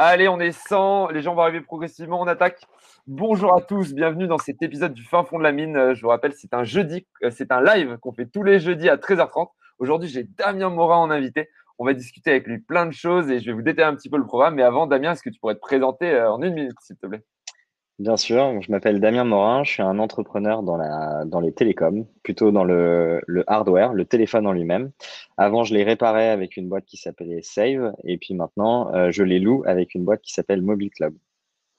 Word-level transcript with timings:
Allez, 0.00 0.28
on 0.28 0.38
est 0.38 0.52
100, 0.52 1.08
les 1.08 1.22
gens 1.22 1.34
vont 1.34 1.42
arriver 1.42 1.60
progressivement, 1.60 2.20
on 2.20 2.28
attaque. 2.28 2.62
Bonjour 3.08 3.52
à 3.52 3.60
tous, 3.60 3.92
bienvenue 3.92 4.28
dans 4.28 4.38
cet 4.38 4.62
épisode 4.62 4.94
du 4.94 5.02
fin 5.02 5.24
fond 5.24 5.38
de 5.38 5.42
la 5.42 5.50
mine. 5.50 5.76
Euh, 5.76 5.94
je 5.94 6.02
vous 6.02 6.08
rappelle, 6.08 6.34
c'est 6.34 6.54
un 6.54 6.62
jeudi, 6.62 7.04
euh, 7.24 7.30
c'est 7.30 7.50
un 7.50 7.60
live 7.60 7.98
qu'on 7.98 8.12
fait 8.12 8.26
tous 8.26 8.44
les 8.44 8.60
jeudis 8.60 8.88
à 8.88 8.96
13h30. 8.96 9.48
Aujourd'hui, 9.80 10.08
j'ai 10.08 10.22
Damien 10.22 10.70
Morin 10.70 10.98
en 10.98 11.10
invité. 11.10 11.48
On 11.78 11.84
va 11.84 11.94
discuter 11.94 12.30
avec 12.30 12.46
lui 12.46 12.60
plein 12.60 12.86
de 12.86 12.92
choses 12.92 13.28
et 13.28 13.40
je 13.40 13.46
vais 13.46 13.52
vous 13.52 13.62
détailler 13.62 13.88
un 13.88 13.96
petit 13.96 14.08
peu 14.08 14.18
le 14.18 14.26
programme. 14.26 14.54
Mais 14.54 14.62
avant, 14.62 14.86
Damien, 14.86 15.12
est-ce 15.12 15.22
que 15.22 15.30
tu 15.30 15.40
pourrais 15.40 15.56
te 15.56 15.60
présenter 15.60 16.12
euh, 16.12 16.30
en 16.30 16.40
une 16.42 16.54
minute, 16.54 16.76
s'il 16.80 16.96
te 16.96 17.06
plaît? 17.08 17.24
Bien 17.98 18.16
sûr, 18.16 18.62
je 18.62 18.70
m'appelle 18.70 19.00
Damien 19.00 19.24
Morin, 19.24 19.64
je 19.64 19.72
suis 19.72 19.82
un 19.82 19.98
entrepreneur 19.98 20.62
dans, 20.62 20.76
la, 20.76 21.24
dans 21.24 21.40
les 21.40 21.52
télécoms, 21.52 22.06
plutôt 22.22 22.52
dans 22.52 22.62
le, 22.62 23.20
le 23.26 23.42
hardware, 23.50 23.92
le 23.92 24.04
téléphone 24.04 24.46
en 24.46 24.52
lui-même. 24.52 24.92
Avant, 25.36 25.64
je 25.64 25.74
l'ai 25.74 25.82
réparé 25.82 26.28
avec 26.28 26.56
une 26.56 26.68
boîte 26.68 26.84
qui 26.84 26.96
s'appelait 26.96 27.42
Save, 27.42 27.92
et 28.04 28.16
puis 28.16 28.34
maintenant, 28.34 28.94
euh, 28.94 29.10
je 29.10 29.24
les 29.24 29.40
loue 29.40 29.64
avec 29.66 29.96
une 29.96 30.04
boîte 30.04 30.20
qui 30.20 30.32
s'appelle 30.32 30.62
Mobile 30.62 30.90
Club. 30.90 31.14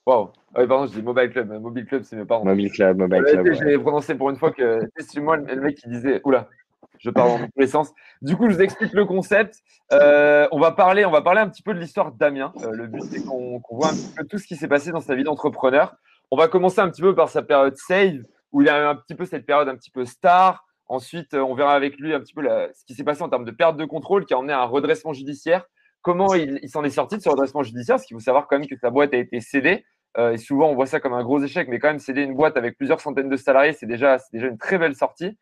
Wow, 0.05 0.31
ah 0.55 0.67
pardon, 0.67 0.87
je 0.87 0.99
dis 0.99 1.01
Mobile 1.01 1.29
Club, 1.29 1.53
Mobile 1.61 1.85
Club, 1.85 2.03
c'est 2.03 2.17
mes 2.17 2.25
parents. 2.25 2.43
Mobile 2.43 2.71
Club, 2.71 2.97
Mobile 2.97 3.23
Club. 3.23 3.53
Je 3.53 3.63
l'ai 3.63 3.77
prononcé 3.77 4.15
pour 4.15 4.29
une 4.29 4.35
fois 4.35 4.51
que 4.51 4.79
c'est 4.97 5.21
moi 5.21 5.37
le 5.37 5.61
mec 5.61 5.77
qui 5.77 5.87
disait, 5.87 6.19
oula, 6.25 6.49
je 6.97 7.09
parle 7.09 7.29
dans 7.29 7.45
tous 7.45 7.59
les 7.59 7.67
sens. 7.67 7.93
Du 8.21 8.35
coup, 8.35 8.49
je 8.49 8.55
vous 8.55 8.61
explique 8.61 8.93
le 8.93 9.05
concept. 9.05 9.61
Euh, 9.93 10.47
on, 10.51 10.59
va 10.59 10.71
parler, 10.71 11.05
on 11.05 11.11
va 11.11 11.21
parler 11.21 11.39
un 11.39 11.47
petit 11.47 11.63
peu 11.63 11.73
de 11.73 11.79
l'histoire 11.79 12.11
de 12.11 12.17
Damien. 12.17 12.53
Euh, 12.61 12.71
le 12.71 12.87
but, 12.87 13.03
c'est 13.03 13.23
qu'on 13.23 13.61
voit 13.71 13.87
un 13.87 13.93
petit 13.93 14.13
peu 14.17 14.25
tout 14.25 14.37
ce 14.37 14.45
qui 14.45 14.55
s'est 14.55 14.67
passé 14.67 14.91
dans 14.91 14.99
sa 14.99 15.15
vie 15.15 15.23
d'entrepreneur. 15.23 15.95
On 16.31 16.37
va 16.37 16.47
commencer 16.47 16.79
un 16.79 16.89
petit 16.89 17.01
peu 17.01 17.15
par 17.15 17.29
sa 17.29 17.41
période 17.41 17.75
save, 17.75 18.21
où 18.51 18.61
il 18.61 18.69
a 18.69 18.89
un 18.89 18.95
petit 18.95 19.15
peu 19.15 19.25
cette 19.25 19.45
période 19.45 19.67
un 19.67 19.75
petit 19.75 19.89
peu 19.89 20.05
star. 20.05 20.63
Ensuite, 20.85 21.33
euh, 21.33 21.41
on 21.41 21.55
verra 21.55 21.73
avec 21.73 21.97
lui 21.97 22.13
un 22.13 22.19
petit 22.19 22.33
peu 22.33 22.43
ce 22.43 22.85
qui 22.85 22.93
s'est 22.93 23.03
passé 23.03 23.21
en 23.23 23.29
termes 23.29 23.45
de 23.45 23.51
perte 23.51 23.77
de 23.77 23.85
contrôle 23.85 24.25
qui 24.25 24.33
a 24.33 24.37
emmené 24.37 24.53
à 24.53 24.61
un 24.61 24.65
redressement 24.65 25.13
judiciaire. 25.13 25.65
Comment 26.01 26.33
il, 26.35 26.69
s'en 26.69 26.83
est 26.83 26.91
sorti 26.91 27.17
de 27.17 27.21
ce 27.21 27.29
redressement 27.29 27.63
judiciaire? 27.63 27.95
Parce 27.95 28.05
qu'il 28.05 28.15
faut 28.15 28.21
savoir 28.21 28.47
quand 28.47 28.57
même 28.57 28.67
que 28.67 28.77
sa 28.77 28.89
boîte 28.89 29.13
a 29.13 29.17
été 29.17 29.41
cédée. 29.41 29.85
Euh, 30.17 30.33
et 30.33 30.37
souvent, 30.37 30.69
on 30.69 30.75
voit 30.75 30.85
ça 30.85 30.99
comme 30.99 31.13
un 31.13 31.23
gros 31.23 31.41
échec, 31.43 31.67
mais 31.67 31.79
quand 31.79 31.89
même, 31.89 31.99
céder 31.99 32.21
une 32.21 32.35
boîte 32.35 32.57
avec 32.57 32.77
plusieurs 32.77 33.01
centaines 33.01 33.29
de 33.29 33.37
salariés, 33.37 33.73
c'est 33.73 33.85
déjà, 33.85 34.17
déjà 34.31 34.47
une 34.47 34.57
très 34.57 34.77
belle 34.77 34.95
sortie. 34.95 35.37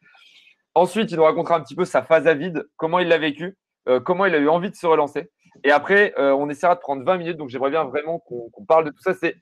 Ensuite, 0.73 1.11
il 1.11 1.17
nous 1.17 1.23
racontera 1.23 1.55
un 1.57 1.61
petit 1.61 1.75
peu 1.75 1.85
sa 1.85 2.01
phase 2.01 2.27
à 2.27 2.33
vide, 2.33 2.67
comment 2.75 2.99
il 2.99 3.07
l'a 3.07 3.17
vécu, 3.17 3.57
euh, 3.87 3.99
comment 3.99 4.25
il 4.25 4.35
a 4.35 4.39
eu 4.39 4.49
envie 4.49 4.69
de 4.69 4.75
se 4.75 4.85
relancer. 4.85 5.31
Et 5.63 5.71
après, 5.71 6.13
on 6.17 6.49
essaiera 6.49 6.75
de 6.75 6.79
prendre 6.79 7.03
20 7.03 7.17
minutes. 7.17 7.37
Donc, 7.37 7.49
j'aimerais 7.49 7.71
bien 7.71 7.83
vraiment 7.85 8.19
qu'on 8.19 8.65
parle 8.67 8.85
de 8.85 8.91
tout 8.91 9.01
ça. 9.01 9.15
C'est 9.15 9.37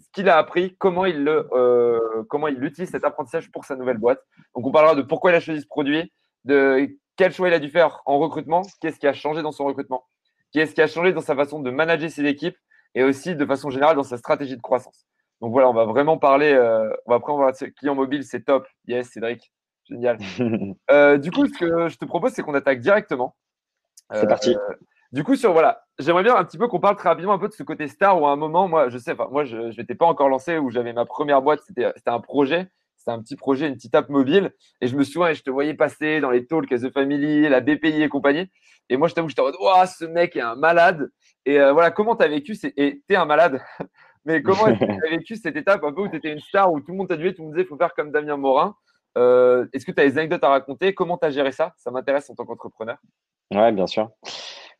ce 0.00 0.08
qu'il 0.12 0.28
a 0.28 0.36
appris, 0.36 0.76
comment 0.78 1.04
il, 1.04 1.24
le, 1.24 1.48
euh, 1.52 2.24
comment 2.28 2.48
il 2.48 2.62
utilise 2.62 2.90
cet 2.90 3.04
apprentissage 3.04 3.50
pour 3.50 3.64
sa 3.64 3.76
nouvelle 3.76 3.98
boîte. 3.98 4.20
Donc, 4.54 4.66
on 4.66 4.72
parlera 4.72 4.94
de 4.94 5.02
pourquoi 5.02 5.30
il 5.30 5.34
a 5.34 5.40
choisi 5.40 5.60
ce 5.62 5.66
produit, 5.66 6.12
de 6.44 6.88
quel 7.16 7.32
choix 7.32 7.48
il 7.48 7.54
a 7.54 7.58
dû 7.58 7.68
faire 7.68 8.00
en 8.06 8.18
recrutement, 8.18 8.62
qu'est-ce 8.80 8.98
qui 8.98 9.06
a 9.06 9.12
changé 9.12 9.42
dans 9.42 9.52
son 9.52 9.64
recrutement, 9.64 10.06
qu'est-ce 10.52 10.74
qui 10.74 10.82
a 10.82 10.86
changé 10.86 11.12
dans 11.12 11.20
sa 11.20 11.34
façon 11.34 11.60
de 11.60 11.70
manager 11.70 12.10
ses 12.10 12.24
équipes 12.24 12.56
et 12.94 13.02
aussi 13.02 13.34
de 13.34 13.44
façon 13.44 13.70
générale 13.70 13.96
dans 13.96 14.02
sa 14.02 14.16
stratégie 14.16 14.56
de 14.56 14.62
croissance. 14.62 15.06
Donc 15.40 15.52
voilà, 15.52 15.68
on 15.68 15.74
va 15.74 15.84
vraiment 15.84 16.18
parler. 16.18 16.52
Euh, 16.52 16.90
on 17.06 17.10
va 17.10 17.16
après, 17.16 17.32
on 17.32 17.38
va 17.38 17.52
client 17.52 17.94
mobile, 17.94 18.24
c'est 18.24 18.44
top. 18.44 18.66
Yes, 18.86 19.10
Cédric, 19.10 19.52
génial. 19.88 20.18
Euh, 20.90 21.18
du 21.18 21.30
coup, 21.30 21.46
ce 21.46 21.58
que 21.58 21.88
je 21.88 21.96
te 21.98 22.04
propose, 22.04 22.32
c'est 22.32 22.42
qu'on 22.42 22.54
attaque 22.54 22.80
directement. 22.80 23.36
C'est 24.12 24.26
parti. 24.26 24.56
Du 25.10 25.24
coup, 25.24 25.36
sur 25.36 25.52
voilà, 25.52 25.84
j'aimerais 25.98 26.22
bien 26.22 26.36
un 26.36 26.44
petit 26.44 26.58
peu 26.58 26.68
qu'on 26.68 26.80
parle 26.80 26.96
très 26.96 27.08
rapidement 27.08 27.32
un 27.32 27.38
peu 27.38 27.48
de 27.48 27.54
ce 27.54 27.62
côté 27.62 27.88
star 27.88 28.20
où 28.20 28.26
à 28.26 28.30
un 28.30 28.36
moment, 28.36 28.68
moi, 28.68 28.90
je 28.90 28.98
sais, 28.98 29.12
enfin, 29.12 29.28
moi, 29.30 29.44
je 29.44 29.74
n'étais 29.78 29.94
pas 29.94 30.04
encore 30.04 30.28
lancé 30.28 30.58
où 30.58 30.70
j'avais 30.70 30.92
ma 30.92 31.06
première 31.06 31.40
boîte, 31.40 31.60
c'était 31.66 31.90
un 32.06 32.20
projet, 32.20 32.68
c'était 32.96 33.12
un 33.12 33.22
petit 33.22 33.36
projet, 33.36 33.68
une 33.68 33.74
petite 33.74 33.94
app 33.94 34.10
mobile. 34.10 34.52
Et 34.82 34.86
je 34.86 34.96
me 34.96 35.04
souviens, 35.04 35.32
je 35.32 35.42
te 35.42 35.50
voyais 35.50 35.72
passer 35.72 36.20
dans 36.20 36.30
les 36.30 36.46
talks 36.46 36.70
as 36.72 36.80
The 36.80 36.92
Family, 36.92 37.48
la 37.48 37.60
BPI 37.60 38.02
et 38.02 38.08
compagnie. 38.10 38.50
Et 38.90 38.98
moi, 38.98 39.08
je 39.08 39.14
t'avoue, 39.14 39.30
j'étais 39.30 39.40
en 39.40 39.46
mode, 39.46 39.56
oh, 39.60 39.72
ce 39.86 40.04
mec 40.04 40.36
est 40.36 40.42
un 40.42 40.56
malade. 40.56 41.08
Et 41.46 41.58
euh, 41.58 41.72
voilà, 41.72 41.90
comment 41.90 42.14
tu 42.14 42.24
as 42.24 42.28
vécu 42.28 42.54
Et 42.76 43.02
tu 43.08 43.16
un 43.16 43.24
malade. 43.24 43.62
Mais 44.26 44.42
comment 44.42 44.70
tu 44.76 44.84
vécu 45.10 45.36
cette 45.36 45.56
étape 45.56 45.82
un 45.84 45.92
peu 45.92 46.02
où 46.02 46.08
tu 46.08 46.16
étais 46.16 46.30
une 46.30 46.40
star, 46.40 46.70
où 46.70 46.80
tout 46.80 46.90
le 46.90 46.98
monde 46.98 47.08
t'a 47.08 47.16
tout 47.16 47.22
le 47.22 47.32
monde 47.38 47.52
disait, 47.52 47.62
il 47.62 47.66
faut 47.66 47.78
faire 47.78 47.94
comme 47.94 48.10
Damien 48.10 48.36
Morin. 48.36 48.76
Euh, 49.16 49.66
est-ce 49.72 49.86
que 49.86 49.92
tu 49.92 50.02
as 50.02 50.04
des 50.04 50.18
anecdotes 50.18 50.44
à 50.44 50.50
raconter 50.50 50.92
Comment 50.92 51.16
tu 51.16 51.26
as 51.26 51.30
géré 51.30 51.50
ça? 51.50 51.72
Ça 51.78 51.90
m'intéresse 51.90 52.28
en 52.28 52.34
tant 52.34 52.44
qu'entrepreneur. 52.44 52.98
Ouais, 53.50 53.72
bien 53.72 53.86
sûr. 53.86 54.10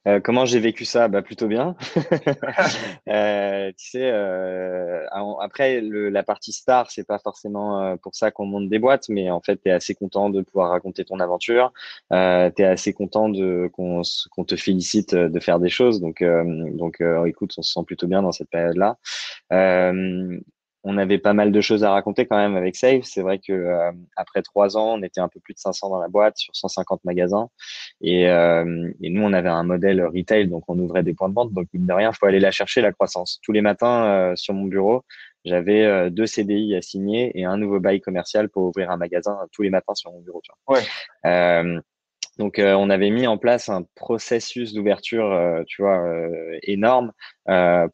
Euh, 0.07 0.21
comment 0.21 0.45
j'ai 0.45 0.61
vécu 0.61 0.85
ça? 0.85 1.09
Bah, 1.09 1.23
Plutôt 1.23 1.49
bien. 1.49 1.75
euh, 3.09 3.73
tu 3.77 3.91
sais, 3.91 4.11
euh, 4.11 5.05
après, 5.41 5.81
le, 5.81 6.09
la 6.09 6.23
partie 6.23 6.53
star, 6.53 6.91
c'est 6.91 7.07
pas 7.07 7.19
forcément 7.19 7.97
pour 7.99 8.15
ça 8.15 8.31
qu'on 8.31 8.47
monte 8.47 8.69
des 8.69 8.79
boîtes, 8.79 9.09
mais 9.09 9.31
en 9.31 9.41
fait, 9.41 9.57
tu 9.63 9.69
es 9.69 9.73
assez 9.73 9.95
content 9.95 10.31
de 10.31 10.43
pouvoir 10.43 10.71
raconter 10.71 11.05
ton 11.05 11.21
aventure. 11.21 11.73
Euh, 12.13 12.51
tu 12.55 12.63
es 12.63 12.65
assez 12.65 12.93
content 12.93 13.29
de 13.29 13.69
qu'on 13.73 14.03
qu'on 14.31 14.45
te 14.45 14.57
félicite 14.57 15.15
de 15.15 15.41
faire 15.41 15.59
des 15.59 15.69
choses. 15.69 16.01
Donc, 16.01 16.23
donc 16.23 17.03
écoute, 17.27 17.55
on 17.59 17.63
se 17.63 17.73
sent 17.73 17.85
plutôt 17.87 18.07
bien 18.07 18.23
dans 18.23 18.33
cette 18.33 18.51
période-là 18.51 18.99
on 20.85 20.97
avait 20.97 21.19
pas 21.19 21.33
mal 21.33 21.53
de 21.53 21.61
choses 21.61 21.85
à 21.85 21.91
raconter 21.91 22.27
quand 22.27 22.37
même 22.37 22.57
avec 22.57 22.77
Save. 22.77 23.03
C'est 23.03 23.23
vrai 23.23 23.39
que 23.39 23.53
euh, 23.53 23.91
après 24.17 24.43
trois 24.43 24.77
ans, 24.77 24.95
on 24.95 25.03
était 25.03 25.21
un 25.21 25.29
peu 25.29 25.41
plus 25.41 25.55
de 25.55 25.59
500 25.59 25.91
dans 25.91 25.99
la 26.01 26.09
boîte 26.09 26.37
sur 26.37 26.55
150 26.55 27.05
magasins. 27.05 27.49
Et, 28.01 28.29
euh, 28.29 28.91
et, 29.03 29.11
nous, 29.11 29.23
on 29.23 29.33
avait 29.33 29.49
un 29.49 29.65
modèle 29.65 30.05
retail, 30.05 30.49
donc 30.49 30.65
on 30.69 30.79
ouvrait 30.79 31.03
des 31.03 31.15
points 31.15 31.29
de 31.29 31.35
vente. 31.35 31.53
Donc, 31.53 31.67
mine 31.73 31.87
de 31.87 31.93
rien, 31.93 32.11
il 32.13 32.17
faut 32.17 32.27
aller 32.27 32.41
la 32.41 32.51
chercher, 32.51 32.81
la 32.81 32.93
croissance. 32.93 33.41
Tous 33.43 33.53
les 33.53 33.61
matins, 33.61 34.07
euh, 34.07 34.37
sur 34.37 34.55
mon 34.55 34.65
bureau, 34.65 35.05
j'avais 35.45 36.11
deux 36.11 36.27
CDI 36.27 36.75
à 36.75 36.83
signer 36.83 37.39
et 37.39 37.45
un 37.45 37.57
nouveau 37.57 37.81
bail 37.81 38.01
commercial 38.01 38.49
pour 38.49 38.65
ouvrir 38.65 38.91
un 38.91 38.97
magasin 38.97 39.39
tous 39.53 39.63
les 39.63 39.71
matins 39.71 39.95
sur 39.95 40.13
mon 40.13 40.21
bureau. 40.21 40.43
Tu 40.43 40.51
vois. 40.67 40.79
Ouais. 40.79 41.81
Donc, 42.39 42.59
euh, 42.61 42.75
on 42.75 42.89
avait 42.89 43.11
mis 43.11 43.27
en 43.27 43.37
place 43.37 43.69
un 43.69 43.85
processus 43.97 44.73
d'ouverture, 44.73 45.33
euh, 45.33 45.63
tu 45.67 45.83
vois, 45.83 45.99
euh, 45.99 46.59
énorme 46.63 47.13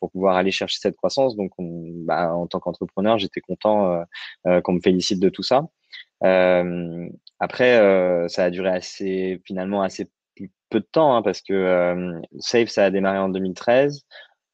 pour 0.01 0.11
pouvoir 0.11 0.37
aller 0.37 0.51
chercher 0.51 0.79
cette 0.81 0.97
croissance. 0.97 1.37
Donc, 1.37 1.53
on, 1.59 1.93
bah, 2.05 2.35
en 2.35 2.47
tant 2.47 2.61
qu'entrepreneur, 2.61 3.19
j'étais 3.19 3.41
content 3.41 4.05
qu'on 4.45 4.73
me 4.73 4.81
félicite 4.81 5.21
de 5.21 5.29
tout 5.29 5.45
ça. 5.45 5.63
après, 7.41 8.29
ça 8.29 8.45
a 8.45 8.51
duré 8.51 8.71
assez, 8.71 9.41
finalement, 9.47 9.83
assez 9.83 10.11
peu 10.71 10.81
de 10.81 10.87
temps 10.91 11.15
hein, 11.15 11.23
parce 11.23 11.41
que 11.41 12.21
Save, 12.41 12.67
ça 12.67 12.85
a 12.87 12.91
démarré 12.91 13.19
en 13.19 13.29
2013. 13.29 14.05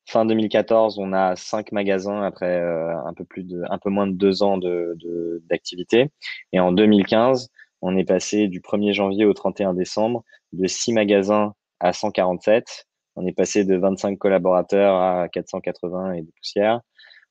Fin 0.06 0.26
2014, 0.26 0.98
on 0.98 1.12
a 1.12 1.36
cinq 1.36 1.72
magasins 1.72 2.22
après 2.22 2.60
un 2.60 3.14
peu 3.14 3.24
plus 3.24 3.44
de, 3.44 3.62
un 3.70 3.78
peu 3.78 3.90
moins 3.90 4.06
de 4.06 4.12
deux 4.12 4.42
ans 4.42 4.58
de 4.58 5.42
d'activité. 5.48 6.10
Et 6.52 6.60
en 6.60 6.72
2015, 6.72 7.48
on 7.82 7.96
est 7.96 8.04
passé 8.04 8.48
du 8.48 8.60
1er 8.60 8.92
janvier 8.92 9.24
au 9.24 9.32
31 9.32 9.74
décembre 9.74 10.24
de 10.52 10.66
6 10.66 10.92
magasins 10.92 11.54
à 11.80 11.92
147. 11.92 12.86
On 13.16 13.26
est 13.26 13.32
passé 13.32 13.64
de 13.64 13.76
25 13.76 14.18
collaborateurs 14.18 14.96
à 14.96 15.28
480 15.28 16.12
et 16.12 16.22
des 16.22 16.32
poussières. 16.32 16.80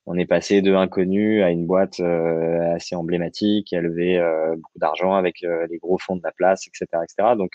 On 0.06 0.18
est 0.18 0.26
passé 0.26 0.62
de 0.62 0.74
inconnu 0.74 1.44
à 1.44 1.52
une 1.52 1.68
boîte 1.68 2.00
euh, 2.00 2.76
assez 2.76 2.96
emblématique 2.96 3.68
qui 3.68 3.76
a 3.76 3.82
levé 3.82 4.18
euh, 4.18 4.56
beaucoup 4.56 4.80
d'argent 4.80 5.14
avec 5.14 5.44
euh, 5.44 5.68
les 5.70 5.78
gros 5.78 6.00
fonds 6.00 6.16
de 6.16 6.22
la 6.24 6.32
place, 6.32 6.66
etc., 6.68 7.04
etc. 7.04 7.36
Donc, 7.38 7.52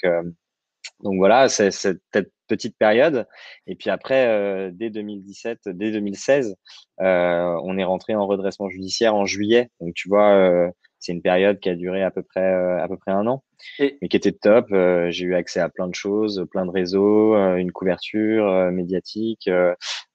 donc 1.02 1.16
voilà, 1.16 1.48
c'est 1.48 1.70
cette 1.72 2.00
petite 2.46 2.76
période. 2.78 3.26
Et 3.66 3.74
puis 3.74 3.90
après, 3.90 4.70
dès 4.72 4.90
2017, 4.90 5.60
dès 5.66 5.90
2016, 5.90 6.54
on 6.98 7.78
est 7.78 7.84
rentré 7.84 8.14
en 8.14 8.26
redressement 8.26 8.68
judiciaire 8.68 9.14
en 9.14 9.24
juillet. 9.24 9.70
Donc 9.80 9.94
tu 9.94 10.08
vois, 10.08 10.70
c'est 11.04 11.12
une 11.12 11.22
période 11.22 11.60
qui 11.60 11.68
a 11.68 11.74
duré 11.74 12.02
à 12.02 12.10
peu 12.10 12.22
près 12.22 12.40
euh, 12.54 12.82
à 12.82 12.88
peu 12.88 12.96
près 12.96 13.12
un 13.12 13.26
an, 13.26 13.44
et... 13.78 13.98
mais 14.00 14.08
qui 14.08 14.16
était 14.16 14.32
top. 14.32 14.66
Euh, 14.72 15.10
j'ai 15.10 15.26
eu 15.26 15.34
accès 15.34 15.60
à 15.60 15.68
plein 15.68 15.86
de 15.86 15.94
choses, 15.94 16.46
plein 16.50 16.64
de 16.64 16.70
réseaux, 16.70 17.34
euh, 17.34 17.56
une 17.56 17.72
couverture 17.72 18.70
médiatique, 18.72 19.50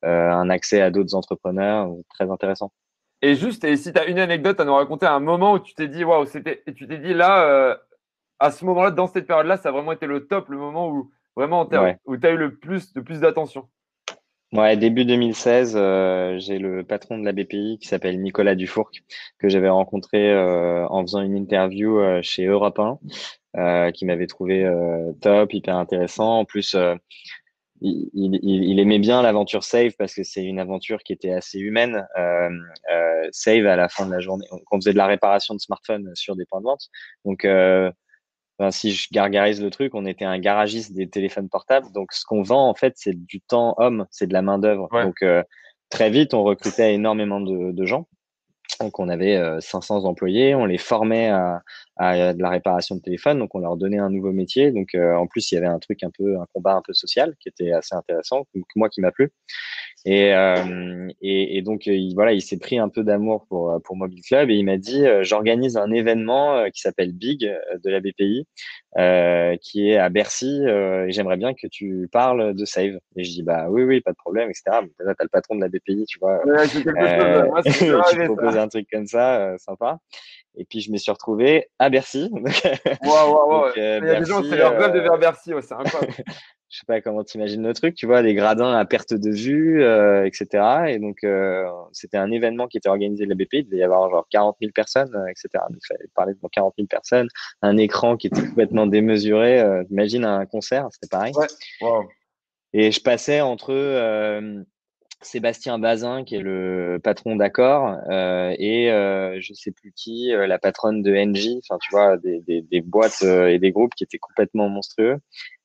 un 0.02 0.50
accès 0.50 0.82
à 0.82 0.90
d'autres 0.90 1.14
entrepreneurs, 1.14 1.92
très 2.10 2.30
intéressant. 2.30 2.72
Et 3.22 3.36
juste, 3.36 3.64
et 3.66 3.76
si 3.76 3.94
tu 3.94 4.00
as 4.00 4.06
une 4.06 4.18
anecdote 4.18 4.60
à 4.60 4.66
nous 4.66 4.74
raconter, 4.74 5.06
un 5.06 5.20
moment 5.20 5.54
où 5.54 5.60
tu 5.60 5.76
t'es 5.76 5.88
dit, 5.88 6.04
waouh, 6.04 6.26
c'était, 6.26 6.64
et 6.66 6.74
tu 6.74 6.88
t'es 6.88 6.98
dit 6.98 7.14
là, 7.14 7.78
à 8.40 8.52
ce 8.52 8.66
moment-là, 8.66 8.92
dans 8.92 9.08
cette 9.08 9.28
période-là, 9.28 9.58
ça 9.58 9.70
a 9.70 9.72
vraiment 9.72 9.92
été 9.92 10.08
le 10.08 10.26
top, 10.26 10.50
le 10.50 10.58
moment 10.58 10.90
où 10.90 11.12
vraiment 11.36 11.70
où 12.06 12.18
tu 12.18 12.28
as 12.28 12.32
eu 12.32 12.38
le 12.38 12.56
plus 12.56 12.94
de 12.94 13.02
plus 13.02 13.20
d'attention? 13.20 13.70
Ouais, 14.52 14.76
début 14.78 15.06
2016, 15.06 15.76
euh, 15.76 16.40
j'ai 16.40 16.58
le 16.58 16.84
patron 16.84 17.20
de 17.20 17.26
la 17.26 17.34
BPI 17.34 17.78
qui 17.80 17.88
s'appelle 17.88 18.20
Nicolas 18.20 18.56
Dufourc, 18.56 18.90
que 19.38 19.48
j'avais 19.48 19.70
rencontré 19.70 20.32
euh, 20.32 20.88
en 20.88 21.04
faisant 21.04 21.22
une 21.22 21.36
interview 21.36 22.00
euh, 22.00 22.22
chez 22.24 22.46
Europe 22.46 22.80
1, 23.54 23.92
qui 23.92 24.06
m'avait 24.06 24.26
trouvé 24.26 24.68
top, 25.22 25.54
hyper 25.54 25.76
intéressant. 25.76 26.40
En 26.40 26.46
plus, 26.46 26.76
il, 27.82 28.10
il, 28.14 28.40
il, 28.44 28.80
aimait 28.80 28.98
bien 28.98 29.22
l'aventure 29.22 29.64
Save 29.64 29.92
parce 30.00 30.16
que 30.16 30.24
c'est 30.24 30.44
une 30.44 30.60
aventure 30.60 31.04
qui 31.04 31.14
était 31.14 31.32
assez 31.32 31.60
humaine. 31.60 32.08
Save, 33.32 33.68
à 33.68 33.76
la 33.76 33.88
fin 33.88 34.08
de 34.08 34.12
la 34.12 34.20
journée, 34.20 34.48
on 34.72 34.78
faisait 34.78 34.94
de 34.94 34.98
la 34.98 35.08
réparation 35.08 35.54
de 35.54 35.60
smartphones 35.60 36.10
sur 36.16 36.36
des 36.36 36.46
points 36.46 36.62
de 36.62 36.66
vente. 36.66 36.90
Donc, 37.24 37.46
si 38.72 38.92
je 38.92 39.08
gargarise 39.12 39.62
le 39.62 39.70
truc, 39.70 39.96
on 39.96 40.06
était 40.06 40.26
un 40.26 40.40
garagiste 40.40 40.94
des 40.94 41.10
téléphones 41.10 41.50
portables. 41.50 41.92
Donc, 41.94 42.12
ce 42.14 42.26
qu'on 42.26 42.42
vend, 42.42 42.70
en 42.70 42.76
fait, 42.76 42.94
c'est 42.98 43.14
du 43.14 43.42
temps 43.42 43.74
homme, 43.78 44.06
c'est 44.12 44.28
de 44.28 44.34
la 44.34 44.42
main-d'œuvre. 44.42 44.90
Donc, 44.92 45.22
euh, 45.22 45.44
très 45.90 46.10
vite, 46.10 46.34
on 46.34 46.44
recrutait 46.44 46.94
énormément 46.94 47.40
de, 47.40 47.86
gens. 47.86 48.08
Donc, 48.80 49.00
on 49.00 49.10
avait 49.10 49.42
500 49.60 50.06
employés, 50.06 50.56
on 50.56 50.66
les 50.66 50.78
formait 50.78 51.30
à, 51.30 51.62
à, 51.98 52.34
de 52.34 52.42
la 52.42 52.50
réparation 52.50 52.96
de 52.96 53.02
téléphone, 53.02 53.40
donc 53.40 53.54
on 53.56 53.60
leur 53.60 53.76
donnait 53.78 53.98
un 53.98 54.10
nouveau 54.10 54.32
métier. 54.32 54.72
Donc, 54.72 54.96
en 54.96 55.28
plus, 55.28 55.52
il 55.52 55.56
y 55.56 55.58
avait 55.58 55.68
un 55.68 55.80
truc 55.80 56.04
un 56.04 56.12
peu, 56.12 56.38
un 56.40 56.46
combat 56.54 56.74
un 56.74 56.82
peu 56.86 56.94
social 56.94 57.36
qui 57.40 57.50
était 57.50 57.72
assez 57.72 57.96
intéressant, 57.96 58.46
moi 58.76 58.90
qui 58.90 59.02
m'a 59.02 59.12
plu. 59.12 59.32
Et, 60.06 60.34
euh, 60.34 61.10
et, 61.22 61.58
et, 61.58 61.62
donc, 61.62 61.86
il, 61.86 62.14
voilà, 62.14 62.32
il 62.32 62.42
s'est 62.42 62.58
pris 62.58 62.80
un 62.80 62.88
peu 62.88 63.04
d'amour 63.04 63.46
pour, 63.50 63.82
pour 63.84 63.98
Mobile 63.98 64.22
Club 64.22 64.50
et 64.50 64.56
il 64.56 64.64
m'a 64.64 64.78
dit 64.78 65.04
j'organise 65.22 65.76
un 65.76 65.92
événement 65.92 66.70
qui 66.74 66.82
s'appelle 66.82 67.12
Big 67.12 67.42
de 67.42 67.90
la 67.90 68.00
BPI, 68.00 68.48
euh, 68.98 69.58
qui 69.62 69.90
est 69.90 69.98
à 69.98 70.10
Bercy 70.10 70.64
et 70.66 71.12
j'aimerais 71.12 71.38
bien 71.38 71.54
que 71.54 71.68
tu 71.68 72.08
parles 72.12 72.54
de 72.54 72.66
Save. 72.66 72.98
Et 73.18 73.24
je 73.24 73.32
dis 73.32 73.44
bah 73.44 73.68
oui, 73.70 73.84
oui, 73.84 74.00
pas 74.00 74.12
de 74.12 74.18
problème, 74.18 74.50
etc. 74.50 74.64
Mais 74.82 75.06
là, 75.06 75.16
tu 75.16 75.22
as 75.22 75.26
le 75.26 75.30
patron 75.30 75.56
de 75.56 75.62
la 75.62 75.68
BPI, 75.68 76.06
tu 76.08 76.20
vois. 76.20 76.46
Ouais, 76.46 76.66
euh, 76.88 77.62
tu 78.10 78.24
proposes 78.26 78.58
un 78.58 78.68
truc 78.70 78.88
comme 78.92 79.08
ça, 79.08 79.58
sympa. 79.58 80.00
Et 80.56 80.66
puis, 80.66 80.82
je 80.82 80.92
me 80.92 80.98
suis 80.98 81.12
retrouvé 81.12 81.70
à 81.78 81.90
Bercy. 81.90 82.30
Waouh, 83.04 83.34
waouh, 83.34 83.50
waouh. 83.50 83.72
Il 83.76 83.82
y 83.82 83.86
a 83.86 84.20
des 84.20 84.26
gens, 84.26 84.44
c'est 84.44 84.58
leur 84.58 84.78
rêve 84.78 84.94
de 84.94 85.00
vers 85.00 85.18
Bercy, 85.18 85.52
c'est 85.62 85.74
incroyable 85.74 86.14
je 86.70 86.78
sais 86.78 86.86
pas 86.86 87.02
comment 87.02 87.24
tu 87.24 87.38
imagines 87.38 87.66
le 87.66 87.74
truc, 87.74 87.96
tu 87.96 88.06
vois, 88.06 88.22
des 88.22 88.36
gradins 88.36 88.78
à 88.78 88.86
perte 88.86 89.14
de 89.14 89.32
vue, 89.32 89.82
euh, 89.82 90.26
etc. 90.26 90.84
Et 90.90 91.00
donc, 91.00 91.24
euh, 91.24 91.66
c'était 91.94 92.18
un 92.18 92.30
événement 92.30 92.68
qui 92.68 92.78
était 92.78 92.90
organisé 92.90 93.26
de 93.26 93.30
la 93.30 93.36
BPI. 93.36 93.60
Il 93.60 93.66
devait 93.66 93.78
y 93.78 93.84
avoir 93.84 94.08
genre 94.12 94.28
40 94.30 94.58
000 94.62 94.72
personnes, 94.72 95.14
euh, 95.16 95.26
etc. 95.26 95.64
Donc, 95.70 95.80
il 95.84 95.88
fallait 95.88 96.10
parler 96.14 96.34
de 96.34 96.40
40 96.48 96.76
000 96.78 96.88
personnes. 96.88 97.28
Un 97.64 97.78
écran 97.78 98.18
qui 98.18 98.28
était 98.28 98.46
complètement 98.48 98.86
démesuré. 98.86 99.60
Euh, 99.60 99.84
imagine 99.90 100.26
un 100.26 100.46
concert, 100.46 100.88
c'était 100.92 101.10
pareil. 101.10 101.34
Ouais. 101.36 101.48
Wow. 101.82 102.08
Et 102.74 102.92
je 102.92 103.02
passais 103.02 103.42
entre 103.42 103.74
Sébastien 105.22 105.80
Bazin, 105.80 106.24
qui 106.24 106.36
est 106.36 106.40
le 106.40 107.00
patron 107.04 107.36
d'Accord, 107.36 107.98
et 108.12 108.90
je 108.92 109.54
sais 109.56 109.72
plus 109.72 109.92
qui, 109.92 110.30
la 110.32 110.60
patronne 110.60 111.02
de 111.02 111.12
NJ. 111.12 111.58
Enfin, 111.68 111.80
tu 111.82 111.90
vois, 111.90 112.18
des, 112.18 112.42
des, 112.42 112.62
des 112.62 112.82
boîtes 112.82 113.24
et 113.24 113.58
des 113.58 113.72
groupes 113.72 113.96
qui 113.96 114.04
étaient 114.04 114.20
complètement 114.20 114.70
monstrueux. 114.70 115.18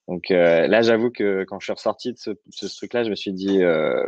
Donc 0.09 0.31
euh, 0.31 0.67
là, 0.67 0.83
j'avoue 0.83 1.11
que 1.11 1.45
quand 1.45 1.59
je 1.61 1.65
suis 1.65 1.73
ressorti 1.73 2.13
de 2.13 2.19
ce, 2.19 2.31
ce 2.51 2.67
truc-là, 2.77 3.05
je 3.05 3.11
me 3.11 3.15
suis 3.15 3.33
dit, 3.33 3.63
euh, 3.63 4.05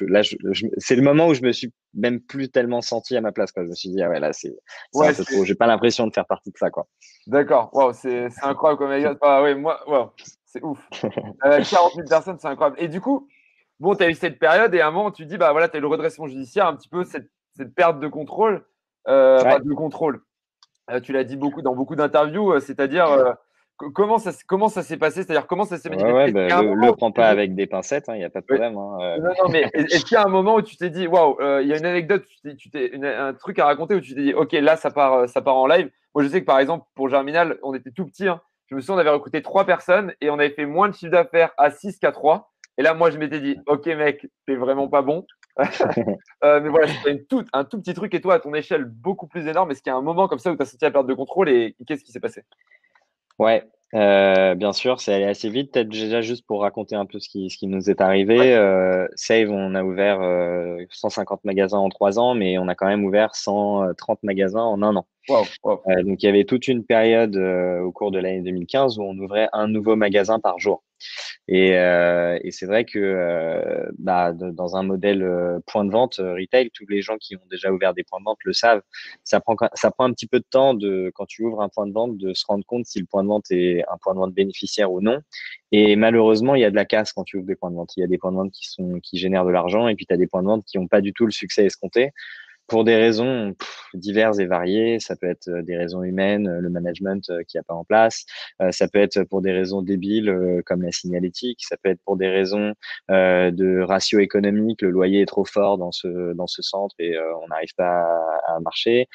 là, 0.00 0.22
je, 0.22 0.36
c'est 0.78 0.96
le 0.96 1.02
moment 1.02 1.28
où 1.28 1.34
je 1.34 1.42
me 1.42 1.52
suis 1.52 1.72
même 1.94 2.20
plus 2.20 2.50
tellement 2.50 2.80
senti 2.80 3.16
à 3.16 3.20
ma 3.20 3.30
place. 3.30 3.52
Quoi. 3.52 3.64
Je 3.64 3.68
me 3.68 3.74
suis 3.74 3.88
dit, 3.90 4.02
ah 4.02 4.08
ouais, 4.08 4.18
là, 4.18 4.32
c'est, 4.32 4.56
ouais, 4.94 5.12
trop. 5.12 5.44
J'ai 5.44 5.54
pas 5.54 5.68
l'impression 5.68 6.06
de 6.08 6.12
faire 6.12 6.26
partie 6.26 6.50
de 6.50 6.58
ça, 6.58 6.70
quoi. 6.70 6.88
D'accord. 7.26 7.70
Waouh, 7.72 7.92
c'est, 7.92 8.28
incroyable 8.42 8.78
comme 8.78 9.18
ah, 9.22 9.42
ouais, 9.42 9.54
moi, 9.54 9.80
wow, 9.86 10.10
c'est 10.44 10.62
ouf. 10.62 10.80
euh, 11.44 11.62
40 11.62 11.94
000 11.94 12.08
personnes, 12.08 12.38
c'est 12.40 12.48
incroyable. 12.48 12.76
Et 12.80 12.88
du 12.88 13.00
coup, 13.00 13.28
bon, 13.78 13.94
tu 13.94 14.02
as 14.02 14.08
eu 14.08 14.14
cette 14.14 14.40
période 14.40 14.74
et 14.74 14.80
à 14.80 14.88
un 14.88 14.90
moment, 14.90 15.12
tu 15.12 15.24
dis, 15.24 15.36
bah 15.36 15.52
voilà, 15.52 15.68
tu 15.68 15.76
as 15.76 15.78
eu 15.78 15.82
le 15.82 15.88
redressement 15.88 16.26
judiciaire, 16.26 16.66
un 16.66 16.74
petit 16.74 16.88
peu 16.88 17.04
cette, 17.04 17.30
cette 17.56 17.74
perte 17.76 18.00
de 18.00 18.08
contrôle, 18.08 18.66
euh, 19.06 19.40
pas 19.42 19.60
de 19.60 19.72
contrôle. 19.72 20.20
Tu 21.02 21.12
l'as 21.12 21.24
dit 21.24 21.36
beaucoup 21.36 21.60
dans 21.60 21.76
beaucoup 21.76 21.96
d'interviews, 21.96 22.58
c'est-à-dire 22.60 23.36
Comment 23.78 24.18
ça, 24.18 24.32
comment 24.48 24.68
ça 24.68 24.82
s'est 24.82 24.96
passé? 24.96 25.22
C'est-à-dire, 25.22 25.46
comment 25.46 25.64
ça 25.64 25.78
s'est 25.78 25.88
manifesté? 25.88 26.12
ouais, 26.12 26.32
bah, 26.32 26.62
Le, 26.62 26.74
le 26.74 26.92
prends 26.96 27.12
pas 27.12 27.28
avec 27.28 27.54
des 27.54 27.68
pincettes, 27.68 28.06
il 28.08 28.10
hein, 28.10 28.16
n'y 28.16 28.24
a 28.24 28.30
pas 28.30 28.40
de 28.40 28.46
problème. 28.46 28.76
Hein, 28.76 28.98
euh. 29.00 29.18
Non, 29.18 29.30
non, 29.44 29.48
mais 29.50 29.70
est-ce 29.72 30.04
qu'il 30.04 30.16
y 30.16 30.18
a 30.18 30.24
un 30.24 30.28
moment 30.28 30.56
où 30.56 30.62
tu 30.62 30.76
t'es 30.76 30.90
dit, 30.90 31.06
waouh, 31.06 31.40
euh, 31.40 31.62
il 31.62 31.68
y 31.68 31.72
a 31.72 31.78
une 31.78 31.86
anecdote, 31.86 32.24
tu 32.58 32.70
t'es, 32.70 32.92
un 33.00 33.34
truc 33.34 33.60
à 33.60 33.66
raconter 33.66 33.94
où 33.94 34.00
tu 34.00 34.16
t'es 34.16 34.22
dit, 34.22 34.34
ok, 34.34 34.50
là, 34.52 34.76
ça 34.76 34.90
part, 34.90 35.14
euh, 35.14 35.26
ça 35.28 35.42
part 35.42 35.54
en 35.54 35.68
live? 35.68 35.90
Moi, 36.12 36.24
je 36.24 36.28
sais 36.28 36.40
que 36.40 36.46
par 36.46 36.58
exemple, 36.58 36.86
pour 36.96 37.08
Germinal, 37.08 37.58
on 37.62 37.72
était 37.72 37.92
tout 37.92 38.04
petit. 38.04 38.26
Hein. 38.26 38.40
Je 38.66 38.74
me 38.74 38.80
souviens, 38.80 38.96
on 38.96 38.98
avait 38.98 39.10
recruté 39.10 39.42
trois 39.42 39.64
personnes 39.64 40.12
et 40.20 40.28
on 40.28 40.40
avait 40.40 40.50
fait 40.50 40.66
moins 40.66 40.88
de 40.88 40.94
chiffre 40.94 41.12
d'affaires 41.12 41.52
à 41.56 41.70
6 41.70 42.00
qu'à 42.00 42.10
3. 42.10 42.50
Et 42.78 42.82
là, 42.82 42.94
moi, 42.94 43.10
je 43.10 43.18
m'étais 43.18 43.40
dit, 43.40 43.58
ok, 43.66 43.86
mec, 43.86 44.26
t'es 44.46 44.56
vraiment 44.56 44.88
pas 44.88 45.02
bon. 45.02 45.24
mais 45.58 46.68
voilà, 46.68 46.88
c'était 46.88 47.24
un 47.52 47.64
tout 47.64 47.80
petit 47.80 47.94
truc 47.94 48.12
et 48.14 48.20
toi, 48.20 48.34
à 48.34 48.40
ton 48.40 48.54
échelle, 48.54 48.84
beaucoup 48.84 49.28
plus 49.28 49.46
énorme. 49.46 49.70
Est-ce 49.70 49.82
qu'il 49.82 49.90
y 49.90 49.94
a 49.94 49.96
un 49.96 50.02
moment 50.02 50.26
comme 50.26 50.38
ça 50.38 50.50
où 50.50 50.56
tu 50.56 50.62
as 50.62 50.66
senti 50.66 50.84
la 50.84 50.90
perte 50.90 51.06
de 51.06 51.14
contrôle 51.14 51.48
et 51.48 51.76
qu'est-ce 51.86 52.04
qui 52.04 52.12
s'est 52.12 52.20
passé? 52.20 52.44
Ouais, 53.38 53.64
euh, 53.94 54.54
bien 54.54 54.72
sûr, 54.72 55.00
c'est 55.00 55.14
allé 55.14 55.24
assez 55.24 55.48
vite. 55.48 55.72
Peut-être 55.72 55.88
déjà 55.88 56.20
juste 56.20 56.46
pour 56.46 56.62
raconter 56.62 56.94
un 56.94 57.06
peu 57.06 57.18
ce 57.18 57.28
qui, 57.28 57.50
ce 57.50 57.56
qui 57.56 57.66
nous 57.66 57.88
est 57.88 58.00
arrivé. 58.00 58.54
Euh, 58.54 59.06
Save, 59.14 59.50
on 59.50 59.74
a 59.74 59.82
ouvert 59.82 60.18
150 60.90 61.38
euh, 61.38 61.40
magasins 61.44 61.78
en 61.78 61.88
trois 61.88 62.18
ans, 62.18 62.34
mais 62.34 62.58
on 62.58 62.68
a 62.68 62.74
quand 62.74 62.86
même 62.86 63.04
ouvert 63.04 63.34
130 63.34 64.22
magasins 64.22 64.62
en 64.62 64.82
un 64.82 64.96
an. 64.96 65.06
Euh, 65.30 66.02
donc 66.02 66.22
il 66.22 66.26
y 66.26 66.28
avait 66.28 66.44
toute 66.44 66.68
une 66.68 66.84
période 66.84 67.36
euh, 67.36 67.80
au 67.80 67.92
cours 67.92 68.10
de 68.10 68.18
l'année 68.18 68.40
2015 68.40 68.98
où 68.98 69.02
on 69.02 69.16
ouvrait 69.18 69.48
un 69.52 69.68
nouveau 69.68 69.96
magasin 69.96 70.38
par 70.38 70.58
jour. 70.58 70.82
Et, 71.48 71.76
euh, 71.76 72.38
et 72.42 72.50
c'est 72.50 72.66
vrai 72.66 72.84
que 72.84 73.88
bah, 73.98 74.32
dans 74.32 74.76
un 74.76 74.82
modèle 74.82 75.26
point 75.66 75.84
de 75.84 75.90
vente 75.90 76.16
retail, 76.16 76.70
tous 76.72 76.86
les 76.88 77.02
gens 77.02 77.16
qui 77.18 77.36
ont 77.36 77.46
déjà 77.50 77.72
ouvert 77.72 77.94
des 77.94 78.04
points 78.04 78.20
de 78.20 78.24
vente 78.24 78.38
le 78.44 78.52
savent. 78.52 78.82
Ça 79.24 79.40
prend 79.40 79.56
ça 79.74 79.90
prend 79.90 80.04
un 80.04 80.12
petit 80.12 80.26
peu 80.26 80.40
de 80.40 80.46
temps 80.48 80.74
de 80.74 81.10
quand 81.14 81.26
tu 81.26 81.42
ouvres 81.44 81.62
un 81.62 81.68
point 81.68 81.86
de 81.86 81.92
vente 81.92 82.16
de 82.18 82.34
se 82.34 82.44
rendre 82.46 82.64
compte 82.66 82.86
si 82.86 82.98
le 83.00 83.06
point 83.06 83.22
de 83.22 83.28
vente 83.28 83.46
est 83.50 83.82
un 83.90 83.96
point 84.00 84.14
de 84.14 84.18
vente 84.18 84.34
bénéficiaire 84.34 84.92
ou 84.92 85.00
non. 85.00 85.20
Et 85.72 85.96
malheureusement, 85.96 86.54
il 86.54 86.62
y 86.62 86.64
a 86.64 86.70
de 86.70 86.76
la 86.76 86.84
casse 86.84 87.12
quand 87.12 87.24
tu 87.24 87.36
ouvres 87.38 87.46
des 87.46 87.56
points 87.56 87.70
de 87.70 87.76
vente. 87.76 87.92
Il 87.96 88.00
y 88.00 88.04
a 88.04 88.06
des 88.06 88.18
points 88.18 88.32
de 88.32 88.36
vente 88.36 88.52
qui 88.52 88.66
sont 88.66 89.00
qui 89.00 89.18
génèrent 89.18 89.44
de 89.44 89.50
l'argent 89.50 89.88
et 89.88 89.94
puis 89.94 90.06
tu 90.06 90.14
as 90.14 90.16
des 90.16 90.26
points 90.26 90.42
de 90.42 90.48
vente 90.48 90.64
qui 90.66 90.78
n'ont 90.78 90.88
pas 90.88 91.00
du 91.00 91.12
tout 91.12 91.24
le 91.24 91.32
succès 91.32 91.64
escompté 91.64 92.12
pour 92.68 92.84
des 92.84 92.96
raisons 92.96 93.54
diverses 93.94 94.38
et 94.38 94.46
variées. 94.46 95.00
Ça 95.00 95.16
peut 95.16 95.28
être 95.28 95.48
euh, 95.48 95.62
des 95.62 95.76
raisons 95.76 96.02
humaines, 96.02 96.46
euh, 96.46 96.60
le 96.60 96.70
management 96.70 97.28
euh, 97.30 97.42
qui 97.48 97.58
a 97.58 97.62
pas 97.62 97.74
en 97.74 97.84
place. 97.84 98.26
ça 98.70 98.86
peut 98.88 99.00
être 99.00 99.24
pour 99.24 99.42
des 99.42 99.52
raisons 99.52 99.82
débiles 99.82 100.62
comme 100.66 100.82
la 100.82 100.92
signalétique. 100.92 101.60
Ça 101.62 101.76
peut 101.82 101.90
être 101.90 102.00
pour 102.04 102.16
des 102.16 102.28
raisons 102.28 102.74
de 103.08 103.80
ratio 103.82 104.18
économique. 104.18 104.82
Le 104.82 104.90
loyer 104.90 105.22
est 105.22 105.26
trop 105.26 105.44
fort 105.44 105.78
dans 105.78 105.92
ce 105.92 106.34
dans 106.34 106.46
ce 106.46 106.62
centre 106.62 106.94
et 106.98 107.18
on 107.18 107.48
n'arrive 107.48 107.74
pas 107.76 108.04
à, 108.46 108.60
marcher. 108.60 109.06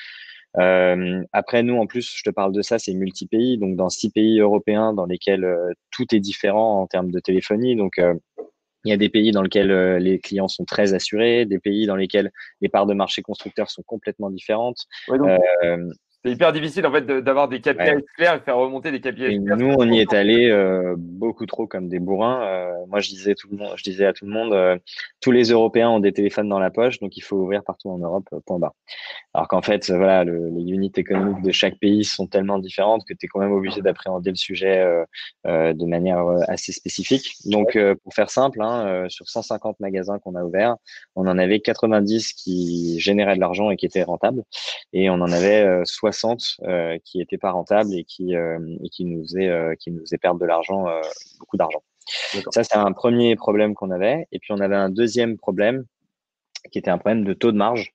Après, 0.55 1.63
nous, 1.63 1.77
en 1.77 1.85
plus, 1.87 2.15
je 2.15 2.23
te 2.23 2.29
parle 2.29 2.53
de 2.53 2.61
ça, 2.61 2.79
c'est 2.79 2.93
multi-pays, 2.93 3.57
donc 3.57 3.75
dans 3.75 3.89
six 3.89 4.09
pays 4.09 4.39
européens 4.39 4.93
dans 4.93 5.05
lesquels 5.05 5.45
tout 5.91 6.05
est 6.15 6.19
différent 6.19 6.81
en 6.81 6.87
termes 6.87 7.11
de 7.11 7.19
téléphonie. 7.19 7.75
Donc, 7.75 7.99
il 8.83 8.89
y 8.89 8.93
a 8.93 8.97
des 8.97 9.09
pays 9.09 9.31
dans 9.31 9.41
lesquels 9.41 9.71
euh, 9.71 9.99
les 9.99 10.19
clients 10.19 10.47
sont 10.47 10.65
très 10.65 10.93
assurés, 10.93 11.45
des 11.45 11.59
pays 11.59 11.85
dans 11.85 11.95
lesquels 11.95 12.31
les 12.61 12.69
parts 12.69 12.85
de 12.85 12.93
marché 12.93 13.21
constructeurs 13.21 13.69
sont 13.69 13.83
complètement 13.83 14.29
différentes. 14.29 14.85
euh, 15.63 15.89
c'est 16.23 16.31
hyper 16.31 16.53
difficile 16.53 16.85
en 16.87 16.91
fait 16.91 17.05
d'avoir 17.05 17.49
des 17.49 17.59
KPI 17.59 18.01
clairs 18.15 18.35
et 18.35 18.39
faire 18.39 18.55
remonter 18.55 18.91
des 18.91 19.01
KPI 19.01 19.39
Nous, 19.39 19.75
on 19.77 19.91
y 19.91 19.99
est 19.99 20.13
allé 20.13 20.49
euh, 20.49 20.95
beaucoup 20.97 21.45
trop 21.45 21.67
comme 21.67 21.89
des 21.89 21.99
bourrins. 21.99 22.41
Euh, 22.43 22.71
moi, 22.87 23.01
je 23.01 23.09
disais, 23.09 23.35
tout 23.35 23.49
le 23.51 23.57
monde, 23.57 23.73
je 23.75 23.83
disais 23.83 24.05
à 24.05 24.13
tout 24.13 24.25
le 24.25 24.31
monde, 24.31 24.53
euh, 24.53 24.77
tous 25.19 25.31
les 25.31 25.51
Européens 25.51 25.89
ont 25.89 25.99
des 25.99 26.13
téléphones 26.13 26.47
dans 26.47 26.59
la 26.59 26.71
poche, 26.71 26.99
donc 26.99 27.17
il 27.17 27.21
faut 27.21 27.35
ouvrir 27.35 27.63
partout 27.63 27.89
en 27.89 27.97
Europe, 27.97 28.29
point 28.45 28.57
bas. 28.57 28.73
Alors 29.33 29.49
qu'en 29.49 29.61
fait, 29.61 29.91
voilà, 29.91 30.23
le, 30.23 30.49
les 30.49 30.71
unités 30.71 31.01
économiques 31.01 31.43
de 31.43 31.51
chaque 31.51 31.77
pays 31.79 32.05
sont 32.05 32.27
tellement 32.27 32.59
différentes 32.59 33.03
que 33.05 33.13
tu 33.13 33.25
es 33.25 33.27
quand 33.27 33.39
même 33.39 33.51
obligé 33.51 33.81
d'appréhender 33.81 34.29
le 34.29 34.35
sujet 34.35 34.85
de 35.45 35.85
manière 35.85 36.23
assez 36.47 36.71
spécifique. 36.71 37.33
Donc, 37.45 37.77
pour 38.03 38.13
faire 38.13 38.29
simple, 38.29 38.61
hein, 38.61 39.05
sur 39.09 39.27
150 39.27 39.79
magasins 39.79 40.19
qu'on 40.19 40.35
a 40.35 40.43
ouverts, 40.43 40.75
on 41.15 41.27
en 41.27 41.37
avait 41.37 41.59
90 41.59 42.33
qui 42.33 42.99
généraient 42.99 43.35
de 43.35 43.41
l'argent 43.41 43.71
et 43.71 43.75
qui 43.75 43.87
étaient 43.87 44.03
rentables, 44.03 44.43
et 44.93 45.09
on 45.09 45.15
en 45.15 45.31
avait 45.31 45.81
60 45.83 46.12
euh, 46.63 46.97
qui 47.03 47.17
n'étaient 47.17 47.37
pas 47.37 47.51
rentables 47.51 47.93
et 47.93 48.03
qui, 48.03 48.35
euh, 48.35 48.59
et 48.83 48.89
qui 48.89 49.05
nous 49.05 49.23
faisaient, 49.23 49.49
euh, 49.49 49.75
qui 49.75 49.91
nous 49.91 50.01
faisaient 50.01 50.17
perdre 50.17 50.39
de 50.39 50.45
l'argent, 50.45 50.85
beaucoup 51.39 51.57
d'argent. 51.57 51.83
Ça, 52.51 52.63
c'est 52.63 52.77
un 52.77 52.91
premier 52.91 53.35
problème 53.35 53.75
qu'on 53.75 53.91
avait. 53.91 54.27
Et 54.31 54.39
puis, 54.39 54.51
on 54.51 54.59
avait 54.59 54.75
un 54.75 54.89
deuxième 54.89 55.37
problème 55.37 55.85
qui 56.71 56.79
était 56.79 56.91
un 56.91 56.97
problème 56.97 57.23
de 57.23 57.33
taux 57.33 57.51
de 57.51 57.57
marge, 57.57 57.93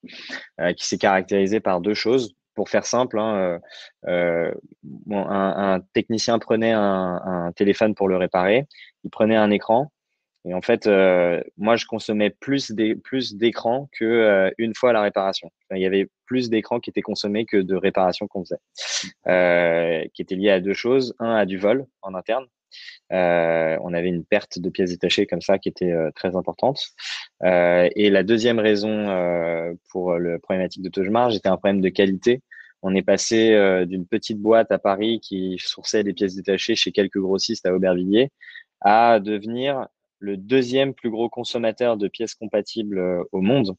qui 0.76 0.86
s'est 0.86 0.98
caractérisé 0.98 1.60
par 1.60 1.80
deux 1.80 1.94
choses. 1.94 2.34
Pour 2.54 2.68
faire 2.68 2.86
simple, 2.86 3.18
hein, 3.18 3.60
euh, 4.08 4.52
un, 5.10 5.74
un, 5.74 5.80
technicien 5.92 6.38
prenait 6.38 6.72
un, 6.72 7.20
un, 7.24 7.52
téléphone 7.52 7.94
pour 7.94 8.08
le 8.08 8.16
réparer, 8.16 8.66
il 9.04 9.10
prenait 9.10 9.36
un 9.36 9.50
écran, 9.50 9.92
et 10.44 10.54
en 10.54 10.62
fait, 10.62 10.86
euh, 10.86 11.42
moi, 11.56 11.76
je 11.76 11.86
consommais 11.86 12.30
plus 12.30 12.72
d'écrans 12.72 13.88
que 13.92 14.04
euh, 14.04 14.50
une 14.58 14.74
fois 14.74 14.92
la 14.92 15.02
réparation. 15.02 15.50
il 15.72 15.80
y 15.80 15.86
avait 15.86 16.08
plus 16.26 16.48
d'écrans 16.48 16.80
qui 16.80 16.90
étaient 16.90 17.02
consommés 17.02 17.44
que 17.44 17.56
de 17.56 17.74
réparations 17.74 18.28
qu'on 18.28 18.44
faisait, 18.44 18.60
euh, 19.26 20.04
qui 20.14 20.22
étaient 20.22 20.36
liées 20.36 20.50
à 20.50 20.60
deux 20.60 20.74
choses. 20.74 21.14
Un, 21.18 21.34
à 21.34 21.44
du 21.44 21.58
vol 21.58 21.86
en 22.02 22.14
interne. 22.14 22.46
on 23.10 23.94
avait 23.94 24.08
une 24.08 24.24
perte 24.24 24.58
de 24.58 24.70
pièces 24.70 24.90
détachées 24.90 25.26
comme 25.26 25.40
ça 25.40 25.58
qui 25.58 25.68
était 25.68 25.94
très 26.14 26.36
importante. 26.36 26.80
et 27.42 28.10
la 28.10 28.22
deuxième 28.22 28.60
raison 28.60 29.06
pour 29.90 30.14
le 30.18 30.38
problématique 30.38 30.82
de 30.82 30.88
taux 30.88 31.02
de 31.02 31.36
était 31.36 31.48
un 31.48 31.56
problème 31.56 31.80
de 31.80 31.88
qualité. 31.88 32.42
On 32.82 32.94
est 32.94 33.02
passé 33.02 33.50
d'une 33.86 34.06
petite 34.06 34.38
boîte 34.38 34.70
à 34.70 34.78
Paris 34.78 35.20
qui 35.20 35.56
sourçait 35.58 36.04
des 36.04 36.12
pièces 36.12 36.36
détachées 36.36 36.76
chez 36.76 36.92
quelques 36.92 37.18
grossistes 37.18 37.66
à 37.66 37.74
Aubervilliers 37.74 38.30
à 38.80 39.18
devenir 39.18 39.88
le 40.20 40.36
deuxième 40.36 40.94
plus 40.94 41.10
gros 41.10 41.28
consommateur 41.28 41.96
de 41.96 42.08
pièces 42.08 42.34
compatibles 42.34 42.98
euh, 42.98 43.22
au 43.32 43.40
monde. 43.40 43.74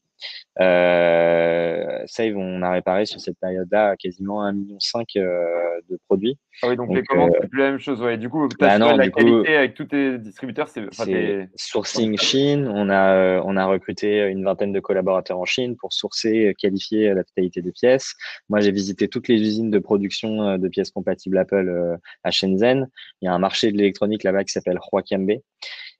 Euh, 0.60 2.02
Save, 2.06 2.36
on 2.36 2.60
a 2.62 2.70
réparé 2.70 3.06
sur 3.06 3.20
cette 3.20 3.38
période-là 3.40 3.96
quasiment 3.96 4.44
1,5 4.44 4.54
million 4.54 4.78
euh, 5.16 5.80
de 5.88 5.98
produits. 6.06 6.38
Ah 6.62 6.68
oui, 6.68 6.76
donc, 6.76 6.94
les 6.94 7.02
commandes, 7.02 7.32
c'est 7.40 7.48
plus 7.48 7.58
la 7.58 7.70
même 7.70 7.78
chose. 7.78 8.02
Ouais. 8.02 8.18
Du 8.18 8.28
coup, 8.28 8.46
tu 8.48 8.64
as 8.64 8.78
bah 8.78 8.96
la 8.96 9.08
qualité 9.08 9.56
avec 9.56 9.74
tous 9.74 9.86
tes 9.86 10.18
distributeurs. 10.18 10.68
C'est 10.68 11.48
sourcing 11.56 12.18
Chine. 12.18 12.68
On 12.68 12.90
a, 12.90 13.40
on 13.42 13.56
a 13.56 13.66
recruté 13.66 14.26
une 14.26 14.44
vingtaine 14.44 14.72
de 14.72 14.80
collaborateurs 14.80 15.38
en 15.38 15.46
Chine 15.46 15.76
pour 15.76 15.92
sourcer, 15.92 16.54
qualifier 16.58 17.14
la 17.14 17.24
totalité 17.24 17.62
des 17.62 17.72
pièces. 17.72 18.14
Moi, 18.50 18.60
j'ai 18.60 18.72
visité 18.72 19.08
toutes 19.08 19.28
les 19.28 19.40
usines 19.40 19.70
de 19.70 19.78
production 19.78 20.58
de 20.58 20.68
pièces 20.68 20.90
compatibles 20.90 21.38
Apple 21.38 21.98
à 22.24 22.30
Shenzhen. 22.30 22.88
Il 23.22 23.26
y 23.26 23.28
a 23.28 23.32
un 23.32 23.38
marché 23.38 23.72
de 23.72 23.78
l'électronique 23.78 24.22
là-bas 24.22 24.44
qui 24.44 24.52
s'appelle 24.52 24.78
Huaqianbei. 24.92 25.42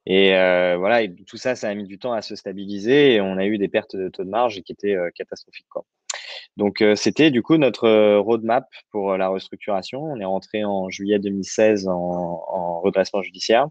Et 0.06 0.34
euh, 0.34 0.76
voilà, 0.78 1.02
et 1.02 1.14
tout 1.14 1.36
ça, 1.36 1.54
ça 1.56 1.68
a 1.68 1.74
mis 1.74 1.84
du 1.84 1.98
temps 1.98 2.12
à 2.12 2.22
se 2.22 2.34
stabiliser 2.34 3.14
et 3.14 3.20
on 3.20 3.36
a 3.36 3.44
eu 3.46 3.58
des 3.58 3.68
pertes 3.68 3.96
de 3.96 4.08
taux 4.08 4.24
de 4.24 4.30
marge 4.30 4.60
qui 4.62 4.72
étaient 4.72 4.96
euh, 4.96 5.10
catastrophiques. 5.14 5.68
Quoi. 5.68 5.84
Donc, 6.56 6.80
euh, 6.80 6.96
c'était 6.96 7.30
du 7.30 7.42
coup 7.42 7.56
notre 7.58 8.16
roadmap 8.18 8.66
pour 8.90 9.16
la 9.16 9.28
restructuration. 9.28 10.02
On 10.02 10.18
est 10.18 10.24
rentré 10.24 10.64
en 10.64 10.88
juillet 10.88 11.18
2016 11.18 11.88
en, 11.88 11.92
en 11.92 12.80
redressement 12.80 13.22
judiciaire 13.22 13.66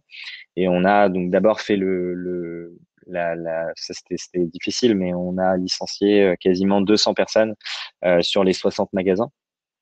et 0.56 0.68
on 0.68 0.86
a 0.86 1.10
donc 1.10 1.32
d'abord 1.32 1.62
fait 1.62 1.78
le, 1.78 2.14
le 2.14 2.78
la, 3.08 3.36
la, 3.36 3.72
c'était 3.76 4.46
difficile, 4.46 4.94
mais 4.96 5.16
on 5.16 5.40
a 5.40 5.58
licencié 5.58 6.36
quasiment 6.40 6.80
200 6.80 7.16
personnes 7.16 7.56
sur 8.22 8.44
les 8.44 8.54
60 8.54 8.94
magasins. 8.94 9.32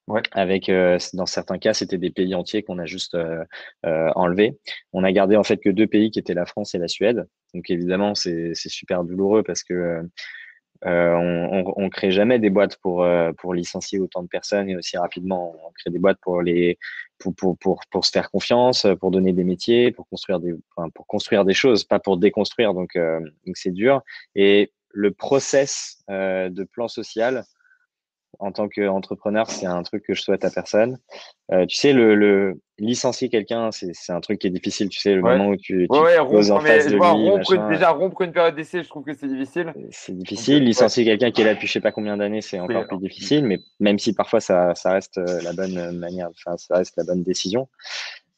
Ouais. 0.08 0.22
Avec, 0.32 0.70
euh, 0.70 0.98
dans 1.14 1.26
certains 1.26 1.58
cas, 1.58 1.74
c'était 1.74 1.98
des 1.98 2.12
pays 2.12 2.34
entiers 2.34 2.64
qu'on 2.64 2.80
a 2.80 2.86
juste 2.86 3.14
euh, 3.16 3.44
euh, 3.86 4.10
enlevés. 4.16 4.58
On 4.94 5.04
a 5.04 5.12
gardé 5.12 5.36
en 5.36 5.44
fait 5.44 5.58
que 5.58 5.70
deux 5.70 5.88
pays 5.88 6.12
qui 6.12 6.20
étaient 6.20 6.34
la 6.34 6.46
France 6.46 6.74
et 6.76 6.78
la 6.78 6.88
Suède. 6.88 7.28
Donc 7.54 7.70
évidemment, 7.70 8.16
c'est 8.16 8.54
super 8.56 9.04
douloureux 9.04 9.44
parce 9.44 9.64
que 9.64 10.08
euh, 10.86 11.14
on, 11.14 11.66
on, 11.66 11.74
on, 11.76 11.90
crée 11.90 12.12
jamais 12.12 12.40
des 12.40 12.50
boîtes 12.52 12.78
pour 12.78 13.06
pour 13.38 13.54
licencier 13.54 14.00
autant 14.00 14.22
de 14.22 14.28
personnes 14.28 14.70
et 14.70 14.78
aussi 14.78 14.98
rapidement. 14.98 15.56
On 15.68 15.72
crée 15.72 15.90
des 15.90 16.00
boîtes 16.00 16.20
pour 16.22 16.42
les 16.42 16.78
pour 17.18 17.36
pour 17.36 17.58
pour, 17.58 17.82
pour 17.92 18.06
se 18.06 18.12
faire 18.12 18.32
confiance, 18.32 18.88
pour 19.02 19.12
donner 19.12 19.34
des 19.34 19.44
métiers, 19.44 19.92
pour 19.92 20.08
construire 20.08 20.40
des 20.40 20.54
enfin, 20.76 20.90
pour 20.92 21.08
construire 21.08 21.44
des 21.46 21.54
choses, 21.54 21.84
pas 21.84 22.00
pour 22.00 22.18
déconstruire. 22.18 22.74
Donc 22.74 22.98
donc 22.98 23.58
c'est 23.58 23.72
dur. 23.72 24.04
Et 24.36 24.72
le 24.92 25.12
process 25.12 26.04
de 26.08 26.64
plan 26.64 26.88
social 26.88 27.44
en 28.40 28.52
tant 28.52 28.68
qu'entrepreneur, 28.68 29.50
c'est 29.50 29.66
un 29.66 29.82
truc 29.84 30.04
que 30.04 30.14
je 30.14 30.22
souhaite 30.22 30.46
à 30.46 30.50
personne. 30.50 30.98
Euh, 31.52 31.66
tu 31.66 31.76
sais, 31.78 31.94
le, 31.94 32.16
le 32.16 32.60
licencier 32.78 33.30
quelqu'un, 33.30 33.72
c'est 33.72 34.12
un 34.12 34.20
truc 34.20 34.40
qui 34.40 34.48
est 34.48 34.52
difficile. 34.52 34.90
Tu 34.90 35.00
sais, 35.00 35.16
le 35.16 35.22
moment 35.22 35.48
où 35.48 35.56
tu, 35.56 35.88
tu 35.92 36.00
ouais, 36.00 36.18
poses 36.18 36.52
en 36.52 36.60
face 36.60 36.86
de 36.86 36.94
lui, 36.94 37.00
rompre, 37.00 37.70
déjà 37.70 37.90
rompre 37.92 38.22
une 38.22 38.32
période 38.32 38.56
d'essai, 38.56 38.84
je 38.84 38.90
trouve 38.90 39.04
que 39.04 39.14
c'est 39.14 39.28
difficile. 39.28 39.74
C'est 39.92 40.16
difficile. 40.16 40.64
licencier 40.64 41.04
quelqu'un 41.04 41.32
qui 41.32 41.42
est 41.42 41.46
là 41.46 41.54
depuis 41.54 41.68
je 41.68 41.74
sais 41.74 41.82
pas 41.82 41.92
combien 41.92 42.18
d'années, 42.18 42.42
c'est 42.42 42.60
encore 42.60 42.88
plus 42.88 43.00
difficile. 43.00 43.46
Mais 43.46 43.60
même 43.80 43.98
si 43.98 44.14
parfois 44.14 44.40
ça, 44.40 44.76
ça 44.76 44.92
reste 44.92 45.18
euh, 45.18 45.42
la 45.42 45.54
bonne 45.54 45.98
manière, 45.98 46.30
enfin 46.30 46.58
ça 46.58 46.76
reste 46.76 46.96
la 46.98 47.04
bonne 47.04 47.24
décision. 47.24 47.68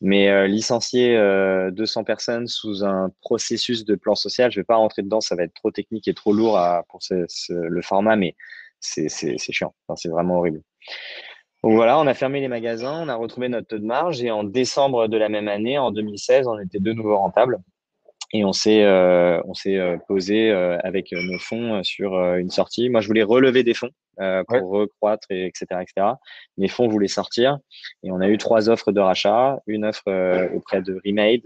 Mais 0.01 0.29
euh, 0.29 0.47
licencier 0.47 1.17
euh, 1.17 1.71
200 1.71 2.05
personnes 2.05 2.47
sous 2.47 2.85
un 2.85 3.11
processus 3.21 3.83
de 3.83 3.95
plan 3.95 4.15
social, 4.15 4.49
je 4.49 4.61
vais 4.61 4.65
pas 4.65 4.77
rentrer 4.77 5.01
dedans, 5.01 5.19
ça 5.19 5.35
va 5.35 5.43
être 5.43 5.53
trop 5.53 5.71
technique 5.71 6.07
et 6.07 6.13
trop 6.13 6.31
lourd 6.31 6.57
à, 6.57 6.85
pour 6.87 7.03
ce, 7.03 7.25
ce, 7.27 7.51
le 7.51 7.81
format, 7.81 8.15
mais 8.15 8.35
c'est 8.79 9.37
chiant. 9.37 9.73
Enfin, 9.87 9.95
c'est 9.95 10.09
vraiment 10.09 10.37
horrible. 10.37 10.61
Donc 11.63 11.73
voilà, 11.73 11.99
on 11.99 12.07
a 12.07 12.13
fermé 12.13 12.39
les 12.39 12.47
magasins, 12.47 13.03
on 13.03 13.09
a 13.09 13.15
retrouvé 13.15 13.49
notre 13.49 13.67
taux 13.67 13.79
de 13.79 13.85
marge 13.85 14.23
et 14.23 14.31
en 14.31 14.45
décembre 14.45 15.07
de 15.07 15.17
la 15.17 15.27
même 15.27 15.49
année, 15.49 15.77
en 15.77 15.91
2016, 15.91 16.47
on 16.47 16.57
était 16.59 16.79
de 16.79 16.93
nouveau 16.93 17.17
rentable 17.17 17.59
et 18.31 18.45
on 18.45 18.53
s'est 18.53 18.83
euh, 18.83 19.41
on 19.45 19.53
s'est 19.53 19.77
euh, 19.77 19.97
posé 20.07 20.51
euh, 20.51 20.77
avec 20.83 21.11
nos 21.11 21.39
fonds 21.39 21.83
sur 21.83 22.13
une 22.35 22.49
sortie. 22.49 22.89
Moi, 22.89 23.01
je 23.01 23.07
voulais 23.07 23.23
relever 23.23 23.63
des 23.63 23.73
fonds 23.73 23.91
pour 24.49 24.69
recroître, 24.71 25.27
et, 25.29 25.45
etc., 25.45 25.65
etc. 25.81 26.07
Mes 26.57 26.67
fonds 26.67 26.89
voulaient 26.89 27.07
sortir 27.07 27.57
et 28.03 28.11
on 28.11 28.19
a 28.19 28.27
eu 28.27 28.37
trois 28.37 28.69
offres 28.69 28.91
de 28.91 28.99
rachat. 28.99 29.59
Une 29.65 29.85
offre 29.85 30.11
auprès 30.53 30.81
de 30.81 30.99
Remade, 31.05 31.41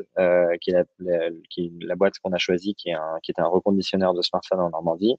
qui, 0.60 0.72
est 0.72 0.74
la, 0.74 0.84
qui 1.50 1.66
est 1.66 1.86
la 1.86 1.96
boîte 1.96 2.16
qu'on 2.24 2.34
a 2.34 2.40
choisie, 2.40 2.74
qui 2.74 2.90
est 2.90 2.94
un 2.94 3.20
qui 3.22 3.32
est 3.32 3.40
un 3.40 3.46
reconditionneur 3.46 4.14
de 4.14 4.22
smartphones 4.24 4.60
en 4.60 4.72
Normandie. 4.72 5.16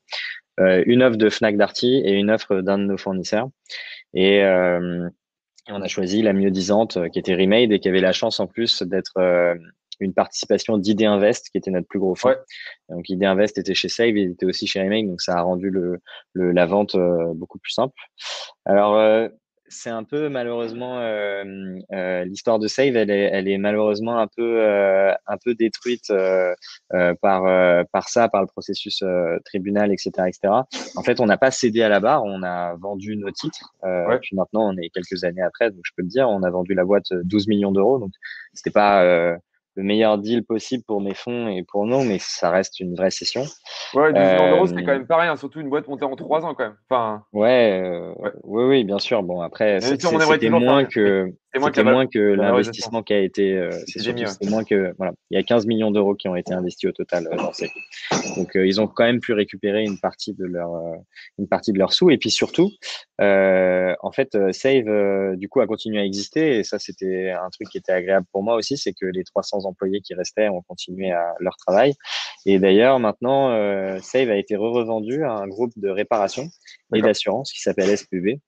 Une 0.59 1.03
offre 1.03 1.17
de 1.17 1.29
Fnac 1.29 1.57
Darty 1.57 2.03
et 2.05 2.13
une 2.13 2.31
offre 2.31 2.61
d'un 2.61 2.79
de 2.79 2.85
nos 2.85 2.97
fournisseurs. 2.97 3.49
Et 4.15 4.43
on 4.43 5.83
a 5.83 5.89
choisi 5.89 6.23
la 6.23 6.33
mieux 6.33 6.51
disante, 6.51 6.99
qui 7.11 7.19
était 7.19 7.35
Remade 7.35 7.73
et 7.73 7.81
qui 7.81 7.89
avait 7.89 8.01
la 8.01 8.13
chance 8.13 8.41
en 8.41 8.47
plus 8.47 8.83
d'être 8.83 9.19
une 10.01 10.15
participation 10.15 10.79
d'Idée 10.79 11.07
Invest, 11.07 11.51
qui 11.51 11.59
était 11.59 11.71
notre 11.71 11.87
plus 11.87 11.99
gros 11.99 12.15
fonds. 12.15 12.37
Donc 12.89 13.09
Idée 13.09 13.27
Invest 13.27 13.59
était 13.59 13.75
chez 13.75 13.89
Save, 13.89 14.17
il 14.17 14.31
était 14.33 14.47
aussi 14.47 14.67
chez 14.67 14.81
Remake, 14.81 15.09
donc 15.09 15.21
ça 15.21 15.35
a 15.37 15.43
rendu 15.43 15.71
le, 15.71 16.01
le 16.33 16.53
la 16.53 16.67
vente 16.67 16.95
euh, 16.95 17.33
beaucoup 17.35 17.59
plus 17.59 17.73
simple. 17.73 17.95
Alors 18.65 18.97
euh, 18.97 19.29
c'est 19.75 19.91
un 19.91 20.05
peu 20.05 20.29
malheureusement 20.29 21.01
euh, 21.01 21.45
euh 21.93 22.25
l'histoire 22.25 22.59
de 22.59 22.69
Save, 22.69 22.97
elle 22.97 23.11
est, 23.11 23.31
elle 23.33 23.49
est 23.49 23.59
malheureusement 23.59 24.19
un 24.19 24.27
peu 24.27 24.65
un 25.27 25.37
peu 25.45 25.55
détruite 25.55 26.13
par 27.21 27.87
par 27.93 28.09
ça, 28.09 28.29
par 28.29 28.41
le 28.41 28.47
processus 28.47 29.03
tribunal, 29.45 29.93
etc., 29.93 30.11
etc. 30.29 30.55
En 30.97 31.03
fait, 31.03 31.21
on 31.21 31.27
n'a 31.27 31.37
pas 31.37 31.51
cédé 31.51 31.83
à 31.83 31.89
la 31.89 32.01
barre, 32.01 32.25
on 32.25 32.43
a 32.43 32.75
vendu 32.77 33.17
nos 33.17 33.31
titres. 33.31 33.75
Puis 34.23 34.37
maintenant, 34.37 34.73
on 34.73 34.77
est 34.77 34.91
quelques 34.91 35.25
années 35.25 35.43
après, 35.43 35.71
donc 35.71 35.81
je 35.85 35.93
peux 35.97 36.03
le 36.03 36.09
dire, 36.09 36.29
on 36.29 36.43
a 36.43 36.51
vendu 36.51 36.75
la 36.75 36.85
boîte 36.85 37.13
12 37.13 37.49
millions 37.49 37.73
d'euros, 37.73 37.99
donc 37.99 38.13
c'était 38.53 38.71
pas 38.71 39.37
le 39.77 39.83
meilleur 39.83 40.19
deal 40.19 40.45
possible 40.45 40.85
pour 40.87 41.01
mes 41.01 41.15
fonds 41.15 41.49
et 41.49 41.63
pour 41.65 41.87
nous, 41.87 42.03
mais 42.03 42.19
ça 42.21 42.51
reste 42.51 42.81
une 42.81 42.95
vraie 42.95 43.11
session. 43.11 43.45
Ouais, 43.95 44.13
10 44.13 44.21
millions 44.21 44.51
d'euros, 44.51 44.67
c'est 44.67 44.75
quand 44.77 44.93
même 44.93 45.07
pas 45.07 45.19
rien, 45.19 45.37
surtout 45.37 45.61
une 45.61 45.69
boîte 45.69 45.89
montée 45.89 46.05
en 46.05 46.15
3 46.15 46.45
ans 46.45 46.55
quand 46.55 46.65
même. 46.65 46.77
Enfin... 46.89 47.25
Ouais, 47.33 47.81
euh, 47.83 48.13
oui, 48.45 48.65
oui, 48.65 48.85
bien 48.85 48.99
sûr. 48.99 49.23
Bon, 49.23 49.41
après, 49.41 49.81
c'était 49.81 50.51
moins 50.51 50.85
que, 50.85 51.33
c'était 51.55 51.85
moins 51.85 52.07
que 52.07 52.19
l'investissement 52.19 53.03
qui 53.03 53.13
a 53.13 53.21
été. 53.21 53.57
Euh, 53.57 53.71
c'est 53.87 54.49
moins 54.49 54.65
que. 54.65 54.95
Voilà, 54.99 55.13
il 55.31 55.37
y 55.37 55.41
a 55.41 55.43
15 55.43 55.67
millions 55.67 55.91
d'euros 55.91 56.15
qui 56.15 56.29
ont 56.29 56.37
été 56.37 56.53
investis 56.53 56.89
au 56.89 56.93
total 56.93 57.29
euh, 57.33 57.37
dans 57.37 57.53
ces. 57.53 57.71
Donc, 58.37 58.53
ils 58.55 58.81
ont 58.81 58.87
quand 58.87 59.05
même 59.05 59.21
pu 59.21 59.33
récupérer 59.33 59.85
une 59.85 59.99
partie 59.99 60.35
de 60.35 60.45
leur, 60.45 60.71
une 61.39 61.49
partie 61.49 61.73
de 61.73 61.79
leurs 61.79 61.93
sous. 61.93 62.11
Et 62.11 62.19
puis 62.19 62.31
surtout, 62.31 62.71
en 63.21 64.13
fait, 64.13 64.37
Save, 64.53 65.37
du 65.37 65.49
coup, 65.49 65.61
a 65.61 65.67
continué 65.67 66.01
à 66.01 66.05
exister. 66.05 66.59
Et 66.59 66.65
ça, 66.65 66.79
c'était 66.79 67.31
un 67.31 67.49
truc 67.51 67.69
qui 67.69 67.79
était 67.79 67.93
agréable 67.93 68.27
pour 68.33 68.43
moi 68.43 68.57
aussi, 68.57 68.77
c'est 68.77 68.93
que 68.93 69.07
les 69.07 69.25
300 69.25 69.65
employés 69.65 70.01
qui 70.01 70.15
restaient 70.15 70.49
ont 70.49 70.63
continué 70.63 71.11
à 71.11 71.35
leur 71.41 71.57
travail. 71.57 71.95
Et 72.47 72.59
d'ailleurs, 72.59 72.99
maintenant, 72.99 73.51
euh, 73.51 73.99
Save 74.01 74.31
a 74.31 74.37
été 74.37 74.57
re-revendu 74.57 75.25
à 75.25 75.33
un 75.33 75.47
groupe 75.47 75.73
de 75.77 75.89
réparation 75.89 76.49
et 76.95 77.01
d'assurance 77.01 77.53
qui 77.53 77.61
s'appelle 77.61 77.97
SPV. 77.97 78.41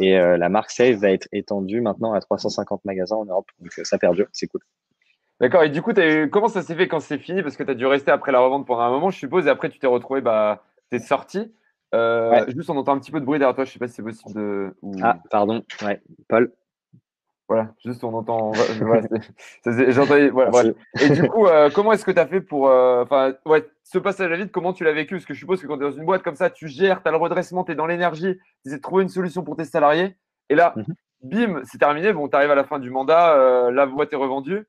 Et 0.00 0.18
euh, 0.18 0.36
la 0.36 0.48
marque 0.48 0.70
Save 0.70 0.96
va 0.96 1.10
être 1.10 1.28
étendue 1.32 1.80
maintenant 1.80 2.12
à 2.12 2.20
350 2.20 2.84
magasins 2.84 3.16
en 3.16 3.24
Europe. 3.24 3.48
Donc 3.60 3.70
euh, 3.78 3.84
ça 3.84 3.98
perdure, 3.98 4.26
c'est 4.32 4.46
cool. 4.46 4.62
D'accord. 5.40 5.62
Et 5.62 5.68
du 5.68 5.82
coup, 5.82 5.92
comment 6.30 6.48
ça 6.48 6.62
s'est 6.62 6.74
fait 6.74 6.88
quand 6.88 7.00
c'est 7.00 7.18
fini? 7.18 7.42
Parce 7.42 7.56
que 7.56 7.62
tu 7.62 7.70
as 7.70 7.74
dû 7.74 7.86
rester 7.86 8.10
après 8.10 8.32
la 8.32 8.40
revente 8.40 8.66
pendant 8.66 8.82
un 8.82 8.90
moment, 8.90 9.10
je 9.10 9.18
suppose, 9.18 9.46
et 9.46 9.50
après 9.50 9.68
tu 9.68 9.78
t'es 9.78 9.86
retrouvé, 9.86 10.20
bah, 10.20 10.64
tu 10.90 10.96
es 10.96 11.00
sorti. 11.00 11.52
Juste, 12.48 12.70
on 12.70 12.76
entend 12.76 12.92
un 12.92 12.98
petit 12.98 13.12
peu 13.12 13.20
de 13.20 13.24
bruit 13.24 13.38
derrière 13.38 13.54
toi, 13.54 13.64
je 13.64 13.72
sais 13.72 13.78
pas 13.78 13.88
si 13.88 13.94
c'est 13.94 14.02
possible 14.02 14.34
de. 14.34 14.74
Ah, 15.02 15.18
pardon. 15.30 15.62
Ouais. 15.82 16.00
Paul? 16.28 16.52
Voilà, 17.48 17.74
juste 17.84 18.02
on 18.04 18.14
entend. 18.14 18.52
voilà, 18.80 19.06
voilà, 20.32 20.70
Et 21.00 21.10
du 21.10 21.28
coup, 21.28 21.46
euh, 21.46 21.68
comment 21.74 21.92
est-ce 21.92 22.04
que 22.04 22.10
tu 22.10 22.18
as 22.18 22.26
fait 22.26 22.40
pour. 22.40 22.68
Euh, 22.68 23.02
enfin, 23.02 23.34
ouais, 23.44 23.66
ce 23.82 23.98
passage 23.98 24.32
à 24.32 24.36
vide, 24.36 24.50
comment 24.50 24.72
tu 24.72 24.82
l'as 24.82 24.92
vécu? 24.92 25.14
Parce 25.14 25.26
que 25.26 25.34
je 25.34 25.40
suppose 25.40 25.60
que 25.60 25.66
quand 25.66 25.76
tu 25.76 25.84
es 25.84 25.90
dans 25.90 25.96
une 25.96 26.06
boîte 26.06 26.22
comme 26.22 26.36
ça, 26.36 26.48
tu 26.48 26.68
gères, 26.68 27.02
tu 27.02 27.08
as 27.08 27.10
le 27.10 27.18
redressement, 27.18 27.62
tu 27.62 27.72
es 27.72 27.74
dans 27.74 27.86
l'énergie, 27.86 28.36
tu 28.36 28.68
essaies 28.68 28.78
de 28.78 28.82
trouver 28.82 29.02
une 29.02 29.10
solution 29.10 29.42
pour 29.42 29.56
tes 29.56 29.64
salariés. 29.64 30.16
Et 30.48 30.54
là, 30.54 30.72
mhm. 30.76 30.84
bim, 31.22 31.60
c'est 31.64 31.78
terminé. 31.78 32.14
Bon, 32.14 32.28
tu 32.28 32.36
arrives 32.36 32.50
à 32.50 32.54
la 32.54 32.64
fin 32.64 32.78
du 32.78 32.90
mandat, 32.90 33.34
euh, 33.36 33.70
la 33.70 33.84
boîte 33.84 34.14
est 34.14 34.16
revendue. 34.16 34.66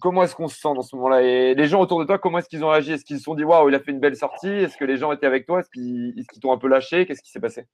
comment 0.00 0.22
est-ce 0.22 0.34
qu'on 0.34 0.48
se 0.48 0.58
sent 0.58 0.74
dans 0.74 0.82
ce 0.82 0.96
moment-là? 0.96 1.20
Et 1.22 1.54
les 1.54 1.66
gens 1.66 1.80
autour 1.82 2.00
de 2.00 2.04
toi, 2.06 2.18
comment 2.18 2.38
est-ce 2.38 2.48
qu'ils 2.48 2.64
ont 2.64 2.70
réagi? 2.70 2.92
Est-ce 2.92 3.04
qu'ils 3.04 3.18
se 3.18 3.24
sont 3.24 3.34
dit, 3.34 3.44
waouh, 3.44 3.68
il 3.68 3.74
a 3.74 3.80
fait 3.80 3.90
une 3.90 4.00
belle 4.00 4.16
sortie? 4.16 4.48
Est-ce 4.48 4.78
que 4.78 4.86
les 4.86 4.96
gens 4.96 5.12
étaient 5.12 5.26
avec 5.26 5.44
toi? 5.44 5.60
Est-ce 5.60 5.68
qu'ils 5.68 6.40
t'ont 6.40 6.52
un 6.52 6.58
peu 6.58 6.68
lâché? 6.68 7.04
Qu'est-ce 7.04 7.22
qui 7.22 7.30
s'est 7.30 7.40
passé? 7.40 7.66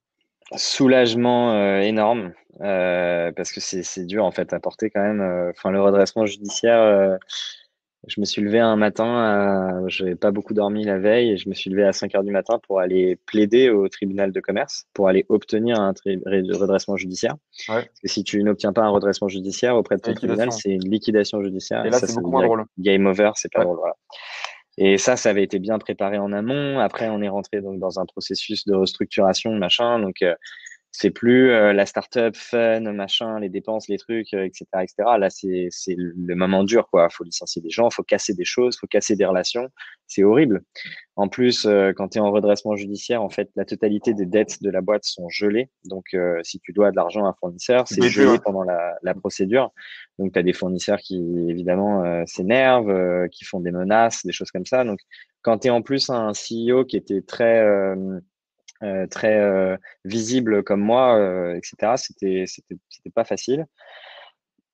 Soulagement 0.57 1.53
euh, 1.53 1.81
énorme 1.81 2.33
euh, 2.61 3.31
parce 3.33 3.53
que 3.53 3.61
c'est 3.61 4.07
dur 4.07 4.25
en 4.25 4.31
fait 4.31 4.53
à 4.53 4.61
porter 4.61 4.91
quand 4.91 5.03
même. 5.03 5.21
Euh, 5.21 5.51
enfin, 5.51 5.71
le 5.71 5.81
redressement 5.83 6.25
judiciaire, 6.25 7.19
je 8.07 8.21
me 8.21 8.25
suis 8.25 8.41
levé 8.41 8.59
un 8.59 8.77
matin, 8.77 9.85
je 9.89 10.05
n'avais 10.05 10.17
pas 10.17 10.31
beaucoup 10.31 10.55
dormi 10.55 10.85
la 10.85 10.99
veille 10.99 11.33
et 11.33 11.37
je 11.37 11.49
me 11.49 11.55
suis 11.55 11.69
levé 11.69 11.85
à 11.85 11.93
5 11.93 12.15
heures 12.15 12.23
du 12.23 12.31
matin 12.31 12.59
pour 12.67 12.81
aller 12.81 13.19
plaider 13.27 13.69
au 13.69 13.89
tribunal 13.89 14.33
de 14.33 14.41
commerce 14.41 14.87
pour 14.95 15.09
aller 15.09 15.27
obtenir 15.29 15.79
un 15.79 15.93
redressement 16.07 16.97
judiciaire. 16.97 17.35
Parce 17.67 17.85
que 18.03 18.09
si 18.09 18.25
tu 18.25 18.43
n'obtiens 18.43 18.73
pas 18.73 18.83
un 18.83 18.91
redressement 18.91 19.29
judiciaire 19.29 19.77
auprès 19.77 19.97
de 19.97 20.01
ton 20.01 20.15
tribunal, 20.15 20.51
c'est 20.53 20.71
une 20.71 20.89
liquidation 20.89 21.43
judiciaire. 21.43 21.85
Et, 21.85 21.91
là, 21.91 21.99
c'est 21.99 22.15
beaucoup 22.15 22.31
moins 22.31 22.45
drôle. 22.45 22.65
Game 22.79 23.07
over, 23.07 23.33
c'est 23.35 23.53
pas 23.53 23.65
drôle. 23.65 23.77
Voilà. 23.79 23.97
Et 24.81 24.97
ça, 24.97 25.17
ça 25.17 25.31
avait 25.31 25.43
été 25.43 25.59
bien 25.59 25.79
préparé 25.79 26.19
en 26.19 26.33
amont. 26.33 26.79
Après, 26.79 27.09
on 27.09 27.21
est 27.21 27.29
rentré 27.29 27.61
donc 27.61 27.81
dans 27.81 27.99
un 27.99 28.07
processus 28.07 28.65
de 28.65 28.75
restructuration, 28.75 29.53
machin. 29.57 29.99
Donc, 29.99 30.23
euh, 30.23 30.35
c'est 30.91 31.11
plus 31.11 31.51
euh, 31.51 31.73
la 31.73 31.87
startup 31.87 32.35
fun, 32.35 32.81
machin, 32.93 33.39
les 33.41 33.49
dépenses, 33.49 33.89
les 33.89 33.99
trucs, 33.99 34.33
etc., 34.33 34.65
euh, 34.75 34.81
etc. 34.81 34.95
Là, 35.19 35.31
c'est 35.31 35.69
c'est 35.71 35.95
le 35.97 36.35
moment 36.35 36.65
dur, 36.65 36.89
quoi. 36.91 37.09
Faut 37.11 37.25
licencier 37.25 37.63
des 37.63 37.71
gens, 37.71 37.91
faut 37.91 38.03
casser 38.03 38.35
des 38.35 38.45
choses, 38.45 38.79
faut 38.79 38.87
casser 38.87 39.15
des 39.15 39.25
relations. 39.25 39.69
C'est 40.07 40.25
horrible. 40.25 40.63
En 41.17 41.29
plus, 41.29 41.67
euh, 41.67 41.93
quand 41.93 42.09
tu 42.09 42.19
es 42.19 42.21
en 42.21 42.31
redressement 42.31 42.75
judiciaire, 42.77 43.23
en 43.23 43.29
fait, 43.29 43.51
la 43.57 43.65
totalité 43.65 44.15
des 44.15 44.27
dettes 44.27 44.63
de 44.63 44.71
la 44.71 44.81
boîte 44.81 45.05
sont 45.05 45.29
gelées. 45.29 45.71
Donc, 45.85 46.17
si 46.43 46.61
tu 46.61 46.73
dois 46.73 46.91
de 46.91 46.97
l'argent 46.97 47.27
à 47.27 47.29
un 47.29 47.35
fournisseur, 47.39 47.87
c'est 47.87 48.09
gelé 48.09 48.39
pendant 48.45 48.63
la, 48.63 48.97
la 49.03 49.15
procédure. 49.15 49.73
Donc, 50.19 50.33
tu 50.33 50.39
as 50.39 50.43
des 50.43 50.53
fournisseurs 50.53 50.99
qui, 50.99 51.17
évidemment, 51.49 52.25
s'énervent, 52.27 53.29
qui 53.31 53.45
font 53.45 53.61
des 53.61 53.73
menaces, 53.73 54.25
des 54.25 54.33
choses 54.33 54.51
comme 54.51 54.67
ça. 54.67 54.85
Donc, 54.85 55.01
quand 55.43 55.59
tu 55.59 55.69
es 55.69 55.71
en 55.71 55.83
plus 55.83 56.11
un 56.11 56.33
CEO 56.33 56.85
qui 56.85 56.97
était 56.97 57.23
très 57.23 57.63
euh, 57.63 58.21
très 58.81 59.39
euh, 59.39 59.77
visible 60.05 60.63
comme 60.63 60.81
moi, 60.81 61.17
euh, 61.17 61.55
etc. 61.55 61.95
C'était 61.97 62.45
c'était 62.47 63.11
pas 63.15 63.25
facile. 63.25 63.67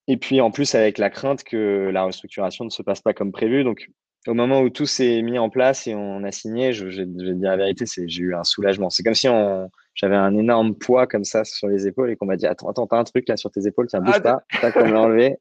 Et 0.06 0.16
puis 0.16 0.40
en 0.40 0.50
plus 0.50 0.74
avec 0.74 0.98
la 0.98 1.10
crainte 1.10 1.44
que 1.44 1.90
la 1.92 2.04
restructuration 2.04 2.64
ne 2.64 2.70
se 2.70 2.82
passe 2.82 3.00
pas 3.00 3.14
comme 3.14 3.32
prévu. 3.32 3.64
Donc 3.64 3.88
au 4.26 4.34
moment 4.34 4.60
où 4.60 4.70
tout 4.70 4.86
s'est 4.86 5.22
mis 5.22 5.38
en 5.38 5.50
place 5.50 5.86
et 5.86 5.94
on 5.94 6.24
a 6.24 6.32
signé, 6.32 6.72
je, 6.72 6.88
je, 6.90 7.02
vais 7.02 7.34
dire 7.34 7.50
la 7.50 7.56
vérité, 7.56 7.86
c'est 7.86 8.08
j'ai 8.08 8.22
eu 8.22 8.34
un 8.34 8.44
soulagement. 8.44 8.90
C'est 8.90 9.02
comme 9.02 9.14
si 9.14 9.28
on 9.28 9.70
j'avais 9.94 10.16
un 10.16 10.36
énorme 10.36 10.74
poids 10.74 11.06
comme 11.06 11.24
ça 11.24 11.44
sur 11.44 11.68
les 11.68 11.86
épaules 11.86 12.10
et 12.10 12.16
qu'on 12.16 12.26
m'a 12.26 12.36
dit 12.36 12.46
attends 12.46 12.68
attends 12.68 12.86
t'as 12.86 12.98
un 12.98 13.04
truc 13.04 13.28
là 13.28 13.36
sur 13.36 13.50
tes 13.50 13.66
épaules, 13.66 13.88
ça 13.88 14.00
bouge 14.00 14.20
ah, 14.24 14.40
pas, 14.60 14.72
qu'on 14.72 14.90
l'a 14.90 15.00
enlevé. 15.00 15.36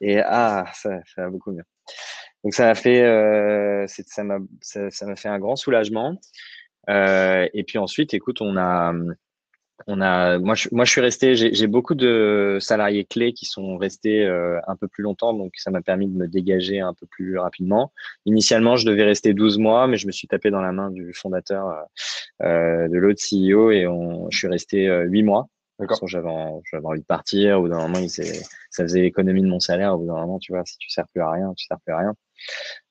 Et 0.00 0.20
ah 0.20 0.66
ça, 0.74 0.98
ça 1.14 1.22
va 1.22 1.30
beaucoup 1.30 1.52
mieux. 1.52 1.64
Donc 2.44 2.54
ça 2.54 2.66
m'a 2.66 2.74
fait 2.74 3.02
euh, 3.02 3.86
ça 3.86 4.24
m'a 4.24 4.38
ça 4.60 5.06
m'a 5.06 5.16
fait 5.16 5.28
un 5.28 5.38
grand 5.38 5.56
soulagement. 5.56 6.18
Euh, 6.88 7.48
et 7.52 7.64
puis 7.64 7.78
ensuite, 7.78 8.14
écoute, 8.14 8.40
on 8.40 8.56
a, 8.56 8.92
on 9.86 10.00
a, 10.00 10.38
moi, 10.38 10.54
je, 10.54 10.68
moi, 10.72 10.84
je 10.84 10.90
suis 10.90 11.00
resté. 11.00 11.34
J'ai 11.36 11.66
beaucoup 11.66 11.94
de 11.94 12.58
salariés 12.60 13.04
clés 13.04 13.32
qui 13.32 13.46
sont 13.46 13.76
restés 13.76 14.24
euh, 14.24 14.58
un 14.66 14.76
peu 14.76 14.88
plus 14.88 15.02
longtemps, 15.02 15.34
donc 15.34 15.52
ça 15.56 15.70
m'a 15.70 15.82
permis 15.82 16.08
de 16.08 16.16
me 16.16 16.26
dégager 16.26 16.80
un 16.80 16.94
peu 16.94 17.06
plus 17.06 17.38
rapidement. 17.38 17.92
Initialement, 18.26 18.76
je 18.76 18.86
devais 18.86 19.04
rester 19.04 19.34
12 19.34 19.58
mois, 19.58 19.86
mais 19.86 19.96
je 19.96 20.06
me 20.06 20.12
suis 20.12 20.28
tapé 20.28 20.50
dans 20.50 20.62
la 20.62 20.72
main 20.72 20.90
du 20.90 21.12
fondateur 21.14 21.84
euh, 22.42 22.88
de 22.88 22.96
l'autre 22.96 23.20
CEO 23.20 23.70
et 23.70 23.86
on, 23.86 24.30
je 24.30 24.38
suis 24.38 24.48
resté 24.48 24.86
8 24.86 25.22
mois. 25.22 25.48
J'avais 26.06 26.86
envie 26.86 27.00
de 27.00 27.06
partir. 27.06 27.58
Au 27.58 27.62
bout 27.62 27.68
d'un 27.68 27.78
moment, 27.78 27.98
il 27.98 28.10
ça 28.10 28.82
faisait 28.84 29.00
l'économie 29.00 29.42
de 29.42 29.48
mon 29.48 29.60
salaire. 29.60 29.94
Au 29.94 29.98
bout 29.98 30.06
d'un 30.06 30.14
moment, 30.14 30.38
tu 30.38 30.52
vois, 30.52 30.64
si 30.64 30.76
tu 30.78 30.90
sers 30.90 31.06
plus 31.08 31.22
à 31.22 31.30
rien, 31.30 31.52
tu 31.56 31.66
sers 31.66 31.78
plus 31.80 31.92
à 31.92 31.98
rien. 31.98 32.14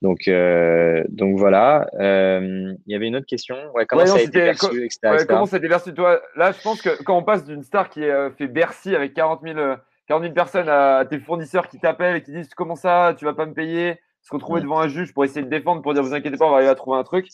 Donc, 0.01 0.27
euh, 0.27 1.03
donc 1.09 1.37
voilà. 1.37 1.89
Euh, 1.99 2.73
il 2.85 2.91
y 2.91 2.95
avait 2.95 3.07
une 3.07 3.15
autre 3.15 3.25
question. 3.25 3.55
Ouais, 3.73 3.85
comment 3.85 4.05
ça 4.05 4.17
a 4.17 4.21
été 4.21 4.39
perçu, 4.39 4.85
etc., 4.85 5.25
Comment 5.27 5.45
ça 5.45 5.57
a 5.57 5.59
été 5.59 5.67
perçu 5.67 5.93
toi? 5.93 6.21
Là, 6.35 6.51
je 6.51 6.61
pense 6.61 6.81
que 6.81 7.01
quand 7.03 7.17
on 7.17 7.23
passe 7.23 7.43
d'une 7.45 7.63
star 7.63 7.89
qui 7.89 8.05
a 8.05 8.31
fait 8.31 8.47
Bercy 8.47 8.95
avec 8.95 9.13
40 9.13 9.41
000, 9.43 9.57
40 10.07 10.33
personnes 10.33 10.69
à 10.69 11.05
tes 11.09 11.19
fournisseurs 11.19 11.67
qui 11.67 11.79
t'appellent 11.79 12.17
et 12.17 12.23
qui 12.23 12.31
disent 12.31 12.49
comment 12.55 12.75
ça, 12.75 13.15
tu 13.17 13.25
vas 13.25 13.33
pas 13.33 13.45
me 13.45 13.53
payer, 13.53 13.99
se 14.21 14.33
retrouver 14.33 14.61
devant 14.61 14.79
un 14.79 14.87
juge 14.87 15.13
pour 15.13 15.25
essayer 15.25 15.43
de 15.43 15.49
défendre, 15.49 15.81
pour 15.81 15.93
dire 15.93 16.03
vous 16.03 16.13
inquiétez 16.13 16.37
pas, 16.37 16.45
on 16.45 16.51
va 16.51 16.57
arriver 16.57 16.71
à 16.71 16.75
trouver 16.75 16.97
un 16.97 17.03
truc. 17.03 17.27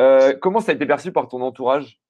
Euh, 0.00 0.34
comment 0.40 0.60
ça 0.60 0.72
a 0.72 0.74
été 0.74 0.86
perçu 0.86 1.12
par 1.12 1.28
ton 1.28 1.40
entourage? 1.42 2.00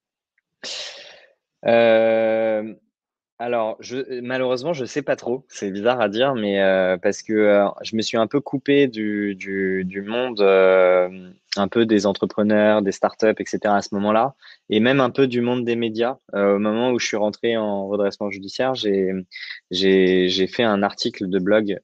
Alors, 3.41 3.79
je, 3.81 4.21
malheureusement, 4.21 4.75
je 4.75 4.85
sais 4.85 5.01
pas 5.01 5.17
trop. 5.17 5.47
C'est 5.49 5.71
bizarre 5.71 5.99
à 6.03 6.11
dire, 6.11 6.35
mais 6.35 6.61
euh, 6.61 6.99
parce 6.99 7.23
que 7.23 7.33
euh, 7.33 7.69
je 7.81 7.97
me 7.97 8.03
suis 8.03 8.19
un 8.19 8.27
peu 8.27 8.39
coupé 8.39 8.87
du, 8.87 9.35
du, 9.35 9.83
du 9.87 10.03
monde, 10.03 10.43
euh, 10.43 11.09
un 11.57 11.69
peu 11.69 11.87
des 11.87 12.05
entrepreneurs, 12.05 12.83
des 12.83 12.93
startups, 12.93 13.29
etc. 13.39 13.59
à 13.65 13.81
ce 13.81 13.95
moment-là, 13.95 14.35
et 14.69 14.79
même 14.79 15.01
un 15.01 15.09
peu 15.09 15.27
du 15.27 15.41
monde 15.41 15.65
des 15.65 15.75
médias. 15.75 16.19
au 16.35 16.59
moment 16.59 16.91
où 16.91 16.99
je 16.99 17.07
suis 17.07 17.17
rentré 17.17 17.57
en 17.57 17.89
redressement 17.89 18.31
judiciaire, 18.31 18.75
j'ai 18.75 19.11
j'ai 19.71 20.47
fait 20.47 20.65
un 20.65 20.83
article 20.83 21.31
de 21.31 21.39
blog 21.39 21.81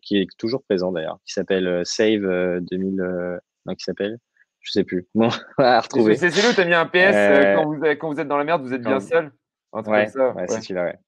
qui 0.00 0.18
est 0.18 0.28
toujours 0.38 0.62
présent 0.62 0.92
d'ailleurs, 0.92 1.18
qui 1.26 1.32
s'appelle 1.32 1.82
Save 1.84 2.60
2000, 2.70 3.40
non, 3.66 3.74
qui 3.74 3.82
s'appelle 3.82 4.18
je 4.60 4.70
sais 4.70 4.84
plus. 4.84 5.08
Bon, 5.16 5.28
à 5.58 5.80
retrouver. 5.80 6.14
C'est 6.14 6.30
celui 6.30 6.50
où 6.50 6.54
tu 6.54 6.60
as 6.60 6.64
mis 6.64 6.72
un 6.72 6.86
PS 6.86 7.56
quand, 7.56 7.66
vous, 7.66 7.80
quand 7.98 8.12
vous 8.12 8.20
êtes 8.20 8.28
dans 8.28 8.36
la 8.36 8.44
merde, 8.44 8.62
vous 8.62 8.72
êtes 8.72 8.82
bien 8.82 9.00
seul 9.00 9.32
ouais, 9.72 9.82
ouais. 9.82 10.46
c'est 10.48 10.60
celui-là, 10.60 10.84
ouais. 10.84 10.98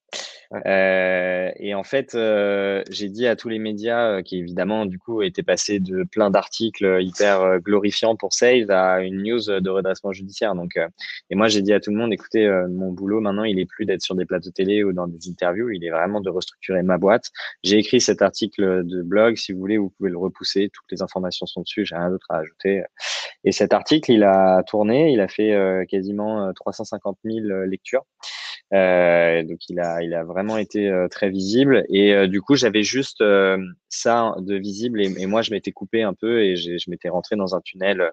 Euh, 0.67 1.51
et 1.57 1.75
en 1.75 1.85
fait, 1.85 2.15
euh, 2.15 2.83
j'ai 2.91 3.09
dit 3.09 3.27
à 3.27 3.37
tous 3.37 3.49
les 3.49 3.59
médias 3.59 4.19
euh, 4.19 4.23
qui 4.23 4.39
évidemment 4.39 4.87
du 4.87 4.99
coup 4.99 5.23
étaient 5.23 5.43
passés 5.43 5.81
de 5.81 6.05
plein 6.05 6.31
d'articles 6.31 6.99
hyper 7.01 7.61
glorifiants 7.61 8.17
pour 8.17 8.33
Save 8.33 8.71
à 8.71 9.01
une 9.01 9.23
news 9.23 9.61
de 9.61 9.71
redressement 9.71 10.13
judiciaire. 10.13 10.55
Donc, 10.55 10.79
et 11.31 11.35
moi 11.35 11.49
j'ai 11.49 11.63
dit 11.63 11.73
à 11.73 11.81
tout 11.81 11.91
le 11.91 11.97
monde, 11.97 12.13
écoutez, 12.13 12.49
mon 12.71 12.93
boulot 12.93 13.21
maintenant 13.21 13.45
il 13.45 13.59
est 13.59 13.67
plus 13.67 13.85
d'être 13.85 14.03
sur 14.03 14.15
des 14.15 14.27
plateaux 14.27 14.51
télé 14.51 14.85
ou 14.85 14.93
dans 14.93 15.07
des 15.07 15.29
interviews, 15.29 15.71
il 15.71 15.85
est 15.85 15.91
vraiment 15.91 16.21
de 16.21 16.31
restructurer 16.31 16.83
ma 16.83 16.99
boîte. 16.99 17.31
J'ai 17.63 17.79
écrit 17.79 18.01
cet 18.01 18.23
article 18.23 18.85
de 18.85 19.03
blog, 19.03 19.37
si 19.37 19.53
vous 19.53 19.59
voulez, 19.59 19.79
vous 19.79 19.91
pouvez 19.91 20.11
le 20.11 20.19
repousser. 20.19 20.71
Toutes 20.73 20.91
les 20.91 21.03
informations 21.03 21.47
sont 21.47 21.63
dessus, 21.63 21.85
j'ai 21.85 21.97
rien 21.97 22.11
d'autre 22.11 22.27
à 22.31 22.39
ajouter. 22.39 22.83
Et 23.45 23.53
cet 23.53 23.73
article, 23.73 24.13
il 24.13 24.23
a 24.25 24.63
tourné, 24.65 25.13
il 25.13 25.21
a 25.21 25.29
fait 25.29 25.87
quasiment 25.89 26.53
350 26.55 27.19
000 27.25 27.47
lectures. 27.67 28.05
Euh, 28.75 29.45
donc 29.45 29.69
il 29.69 29.79
a, 29.79 30.03
il 30.03 30.15
a 30.15 30.25
vraiment 30.25 30.57
été 30.59 30.89
euh, 30.89 31.07
très 31.09 31.31
visible. 31.31 31.85
Et 31.89 32.13
euh, 32.13 32.27
du 32.27 32.43
coup, 32.43 32.57
j'avais 32.57 32.83
juste 32.83 33.23
ça 33.89 34.35
de 34.39 34.57
visible 34.57 35.01
et, 35.01 35.27
moi, 35.27 35.43
je 35.43 35.53
m'étais 35.53 35.73
coupé 35.73 36.03
un 36.03 36.15
peu 36.15 36.43
et 36.43 36.57
je 36.57 36.91
m'étais 36.91 37.09
rentré 37.09 37.37
dans 37.37 37.55
un 37.55 37.61
tunnel 37.61 38.11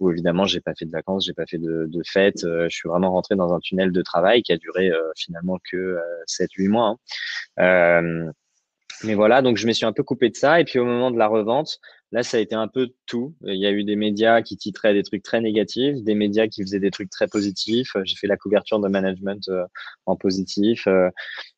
où 0.00 0.10
évidemment, 0.10 0.46
j'ai 0.46 0.60
pas 0.60 0.74
fait 0.74 0.84
de 0.84 0.90
vacances, 0.90 1.26
j'ai 1.26 1.34
pas 1.34 1.46
fait 1.46 1.58
de, 1.58 1.86
de 1.86 2.02
fêtes. 2.04 2.42
je 2.42 2.68
suis 2.68 2.88
vraiment 2.88 3.12
rentré 3.12 3.36
dans 3.36 3.52
un 3.54 3.60
tunnel 3.60 3.92
de 3.92 4.02
travail 4.02 4.42
qui 4.42 4.52
a 4.52 4.56
duré 4.56 4.90
finalement 5.16 5.58
que 5.70 5.98
7-8 6.26 6.68
mois. 6.68 6.96
Hein. 7.58 8.32
mais 9.04 9.14
voilà, 9.14 9.42
donc 9.42 9.56
je 9.56 9.66
me 9.66 9.72
suis 9.72 9.86
un 9.86 9.92
peu 9.92 10.02
coupé 10.02 10.30
de 10.30 10.36
ça. 10.36 10.60
Et 10.60 10.64
puis 10.64 10.78
au 10.78 10.84
moment 10.84 11.10
de 11.10 11.18
la 11.18 11.28
revente, 11.28 11.78
Là, 12.12 12.24
ça 12.24 12.38
a 12.38 12.40
été 12.40 12.56
un 12.56 12.66
peu 12.66 12.88
tout. 13.06 13.36
Il 13.46 13.54
y 13.60 13.66
a 13.66 13.70
eu 13.70 13.84
des 13.84 13.94
médias 13.94 14.42
qui 14.42 14.56
titraient 14.56 14.94
des 14.94 15.04
trucs 15.04 15.22
très 15.22 15.40
négatifs, 15.40 16.02
des 16.02 16.14
médias 16.16 16.48
qui 16.48 16.62
faisaient 16.62 16.80
des 16.80 16.90
trucs 16.90 17.10
très 17.10 17.28
positifs. 17.28 17.92
J'ai 18.02 18.16
fait 18.16 18.26
la 18.26 18.36
couverture 18.36 18.80
de 18.80 18.88
management 18.88 19.48
euh, 19.48 19.64
en 20.06 20.16
positif. 20.16 20.88
Euh, 20.88 21.08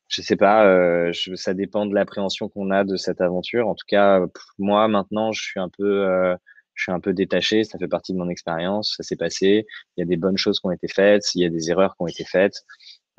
je 0.09 0.21
sais 0.21 0.35
pas, 0.35 0.67
euh, 0.67 1.11
ça 1.35 1.55
dépend 1.55 1.87
de 1.87 1.95
l'appréhension 1.95 2.49
qu'on 2.49 2.69
a 2.69 2.83
de 2.83 2.97
cette 2.97 3.19
aventure. 3.19 3.67
En 3.67 3.73
tout 3.73 3.85
cas, 3.87 4.21
moi 4.59 4.87
maintenant, 4.87 5.31
je 5.31 5.41
suis 5.43 5.59
un 5.59 5.69
peu, 5.69 6.35
je 6.75 6.83
suis 6.83 6.91
un 6.91 6.99
peu 6.99 7.13
détaché. 7.13 7.63
Ça 7.63 7.79
fait 7.79 7.87
partie 7.87 8.13
de 8.13 8.19
mon 8.19 8.29
expérience. 8.29 8.95
Ça 8.97 9.03
s'est 9.03 9.15
passé. 9.15 9.65
Il 9.97 10.01
y 10.01 10.03
a 10.03 10.05
des 10.05 10.17
bonnes 10.17 10.37
choses 10.37 10.59
qui 10.59 10.67
ont 10.67 10.71
été 10.71 10.87
faites. 10.87 11.33
Il 11.35 11.41
y 11.41 11.45
a 11.45 11.49
des 11.49 11.71
erreurs 11.71 11.95
qui 11.95 12.03
ont 12.03 12.07
été 12.07 12.25
faites. 12.25 12.61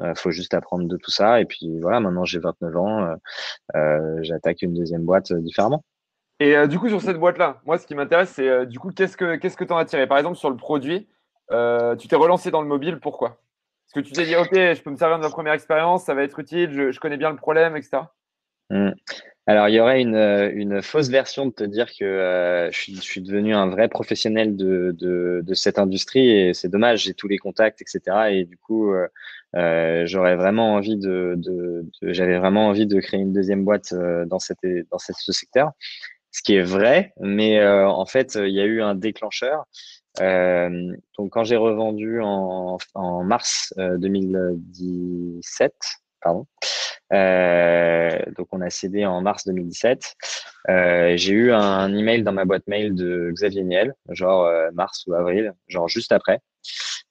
Il 0.01 0.13
faut 0.17 0.31
juste 0.31 0.55
apprendre 0.55 0.87
de 0.87 0.97
tout 0.97 1.11
ça. 1.11 1.41
Et 1.41 1.47
puis 1.47 1.81
voilà, 1.81 2.01
maintenant 2.01 2.25
j'ai 2.25 2.39
29 2.39 2.77
ans. 2.77 3.17
J'attaque 4.23 4.63
une 4.63 4.75
deuxième 4.75 5.05
boîte 5.05 5.33
différemment. 5.33 5.85
Et 6.45 6.55
euh, 6.55 6.67
du 6.67 6.79
coup, 6.79 6.91
sur 6.91 7.01
cette 7.01 7.17
boîte-là, 7.17 7.63
moi, 7.65 7.79
ce 7.79 7.87
qui 7.87 7.95
m'intéresse, 7.95 8.29
c'est 8.29 8.47
euh, 8.47 8.67
du 8.67 8.79
coup, 8.79 8.91
qu'est-ce 8.91 9.17
que 9.17 9.37
qu'est-ce 9.37 9.57
que 9.57 9.65
as 9.73 9.85
tiré? 9.87 10.07
Par 10.07 10.19
exemple, 10.19 10.37
sur 10.37 10.51
le 10.51 10.57
produit, 10.57 11.09
euh, 11.53 11.97
tu 11.97 12.07
t'es 12.07 12.17
relancé 12.17 12.51
dans 12.51 12.61
le 12.61 12.69
mobile, 12.69 12.99
pourquoi? 13.01 13.41
Est-ce 13.87 13.95
que 13.95 14.01
tu 14.01 14.13
t'es 14.13 14.27
dit, 14.27 14.37
OK, 14.37 14.53
je 14.53 14.83
peux 14.83 14.91
me 14.91 14.97
servir 14.97 15.17
de 15.17 15.23
ma 15.23 15.31
première 15.31 15.55
expérience, 15.55 16.05
ça 16.05 16.13
va 16.13 16.23
être 16.23 16.39
utile, 16.39 16.91
je, 16.93 17.01
connais 17.01 17.17
bien 17.17 17.31
le 17.31 17.37
problème, 17.37 17.79
etc. 17.79 18.03
Mmh. 18.69 18.91
Alors, 19.47 19.71
il 19.71 19.75
y 19.75 19.81
aurait 19.81 20.03
une, 20.03 20.17
une, 20.17 20.83
fausse 20.83 21.09
version 21.09 21.47
de 21.47 21.53
te 21.53 21.65
dire 21.65 21.87
que 21.99 22.69
je, 22.71 23.01
suis, 23.01 23.23
devenu 23.23 23.55
un 23.55 23.69
vrai 23.69 23.89
professionnel 23.89 24.55
de, 24.55 24.95
de, 24.99 25.55
cette 25.55 25.79
industrie 25.79 26.31
et 26.31 26.53
c'est 26.53 26.69
dommage, 26.69 27.05
j'ai 27.05 27.15
tous 27.15 27.29
les 27.29 27.39
contacts, 27.39 27.81
etc. 27.81 28.01
Et 28.33 28.45
du 28.45 28.57
coup, 28.59 28.93
j'aurais 29.53 30.37
vraiment 30.37 30.75
envie 30.75 30.97
de, 30.97 31.39
j'avais 32.03 32.39
vraiment 32.39 32.69
envie 32.69 32.87
de 32.87 33.01
créer 33.01 33.21
une 33.21 33.33
deuxième 33.33 33.65
boîte 33.65 33.95
dans, 33.95 34.39
cette, 34.39 34.65
dans 34.91 34.99
ce 34.99 35.33
secteur 35.33 35.73
ce 36.35 36.43
qui 36.43 36.57
est 36.57 36.63
vrai, 36.63 37.13
mais 37.21 37.61
euh, 37.61 37.89
en 37.89 38.07
fait, 38.07 38.35
il 38.35 38.51
y 38.51 38.61
a 38.61 38.65
eu 38.65 38.83
un 38.83 38.97
déclencheur. 38.97 39.67
Euh, 40.21 40.93
donc, 41.17 41.31
quand 41.31 41.45
j'ai 41.45 41.55
revendu 41.55 42.21
en, 42.21 42.77
en 42.95 43.23
mars 43.23 43.73
2017, 43.79 45.73
euh, 45.73 45.77
pardon, 46.21 46.47
euh, 47.13 48.19
donc 48.37 48.49
on 48.51 48.61
a 48.63 48.71
cédé 48.71 49.07
en 49.07 49.21
mars 49.21 49.47
2017. 49.47 50.17
Euh, 50.71 51.17
j'ai 51.17 51.35
eu 51.35 51.53
un 51.53 51.95
email 51.97 52.25
dans 52.25 52.33
ma 52.33 52.45
boîte 52.45 52.67
mail 52.67 52.97
de 52.97 53.31
Xavier 53.33 53.63
Niel, 53.63 53.95
genre 54.09 54.51
mars 54.73 55.05
ou 55.07 55.15
avril, 55.15 55.53
genre 55.69 55.89
juste 55.89 56.11
après, 56.11 56.41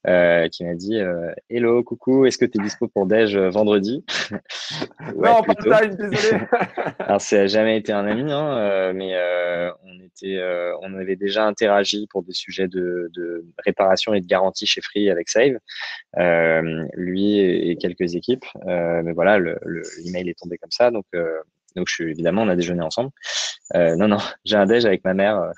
euh, 0.06 0.48
qui 0.48 0.64
m'a 0.64 0.74
dit 0.74 0.98
euh, 0.98 1.32
Hello, 1.48 1.82
coucou, 1.82 2.26
est-ce 2.26 2.36
que 2.36 2.44
tu 2.44 2.60
es 2.60 2.62
dispo 2.62 2.88
pour 2.88 3.06
Dej 3.06 3.34
euh, 3.36 3.48
vendredi 3.48 4.04
Non, 5.16 5.42
pas 5.42 5.54
time, 5.54 5.94
désolé. 5.94 6.42
Alors, 6.98 7.22
ça 7.22 7.38
n'a 7.38 7.46
jamais 7.46 7.78
été 7.78 7.90
un 7.92 8.06
ami, 8.06 8.30
hein, 8.30 8.92
mais 8.92 9.14
on, 9.82 10.04
était, 10.04 10.42
on 10.82 10.94
avait 10.94 11.16
déjà 11.16 11.46
interagi 11.46 12.06
pour 12.10 12.22
des 12.22 12.34
sujets 12.34 12.68
de, 12.68 13.10
de, 13.14 13.46
réparation 13.64 14.12
et 14.12 14.20
de 14.20 14.26
garantie 14.26 14.66
chez 14.66 14.82
Free 14.82 15.08
avec 15.10 15.30
Save, 15.30 15.56
lui 16.94 17.38
et, 17.38 17.76
quelques 17.76 18.14
équipes. 18.14 18.44
mais 18.66 19.12
voilà, 19.12 19.38
l'email 19.38 19.58
le, 19.64 19.82
email 20.06 20.28
est 20.28 20.38
tombé 20.38 20.58
comme 20.58 20.70
ça, 20.70 20.90
donc. 20.90 21.06
donc, 21.76 21.88
je 21.88 21.94
suis, 21.94 22.10
évidemment, 22.10 22.42
on 22.42 22.48
a 22.48 22.56
déjeuné 22.56 22.82
ensemble. 22.82 23.10
non, 23.74 24.08
non, 24.08 24.18
j'ai 24.44 24.56
un 24.56 24.66
déj 24.66 24.84
avec 24.84 25.02
ma 25.04 25.14
mère. 25.14 25.52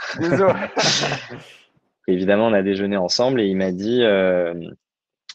Évidemment, 2.08 2.46
on 2.46 2.52
a 2.52 2.62
déjeuné 2.62 2.96
ensemble 2.96 3.40
et 3.40 3.46
il 3.46 3.56
m'a 3.56 3.72
dit, 3.72 4.02
euh, 4.02 4.54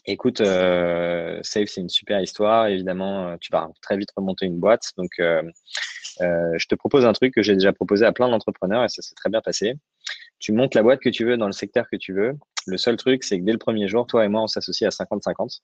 Écoute, 0.06 0.40
euh, 0.40 1.38
Save, 1.42 1.66
c'est 1.66 1.80
une 1.80 1.88
super 1.88 2.20
histoire. 2.20 2.66
Évidemment, 2.66 3.28
euh, 3.28 3.36
tu 3.40 3.52
vas 3.52 3.68
très 3.82 3.96
vite 3.96 4.08
remonter 4.16 4.46
une 4.46 4.58
boîte. 4.58 4.90
Donc, 4.96 5.10
je 5.18 6.66
te 6.66 6.74
propose 6.74 7.04
un 7.04 7.12
truc 7.12 7.34
que 7.34 7.42
j'ai 7.42 7.54
déjà 7.54 7.72
proposé 7.72 8.04
à 8.04 8.12
plein 8.12 8.28
d'entrepreneurs 8.28 8.84
et 8.84 8.88
ça 8.88 9.02
s'est 9.02 9.14
très 9.14 9.30
bien 9.30 9.40
passé. 9.40 9.74
Tu 10.38 10.52
montes 10.52 10.74
la 10.74 10.82
boîte 10.82 11.00
que 11.00 11.08
tu 11.08 11.24
veux 11.24 11.36
dans 11.36 11.46
le 11.46 11.52
secteur 11.52 11.86
que 11.90 11.96
tu 11.96 12.12
veux. 12.12 12.32
Le 12.66 12.76
seul 12.78 12.96
truc, 12.96 13.22
c'est 13.22 13.38
que 13.38 13.44
dès 13.44 13.52
le 13.52 13.58
premier 13.58 13.86
jour, 13.86 14.06
toi 14.06 14.24
et 14.24 14.28
moi, 14.28 14.42
on 14.42 14.46
s'associe 14.48 14.88
à 14.88 15.04
50-50. 15.04 15.60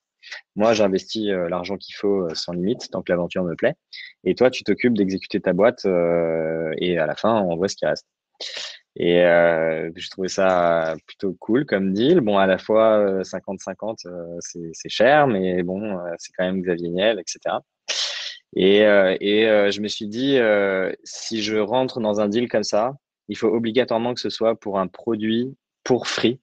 Moi, 0.55 0.73
j'investis 0.73 1.27
l'argent 1.27 1.77
qu'il 1.77 1.95
faut 1.95 2.33
sans 2.33 2.53
limite, 2.53 2.89
tant 2.91 3.01
que 3.01 3.11
l'aventure 3.11 3.43
me 3.43 3.55
plaît. 3.55 3.75
Et 4.23 4.35
toi, 4.35 4.49
tu 4.49 4.63
t'occupes 4.63 4.97
d'exécuter 4.97 5.41
ta 5.41 5.53
boîte 5.53 5.85
et 5.85 6.97
à 6.97 7.05
la 7.05 7.15
fin, 7.15 7.41
on 7.41 7.57
voit 7.57 7.67
ce 7.67 7.75
qui 7.75 7.85
reste. 7.85 8.05
Et 8.95 9.23
euh, 9.23 9.89
je 9.95 10.09
trouvais 10.09 10.27
ça 10.27 10.95
plutôt 11.05 11.33
cool 11.39 11.65
comme 11.65 11.93
deal. 11.93 12.19
Bon, 12.19 12.37
à 12.37 12.47
la 12.47 12.57
fois 12.57 13.21
50-50, 13.21 14.07
euh, 14.07 14.09
euh, 14.09 14.69
c'est 14.73 14.89
cher, 14.89 15.27
mais 15.27 15.63
bon, 15.63 15.97
euh, 15.97 16.11
c'est 16.17 16.33
quand 16.37 16.43
même 16.43 16.61
Xavier 16.61 16.89
Niel, 16.89 17.19
etc. 17.19 17.57
Et, 18.55 18.79
et 18.79 19.71
je 19.71 19.79
me 19.79 19.87
suis 19.87 20.07
dit, 20.07 20.39
si 21.03 21.43
je 21.43 21.57
rentre 21.57 21.99
dans 21.99 22.19
un 22.19 22.27
deal 22.27 22.49
comme 22.49 22.63
ça, 22.63 22.93
il 23.27 23.37
faut 23.37 23.47
obligatoirement 23.47 24.15
que 24.15 24.19
ce 24.19 24.31
soit 24.31 24.59
pour 24.59 24.79
un 24.79 24.87
produit 24.87 25.55
pour 25.83 26.07
free, 26.07 26.39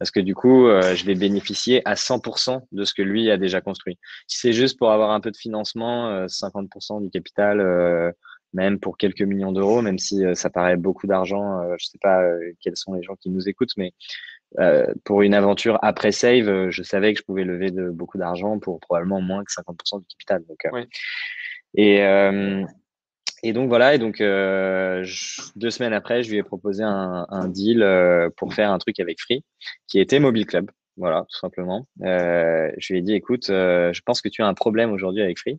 parce 0.00 0.10
que 0.10 0.18
du 0.18 0.34
coup, 0.34 0.66
je 0.66 1.04
vais 1.04 1.14
bénéficier 1.14 1.80
à 1.84 1.94
100% 1.94 2.60
de 2.72 2.84
ce 2.84 2.92
que 2.92 3.02
lui 3.02 3.30
a 3.30 3.36
déjà 3.36 3.60
construit. 3.60 3.98
Si 4.26 4.40
c'est 4.40 4.52
juste 4.52 4.76
pour 4.78 4.90
avoir 4.90 5.10
un 5.12 5.20
peu 5.20 5.30
de 5.30 5.36
financement, 5.36 6.26
50% 6.26 7.00
du 7.00 7.08
capital 7.08 8.12
même 8.54 8.78
pour 8.78 8.96
quelques 8.96 9.22
millions 9.22 9.52
d'euros, 9.52 9.82
même 9.82 9.98
si 9.98 10.24
euh, 10.24 10.34
ça 10.34 10.48
paraît 10.48 10.76
beaucoup 10.76 11.06
d'argent. 11.06 11.60
Euh, 11.60 11.74
je 11.78 11.86
ne 11.86 11.90
sais 11.90 11.98
pas 12.00 12.22
euh, 12.22 12.52
quels 12.60 12.76
sont 12.76 12.94
les 12.94 13.02
gens 13.02 13.16
qui 13.16 13.28
nous 13.28 13.48
écoutent, 13.48 13.76
mais 13.76 13.92
pour 15.04 15.22
une 15.22 15.34
aventure 15.34 15.80
après 15.82 16.12
save, 16.12 16.70
je 16.70 16.82
savais 16.84 17.12
que 17.12 17.18
je 17.18 17.24
pouvais 17.24 17.42
lever 17.42 17.72
de, 17.72 17.90
beaucoup 17.90 18.18
d'argent 18.18 18.60
pour 18.60 18.78
probablement 18.78 19.20
moins 19.20 19.42
que 19.42 19.50
50% 19.50 19.98
du 19.98 20.06
capital. 20.06 20.44
Donc, 20.46 20.86
et, 21.74 21.96
et 23.42 23.52
donc 23.52 23.68
voilà, 23.68 23.96
et 23.96 23.98
donc 23.98 24.18
deux 24.18 25.70
semaines 25.70 25.92
après, 25.92 26.22
je 26.22 26.30
lui 26.30 26.36
ai 26.36 26.44
proposé 26.44 26.84
un, 26.84 27.26
un 27.30 27.48
deal 27.48 27.84
pour 28.36 28.54
faire 28.54 28.70
un 28.70 28.78
truc 28.78 29.00
avec 29.00 29.20
Free, 29.20 29.42
qui 29.88 29.98
était 29.98 30.20
Mobile 30.20 30.46
Club. 30.46 30.70
Voilà, 30.96 31.26
tout 31.28 31.38
simplement. 31.38 31.88
Euh, 32.02 32.70
je 32.78 32.92
lui 32.92 33.00
ai 33.00 33.02
dit, 33.02 33.14
écoute, 33.14 33.46
je 33.48 34.00
pense 34.02 34.20
que 34.22 34.28
tu 34.28 34.42
as 34.42 34.46
un 34.46 34.54
problème 34.54 34.92
aujourd'hui 34.92 35.22
avec 35.22 35.40
Free. 35.40 35.58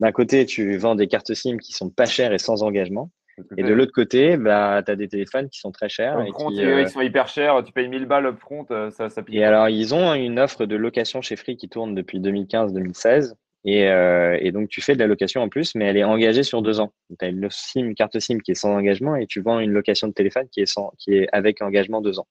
D'un 0.00 0.12
côté, 0.12 0.44
tu 0.46 0.76
vends 0.76 0.94
des 0.94 1.08
cartes 1.08 1.32
SIM 1.32 1.58
qui 1.58 1.72
sont 1.72 1.90
pas 1.90 2.06
chères 2.06 2.32
et 2.32 2.38
sans 2.38 2.62
engagement. 2.62 3.10
Et 3.56 3.62
de 3.62 3.74
l'autre 3.74 3.92
côté, 3.92 4.36
bah, 4.36 4.82
tu 4.84 4.90
as 4.90 4.96
des 4.96 5.08
téléphones 5.08 5.50
qui 5.50 5.60
sont 5.60 5.70
très 5.70 5.90
chers. 5.90 6.18
Et 6.20 6.30
euh, 6.64 6.80
ils 6.80 6.88
sont 6.88 7.02
hyper 7.02 7.28
chers. 7.28 7.62
Tu 7.64 7.72
payes 7.72 7.88
1000 7.88 8.06
balles 8.06 8.26
up 8.26 8.38
front, 8.38 8.66
ça, 8.90 9.10
ça 9.10 9.22
pique. 9.22 9.34
Et 9.34 9.44
alors, 9.44 9.68
ils 9.68 9.94
ont 9.94 10.14
une 10.14 10.38
offre 10.38 10.64
de 10.64 10.76
location 10.76 11.20
chez 11.20 11.36
Free 11.36 11.56
qui 11.56 11.68
tourne 11.68 11.94
depuis 11.94 12.18
2015-2016. 12.18 13.34
Et, 13.66 13.88
euh, 13.88 14.38
et, 14.40 14.52
donc, 14.52 14.68
tu 14.68 14.80
fais 14.80 14.94
de 14.94 15.00
la 15.00 15.08
location 15.08 15.42
en 15.42 15.48
plus, 15.48 15.74
mais 15.74 15.86
elle 15.86 15.96
est 15.96 16.04
engagée 16.04 16.44
sur 16.44 16.62
deux 16.62 16.78
ans. 16.78 16.92
Tu 17.18 17.24
as 17.24 17.28
une, 17.28 17.48
SIM, 17.50 17.94
carte 17.94 18.18
SIM 18.20 18.38
qui 18.38 18.52
est 18.52 18.54
sans 18.54 18.72
engagement 18.72 19.16
et 19.16 19.26
tu 19.26 19.40
vends 19.40 19.58
une 19.58 19.72
location 19.72 20.06
de 20.06 20.12
téléphone 20.12 20.48
qui 20.52 20.60
est, 20.60 20.66
sans, 20.66 20.92
qui 20.98 21.14
est 21.14 21.28
avec 21.32 21.60
engagement 21.60 22.00
deux 22.00 22.20
ans. 22.20 22.28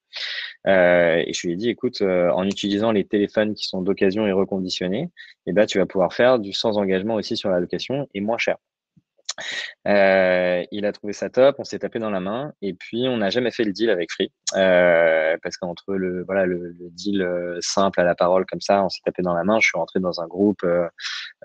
Euh, 0.66 1.22
et 1.28 1.34
je 1.34 1.46
lui 1.46 1.54
ai 1.54 1.58
dit, 1.58 1.70
écoute, 1.70 2.02
euh, 2.02 2.30
en 2.32 2.46
utilisant 2.46 2.94
les 2.94 3.04
téléphones 3.04 3.54
qui 3.54 3.66
sont 3.68 3.82
d'occasion 3.82 4.26
et 4.26 4.32
reconditionnés, 4.32 5.10
eh 5.46 5.52
ben, 5.52 5.66
tu 5.66 5.78
vas 5.78 5.86
pouvoir 5.86 6.14
faire 6.14 6.40
du 6.40 6.54
sans 6.54 6.78
engagement 6.78 7.16
aussi 7.16 7.36
sur 7.36 7.50
la 7.50 7.60
location 7.60 8.08
et 8.14 8.22
moins 8.22 8.38
cher. 8.38 8.56
Euh, 9.88 10.64
il 10.72 10.86
a 10.86 10.92
trouvé 10.92 11.14
ça 11.14 11.30
top, 11.30 11.56
on 11.60 11.64
s'est 11.64 11.80
tapé 11.80 12.00
dans 12.00 12.10
la 12.10 12.20
main 12.20 12.54
et 12.62 12.74
puis 12.74 13.06
on 13.08 13.18
n'a 13.18 13.30
jamais 13.30 13.52
fait 13.52 13.64
le 13.64 13.72
deal 13.72 13.90
avec 13.90 14.12
Free 14.12 14.32
euh, 14.56 15.38
parce 15.44 15.58
qu'entre 15.58 15.94
le 15.94 16.24
voilà 16.24 16.46
le, 16.46 16.76
le 16.80 16.90
deal 16.92 17.22
euh, 17.22 17.58
simple 17.62 18.00
à 18.00 18.04
la 18.04 18.16
parole 18.16 18.46
comme 18.46 18.62
ça, 18.62 18.84
on 18.84 18.90
s'est 18.90 19.02
tapé 19.04 19.22
dans 19.22 19.34
la 19.34 19.44
main. 19.44 19.60
Je 19.60 19.68
suis 19.68 19.78
rentré 19.78 20.00
dans 20.00 20.22
un 20.22 20.28
groupe 20.28 20.66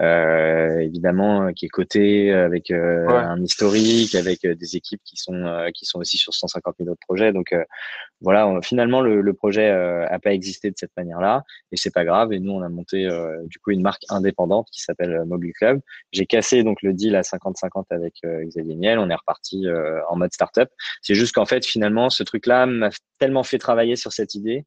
euh, 0.01 0.79
évidemment 0.79 1.53
qui 1.53 1.67
est 1.67 1.71
coté 1.71 2.33
avec 2.33 2.71
un 2.71 3.43
historique, 3.43 4.15
avec 4.15 4.47
des 4.47 4.77
équipes 4.77 5.03
qui 5.05 5.17
sont 5.17 5.71
qui 5.75 5.85
sont 5.85 5.99
aussi 5.99 6.17
sur 6.17 6.33
150 6.33 6.77
000 6.79 6.91
autres 6.91 7.01
projets. 7.07 7.33
Donc 7.33 7.55
voilà, 8.21 8.59
finalement 8.63 9.01
le, 9.01 9.21
le 9.21 9.33
projet 9.35 9.71
a 9.71 10.19
pas 10.19 10.33
existé 10.33 10.71
de 10.71 10.77
cette 10.79 10.93
manière-là 10.97 11.43
et 11.73 11.77
c'est 11.77 11.93
pas 11.93 12.05
grave. 12.05 12.33
Et 12.33 12.39
nous 12.39 12.53
on 12.53 12.63
a 12.63 12.69
monté 12.69 13.09
du 13.47 13.59
coup 13.59 13.71
une 13.71 13.83
marque 13.83 14.03
indépendante 14.09 14.69
qui 14.73 14.81
s'appelle 14.81 15.25
Mobile 15.27 15.53
Club. 15.55 15.81
J'ai 16.13 16.27
cassé 16.27 16.63
donc 16.63 16.83
le 16.83 16.93
deal 16.93 17.17
à 17.17 17.23
50-50 17.23 17.80
avec 17.91 18.15
euh, 18.25 18.45
Xavier 18.45 18.75
Niel. 18.75 18.99
On 18.99 19.11
est 19.11 19.15
reparti 19.15 19.67
euh, 19.67 20.01
en 20.09 20.17
mode 20.17 20.33
startup. 20.33 20.69
C'est 21.03 21.15
juste 21.15 21.35
qu'en 21.35 21.47
fait, 21.47 21.65
finalement, 21.65 22.11
ce 22.11 22.23
truc-là 22.23 22.67
m'a 22.67 22.91
tellement 23.19 23.43
fait 23.43 23.59
travailler 23.59 23.97
sur 23.97 24.13
cette 24.13 24.35
idée 24.35 24.67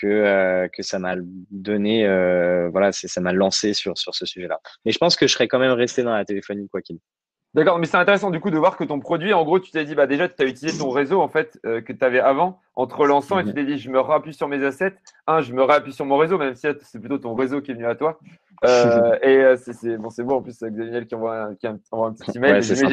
que 0.00 0.06
euh, 0.06 0.68
que 0.72 0.82
ça 0.82 0.98
m'a 0.98 1.14
donné 1.52 2.04
voilà 2.72 2.90
ça 2.90 3.20
m'a 3.20 3.32
lancé 3.32 3.74
sur 3.74 3.96
sur 3.96 4.12
ce 4.12 4.26
sujet-là 4.26 4.58
mais 4.84 4.90
je 4.90 4.98
pense 4.98 5.14
que 5.14 5.28
je 5.28 5.32
serais 5.32 5.46
quand 5.46 5.60
même 5.60 5.70
resté 5.70 6.02
dans 6.02 6.12
la 6.12 6.24
téléphonie 6.24 6.68
quoi 6.68 6.82
qu'il 6.82 6.98
D'accord, 7.54 7.78
mais 7.78 7.86
c'est 7.86 7.96
intéressant 7.96 8.30
du 8.30 8.40
coup 8.40 8.50
de 8.50 8.58
voir 8.58 8.76
que 8.76 8.84
ton 8.84 8.98
produit, 8.98 9.32
en 9.32 9.44
gros, 9.44 9.60
tu 9.60 9.70
t'es 9.70 9.84
dit, 9.84 9.94
bah 9.94 10.06
déjà, 10.06 10.28
tu 10.28 10.42
as 10.42 10.46
utilisé 10.46 10.76
ton 10.78 10.90
réseau 10.90 11.20
en 11.20 11.28
fait 11.28 11.58
que 11.62 11.92
tu 11.92 12.04
avais 12.04 12.20
avant 12.20 12.60
en 12.76 12.86
te 12.86 12.94
relançant 12.94 13.38
et 13.38 13.44
tu 13.44 13.50
mhm. 13.50 13.54
t'es 13.54 13.64
dit, 13.64 13.78
je 13.78 13.90
me 13.90 14.00
réappuie 14.00 14.34
sur 14.34 14.48
mes 14.48 14.64
assets. 14.64 14.96
Un, 15.26 15.40
je 15.40 15.52
me 15.52 15.62
réappuie 15.62 15.92
sur 15.92 16.04
mon 16.04 16.16
réseau, 16.16 16.38
même 16.38 16.54
si 16.54 16.66
c'est 16.82 16.98
plutôt 16.98 17.18
ton 17.18 17.34
réseau 17.34 17.60
qui 17.60 17.70
est 17.70 17.74
venu 17.74 17.86
à 17.86 17.94
toi. 17.94 18.18
Euh, 18.64 19.16
et 19.22 19.36
euh, 19.38 19.56
c'est 19.56 19.96
bon, 19.96 20.10
c'est 20.10 20.24
bon 20.24 20.36
en 20.36 20.42
plus, 20.42 20.52
c'est 20.52 20.70
Xavier 20.70 21.06
qui 21.06 21.14
envoie 21.14 21.36
un, 21.36 21.54
qui 21.54 21.66
envoie 21.92 22.08
un 22.08 22.12
petit 22.12 22.36
email. 22.36 22.62
j'ai 22.62 22.74
c'est 22.74 22.90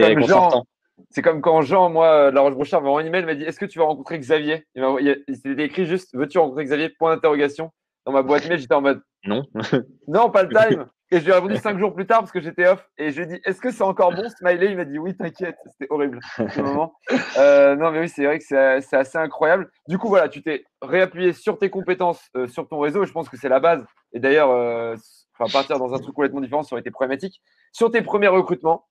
comme 0.00 0.26
Jean. 0.26 0.64
C'est 1.10 1.20
comme 1.20 1.42
quand 1.42 1.60
Jean, 1.60 1.90
moi, 1.90 2.30
de 2.30 2.34
la 2.34 2.40
Roche-Brochard, 2.40 2.80
m'a 2.80 2.88
envoyé 2.88 3.06
un 3.06 3.08
email, 3.08 3.26
m'a 3.26 3.34
dit 3.34 3.44
Est-ce 3.44 3.60
que 3.60 3.66
tu 3.66 3.78
vas 3.78 3.84
rencontrer 3.84 4.18
Xavier? 4.18 4.66
Il, 4.74 5.22
il 5.28 5.36
s'était 5.36 5.64
écrit 5.64 5.84
juste 5.84 6.14
Veux-tu 6.14 6.38
rencontrer 6.38 6.64
Xavier? 6.64 6.88
Point 6.88 7.14
d'interrogation. 7.14 7.70
Dans 8.06 8.12
ma 8.12 8.22
boîte 8.22 8.48
mail, 8.48 8.58
j'étais 8.58 8.74
en 8.74 8.80
mode 8.80 9.02
Non. 9.24 9.42
non, 10.08 10.30
pas 10.30 10.44
le 10.44 10.48
time. 10.70 10.86
Et 11.12 11.20
je 11.20 11.24
lui 11.24 11.30
ai 11.30 11.34
répondu 11.34 11.56
cinq 11.56 11.78
jours 11.78 11.94
plus 11.94 12.06
tard 12.06 12.20
parce 12.20 12.32
que 12.32 12.40
j'étais 12.40 12.66
off. 12.66 12.88
Et 12.98 13.10
je 13.10 13.16
lui 13.16 13.24
ai 13.24 13.26
dit 13.36 13.40
Est-ce 13.44 13.60
que 13.60 13.70
c'est 13.70 13.82
encore 13.82 14.12
bon 14.12 14.28
Smiley? 14.28 14.70
Il 14.70 14.76
m'a 14.76 14.84
dit 14.84 14.98
Oui, 14.98 15.16
t'inquiète. 15.16 15.56
C'était 15.66 15.86
horrible 15.90 16.20
ce 16.36 16.60
moment. 16.60 16.94
Euh, 17.38 17.76
non, 17.76 17.90
mais 17.90 18.00
oui, 18.00 18.08
c'est 18.08 18.24
vrai 18.24 18.38
que 18.38 18.44
c'est 18.44 18.96
assez 18.96 19.18
incroyable. 19.18 19.70
Du 19.88 19.98
coup, 19.98 20.08
voilà, 20.08 20.28
tu 20.28 20.42
t'es 20.42 20.64
réappuyé 20.80 21.34
sur 21.34 21.58
tes 21.58 21.68
compétences, 21.68 22.30
euh, 22.34 22.46
sur 22.48 22.66
ton 22.66 22.78
réseau. 22.78 23.02
Et 23.02 23.06
je 23.06 23.12
pense 23.12 23.28
que 23.28 23.36
c'est 23.36 23.48
la 23.48 23.60
base. 23.60 23.84
Et 24.14 24.20
d'ailleurs, 24.20 24.50
euh, 24.50 24.96
enfin, 25.38 25.52
partir 25.52 25.78
dans 25.78 25.92
un 25.92 25.98
truc 25.98 26.14
complètement 26.14 26.40
différent, 26.40 26.62
ça 26.62 26.74
aurait 26.74 26.80
été 26.80 26.90
problématique. 26.90 27.42
Sur 27.72 27.90
tes 27.90 28.00
premiers 28.00 28.28
recrutements, 28.28 28.86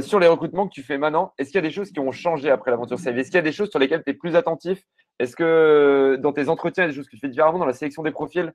sur 0.00 0.20
les 0.20 0.28
recrutements 0.28 0.68
que 0.68 0.72
tu 0.72 0.82
fais 0.82 0.96
maintenant, 0.96 1.34
est-ce 1.38 1.50
qu'il 1.50 1.56
y 1.56 1.64
a 1.64 1.68
des 1.68 1.74
choses 1.74 1.90
qui 1.90 2.00
ont 2.00 2.12
changé 2.12 2.50
après 2.50 2.70
l'aventure 2.70 2.98
Save 2.98 3.18
Est-ce 3.18 3.28
qu'il 3.28 3.36
y 3.36 3.38
a 3.38 3.42
des 3.42 3.52
choses 3.52 3.68
sur 3.68 3.78
lesquelles 3.78 4.02
tu 4.04 4.10
es 4.12 4.14
plus 4.14 4.36
attentif 4.36 4.84
Est-ce 5.22 5.36
que 5.36 6.16
dans 6.20 6.32
tes 6.32 6.48
entretiens, 6.48 6.82
il 6.82 6.86
y 6.86 6.88
a 6.88 6.92
des 6.92 6.96
choses 6.96 7.06
que 7.06 7.14
tu 7.14 7.20
fais 7.20 7.28
différemment 7.28 7.58
dans 7.58 7.66
la 7.66 7.72
sélection 7.72 8.02
des 8.02 8.10
profils? 8.10 8.52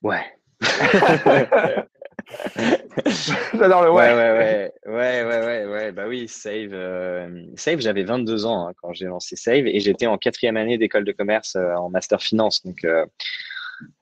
Ouais, 0.00 0.24
J'adore 3.54 3.82
le 3.82 3.90
ouais. 3.90 4.14
Ouais, 4.14 4.14
ouais, 4.14 4.72
ouais, 4.86 5.24
ouais, 5.24 5.44
ouais, 5.44 5.66
ouais, 5.66 5.92
Bah 5.92 6.06
oui, 6.06 6.28
Save, 6.28 6.72
euh, 6.72 7.44
Save 7.56 7.80
j'avais 7.80 8.04
22 8.04 8.44
ans 8.46 8.68
hein, 8.68 8.72
quand 8.80 8.92
j'ai 8.92 9.06
lancé 9.06 9.34
Save 9.36 9.66
et 9.66 9.80
j'étais 9.80 10.06
en 10.06 10.18
quatrième 10.18 10.56
année 10.56 10.78
d'école 10.78 11.04
de 11.04 11.12
commerce 11.12 11.56
euh, 11.56 11.74
en 11.74 11.90
master 11.90 12.20
finance. 12.20 12.64
Donc, 12.64 12.84
euh, 12.84 13.06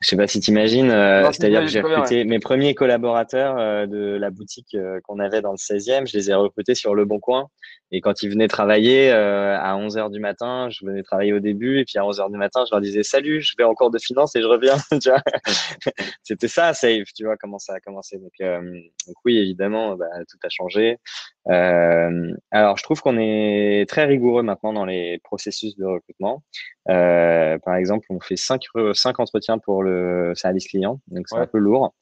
je 0.01 0.09
sais 0.09 0.17
pas 0.17 0.27
si 0.27 0.41
tu 0.41 0.51
imagines, 0.51 0.91
c'est-à-dire 1.33 1.61
que 1.61 1.67
j'ai 1.67 1.81
recruté 1.81 2.25
mes 2.25 2.39
premiers 2.39 2.75
collaborateurs 2.75 3.87
de 3.87 4.17
la 4.17 4.31
boutique 4.31 4.77
qu'on 5.05 5.19
avait 5.19 5.43
dans 5.43 5.53
le 5.53 5.57
16e, 5.57 6.07
je 6.07 6.17
les 6.17 6.31
ai 6.31 6.35
recrutés 6.35 6.75
sur 6.75 6.95
Le 6.95 7.05
Bon 7.05 7.19
Coin. 7.19 7.49
Et 7.93 8.01
quand 8.01 8.23
ils 8.23 8.31
venaient 8.31 8.49
travailler 8.49 9.13
euh, 9.13 9.57
à 9.61 9.77
11 9.77 9.97
h 9.97 10.11
du 10.11 10.19
matin, 10.19 10.69
je 10.71 10.85
venais 10.85 11.05
travailler 11.05 11.33
au 11.33 11.39
début, 11.39 11.79
et 11.79 11.85
puis 11.85 11.99
à 11.99 12.05
11 12.05 12.19
h 12.19 12.33
du 12.33 12.37
matin, 12.37 12.65
je 12.67 12.75
leur 12.75 12.81
disais 12.81 13.05
salut, 13.05 13.41
je 13.41 13.55
vais 13.57 13.65
en 13.65 13.75
cours 13.75 13.93
de 13.93 13.99
finance 13.99 14.35
et 14.35 14.43
je 14.43 14.47
reviens. 14.47 14.77
C'était 16.25 16.49
ça, 16.49 16.75
Save, 16.75 17.05
tu 17.15 17.25
vois 17.25 17.37
comment 17.37 17.61
ça 17.61 17.75
a 17.75 17.81
commencé. 17.81 18.19
Donc, 18.19 18.33
euh, 18.41 18.61
donc 19.07 19.17
oui, 19.25 19.39
évidemment, 19.39 19.95
bah, 19.95 20.07
tout 20.29 20.39
a 20.43 20.49
changé. 20.49 20.99
Euh, 21.49 22.33
alors, 22.51 22.77
je 22.77 22.83
trouve 22.83 23.01
qu'on 23.01 23.19
est 23.19 23.89
très 23.89 24.05
rigoureux 24.05 24.43
maintenant 24.43 24.73
dans 24.73 24.85
les 24.85 25.19
processus 25.23 25.77
de 25.77 25.85
recrutement. 25.85 26.43
Euh, 26.89 27.59
par 27.65 27.77
exemple, 27.77 28.07
on 28.11 28.21
fait 28.21 28.37
cinq, 28.37 28.63
cinq 28.95 29.21
entretiens 29.21 29.59
pour 29.59 29.83
le 29.83 30.33
service 30.35 30.67
client, 30.69 31.01
donc 31.09 31.29
c'est 31.29 31.37
un 31.37 31.47
peu 31.47 31.59
lourd, 31.59 31.95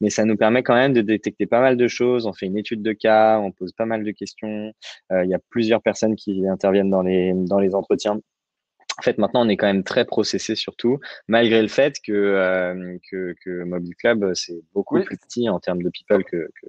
mais 0.00 0.10
ça 0.10 0.24
nous 0.24 0.36
permet 0.36 0.62
quand 0.62 0.74
même 0.74 0.92
de 0.92 1.00
détecter 1.00 1.46
pas 1.46 1.60
mal 1.60 1.76
de 1.76 1.88
choses. 1.88 2.26
On 2.26 2.32
fait 2.32 2.46
une 2.46 2.58
étude 2.58 2.82
de 2.82 2.92
cas, 2.92 3.38
on 3.38 3.50
pose 3.52 3.72
pas 3.72 3.86
mal 3.86 4.04
de 4.04 4.10
questions. 4.12 4.72
Euh, 5.12 5.24
il 5.24 5.30
y 5.30 5.34
a 5.34 5.40
plusieurs 5.50 5.82
personnes 5.82 6.16
qui 6.16 6.46
interviennent 6.46 6.90
dans 6.90 7.02
les 7.02 7.32
dans 7.34 7.58
les 7.58 7.74
entretiens. 7.74 8.20
En 8.98 9.02
fait, 9.02 9.18
maintenant, 9.18 9.46
on 9.46 9.48
est 9.48 9.56
quand 9.56 9.66
même 9.66 9.84
très 9.84 10.04
processé 10.04 10.54
surtout, 10.54 11.00
malgré 11.26 11.62
le 11.62 11.68
fait 11.68 11.96
que, 12.04 12.12
euh, 12.12 12.98
que, 13.10 13.34
que, 13.42 13.64
Mobile 13.64 13.96
Club, 13.96 14.32
c'est 14.34 14.60
beaucoup 14.74 15.00
plus 15.00 15.16
petit 15.16 15.48
en 15.48 15.58
termes 15.60 15.82
de 15.82 15.88
people 15.88 16.22
que, 16.24 16.50
que 16.60 16.66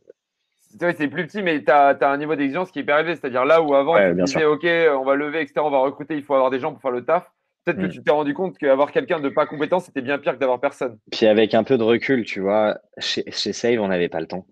c'est 0.80 1.08
plus 1.08 1.28
petit, 1.28 1.42
mais 1.42 1.64
tu 1.64 1.72
as, 1.72 1.98
un 2.02 2.18
niveau 2.18 2.36
d'exigence 2.36 2.72
qui 2.72 2.80
est 2.80 2.82
hyper 2.82 3.00
élevé. 3.00 3.16
C'est-à-dire 3.16 3.46
là 3.46 3.62
où 3.62 3.74
avant, 3.74 3.96
tu 3.98 4.24
disais, 4.24 4.46
OK, 4.46 4.66
on 4.66 5.04
va 5.04 5.16
lever, 5.16 5.42
etc., 5.42 5.62
on 5.64 5.70
va 5.70 5.80
recruter, 5.80 6.16
il 6.16 6.24
faut 6.24 6.36
avoir 6.36 6.50
des 6.50 6.60
gens 6.60 6.72
pour 6.72 6.82
faire 6.82 6.92
le 6.92 7.06
taf. 7.06 7.30
Peut-être 7.66 7.78
que 7.78 7.86
mm. 7.86 7.90
tu 7.90 8.04
t'es 8.04 8.12
rendu 8.12 8.34
compte 8.34 8.58
qu'avoir 8.58 8.92
quelqu'un 8.92 9.20
de 9.20 9.30
pas 9.30 9.46
compétent, 9.46 9.80
c'était 9.80 10.02
bien 10.02 10.18
pire 10.18 10.34
que 10.34 10.40
d'avoir 10.40 10.60
personne. 10.60 10.98
Puis 11.12 11.26
avec 11.28 11.54
un 11.54 11.64
peu 11.64 11.78
de 11.78 11.84
recul, 11.84 12.26
tu 12.26 12.42
vois, 12.42 12.78
chez, 12.98 13.24
chez 13.32 13.54
Save, 13.54 13.80
on 13.80 13.88
n'avait 13.88 14.10
pas 14.10 14.20
le 14.20 14.28
temps, 14.28 14.46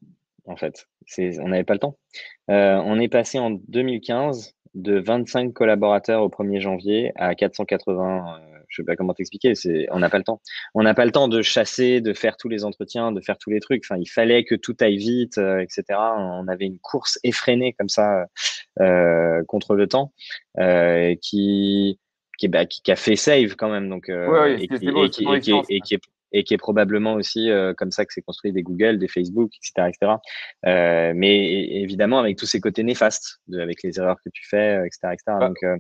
en 0.46 0.56
fait. 0.56 0.88
On 1.18 1.50
n'avait 1.50 1.66
pas 1.66 1.74
le 1.74 1.80
temps. 1.80 1.98
Euh, 2.50 2.82
on 2.86 3.00
est 3.00 3.10
passé 3.10 3.38
en 3.38 3.52
2015 3.52 4.56
de 4.76 5.00
25 5.00 5.52
collaborateurs 5.54 6.24
au 6.24 6.30
1er 6.30 6.62
janvier 6.62 7.12
à 7.16 7.36
480. 7.36 8.40
Euh, 8.72 8.76
je 8.76 8.82
sais 8.82 8.86
pas 8.86 8.96
comment 8.96 9.14
t'expliquer. 9.14 9.56
C'est, 9.56 9.88
on 9.92 10.00
n'a 10.00 10.10
pas 10.10 10.18
le 10.18 10.24
temps. 10.24 10.42
On 10.74 10.84
n'a 10.84 10.94
pas 10.94 11.06
le 11.06 11.12
temps 11.12 11.28
de 11.28 11.42
chasser, 11.42 12.02
de 12.02 12.14
faire 12.14 12.38
tous 12.38 12.50
les 12.50 12.64
entretiens, 12.64 13.12
de 13.12 13.22
faire 13.22 13.38
tous 13.38 13.50
les 13.50 13.60
trucs. 13.60 13.84
Enfin, 13.86 14.00
il 14.00 14.10
fallait 14.10 14.44
que 14.44 14.56
tout 14.56 14.76
aille 14.80 14.98
vite, 14.98 15.38
euh, 15.38 15.60
etc. 15.60 15.84
On 16.18 16.48
avait 16.48 16.66
une 16.66 16.80
course 16.80 17.20
effrénée 17.24 17.74
comme 17.78 17.90
ça 17.90 18.26
euh, 18.80 19.44
contre 19.46 19.76
le 19.76 19.88
temps 19.88 20.14
qui 21.22 22.00
qui, 22.38 22.48
bah, 22.48 22.66
qui, 22.66 22.82
qui, 22.82 22.92
a 22.92 22.96
fait 22.96 23.16
save 23.16 23.56
quand 23.56 23.70
même. 23.70 23.88
Donc, 23.88 24.10
et, 24.10 24.68
qui, 24.68 25.94
est 25.94 26.00
et 26.32 26.44
qui 26.44 26.54
est 26.54 26.58
probablement 26.58 27.14
aussi 27.14 27.50
euh, 27.50 27.74
comme 27.74 27.92
ça 27.92 28.06
que 28.06 28.14
c'est 28.14 28.22
construit 28.22 28.54
des 28.54 28.64
Google, 28.64 28.98
des 28.98 29.08
Facebook, 29.08 29.52
etc. 29.56 29.90
etc. 29.90 30.14
Euh, 30.66 31.14
mais 31.16 31.66
évidemment 31.82 32.20
avec 32.20 32.38
tous 32.38 32.46
ces 32.46 32.62
côtés 32.62 32.84
néfastes, 32.84 33.42
de, 33.48 33.60
avec 33.60 33.84
les 33.84 34.00
erreurs 34.00 34.18
que 34.24 34.30
tu 34.34 34.48
fais, 34.48 34.76
etc. 34.86 35.00
Euh, 35.06 35.12
etc. 35.12 35.24
Bah, 35.28 35.48
Donc, 35.48 35.58
euh, 35.64 35.78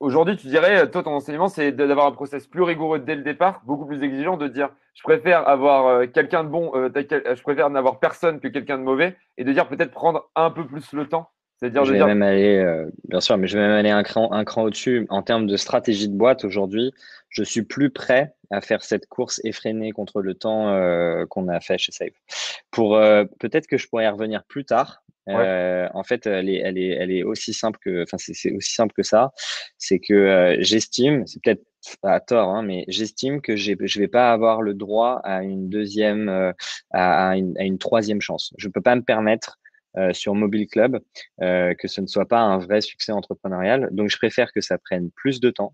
Aujourd'hui, 0.00 0.36
tu 0.36 0.48
dirais, 0.48 0.90
toi, 0.90 1.02
ton 1.02 1.12
enseignement, 1.12 1.48
c'est 1.48 1.72
d'avoir 1.72 2.06
un 2.06 2.12
process 2.12 2.46
plus 2.46 2.62
rigoureux 2.62 2.98
dès 2.98 3.14
le 3.14 3.22
départ, 3.22 3.62
beaucoup 3.64 3.86
plus 3.86 4.02
exigeant, 4.02 4.36
de 4.36 4.48
dire, 4.48 4.70
je 4.92 5.02
préfère 5.02 5.48
avoir 5.48 6.10
quelqu'un 6.10 6.44
de 6.44 6.48
bon, 6.48 6.72
je 6.74 7.42
préfère 7.42 7.70
n'avoir 7.70 8.00
personne 8.00 8.40
que 8.40 8.48
quelqu'un 8.48 8.78
de 8.78 8.82
mauvais, 8.82 9.16
et 9.38 9.44
de 9.44 9.52
dire 9.52 9.68
peut-être 9.68 9.92
prendre 9.92 10.30
un 10.34 10.50
peu 10.50 10.66
plus 10.66 10.92
le 10.92 11.08
temps 11.08 11.30
je 11.60 11.92
vais 11.92 12.04
même 12.04 12.22
aller, 12.22 12.56
euh, 12.56 12.90
bien 13.08 13.20
sûr, 13.20 13.38
mais 13.38 13.46
je 13.46 13.56
vais 13.56 13.66
même 13.66 13.76
aller 13.76 13.90
un 13.90 14.02
cran, 14.02 14.32
un 14.32 14.44
cran 14.44 14.64
au-dessus. 14.64 15.06
En 15.08 15.22
termes 15.22 15.46
de 15.46 15.56
stratégie 15.56 16.08
de 16.08 16.16
boîte, 16.16 16.44
aujourd'hui, 16.44 16.92
je 17.28 17.42
suis 17.42 17.62
plus 17.62 17.90
prêt 17.90 18.34
à 18.50 18.60
faire 18.60 18.82
cette 18.82 19.06
course 19.06 19.40
effrénée 19.44 19.92
contre 19.92 20.20
le 20.20 20.34
temps 20.34 20.68
euh, 20.68 21.26
qu'on 21.26 21.48
a 21.48 21.60
fait 21.60 21.78
chez 21.78 21.92
Save. 21.92 22.10
Pour 22.70 22.96
euh, 22.96 23.24
peut-être 23.40 23.66
que 23.66 23.78
je 23.78 23.88
pourrais 23.88 24.04
y 24.04 24.08
revenir 24.08 24.44
plus 24.44 24.64
tard. 24.64 25.02
En 25.26 26.02
fait, 26.04 26.26
elle 26.26 26.48
est, 26.48 26.58
elle 26.58 26.78
est, 26.78 26.88
elle 26.88 27.10
est 27.10 27.22
aussi 27.22 27.52
simple 27.52 27.78
que, 27.82 28.02
enfin, 28.02 28.16
c'est 28.18 28.52
aussi 28.52 28.74
simple 28.74 28.94
que 28.94 29.02
ça. 29.02 29.32
C'est 29.78 29.98
que 29.98 30.56
j'estime, 30.60 31.26
c'est 31.26 31.42
peut-être 31.42 31.64
à 32.02 32.20
tort, 32.20 32.48
hein, 32.50 32.62
mais 32.62 32.84
j'estime 32.88 33.40
que 33.40 33.56
je 33.56 33.98
vais 33.98 34.08
pas 34.08 34.32
avoir 34.32 34.62
le 34.62 34.74
droit 34.74 35.20
à 35.24 35.42
une 35.42 35.68
deuxième, 35.68 36.28
une, 36.28 36.54
à, 36.92 37.36
une, 37.36 37.78
troisième 37.78 38.20
chance. 38.20 38.54
Je 38.58 38.68
ne 38.68 38.72
peux 38.72 38.80
pas 38.80 38.96
me 38.96 39.02
permettre 39.02 39.58
euh, 39.96 40.12
sur 40.12 40.34
Mobile 40.34 40.66
Club, 40.66 40.98
euh, 41.40 41.72
que 41.74 41.86
ce 41.86 42.00
ne 42.00 42.08
soit 42.08 42.26
pas 42.26 42.40
un 42.40 42.58
vrai 42.58 42.80
succès 42.80 43.12
entrepreneurial. 43.12 43.90
Donc, 43.92 44.10
je 44.10 44.16
préfère 44.16 44.52
que 44.52 44.60
ça 44.60 44.76
prenne 44.76 45.12
plus 45.12 45.38
de 45.38 45.50
temps, 45.50 45.72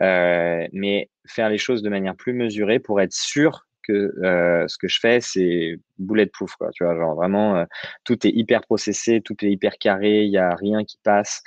euh, 0.00 0.68
mais 0.74 1.08
faire 1.26 1.48
les 1.48 1.56
choses 1.56 1.80
de 1.80 1.88
manière 1.88 2.14
plus 2.14 2.34
mesurée 2.34 2.78
pour 2.78 3.00
être 3.00 3.14
sûr 3.14 3.66
que 3.86 4.12
ce 4.68 4.78
que 4.78 4.88
je 4.88 4.98
fais, 5.00 5.20
c'est 5.20 5.78
bulletproof, 5.98 6.56
quoi. 6.56 6.70
Tu 6.72 6.84
vois, 6.84 6.96
genre 6.96 7.14
vraiment, 7.14 7.66
tout 8.04 8.26
est 8.26 8.30
hyper 8.30 8.62
processé, 8.62 9.20
tout 9.20 9.36
est 9.44 9.50
hyper 9.50 9.78
carré, 9.78 10.24
il 10.24 10.30
y 10.30 10.38
a 10.38 10.54
rien 10.54 10.84
qui 10.84 10.98
passe, 11.02 11.42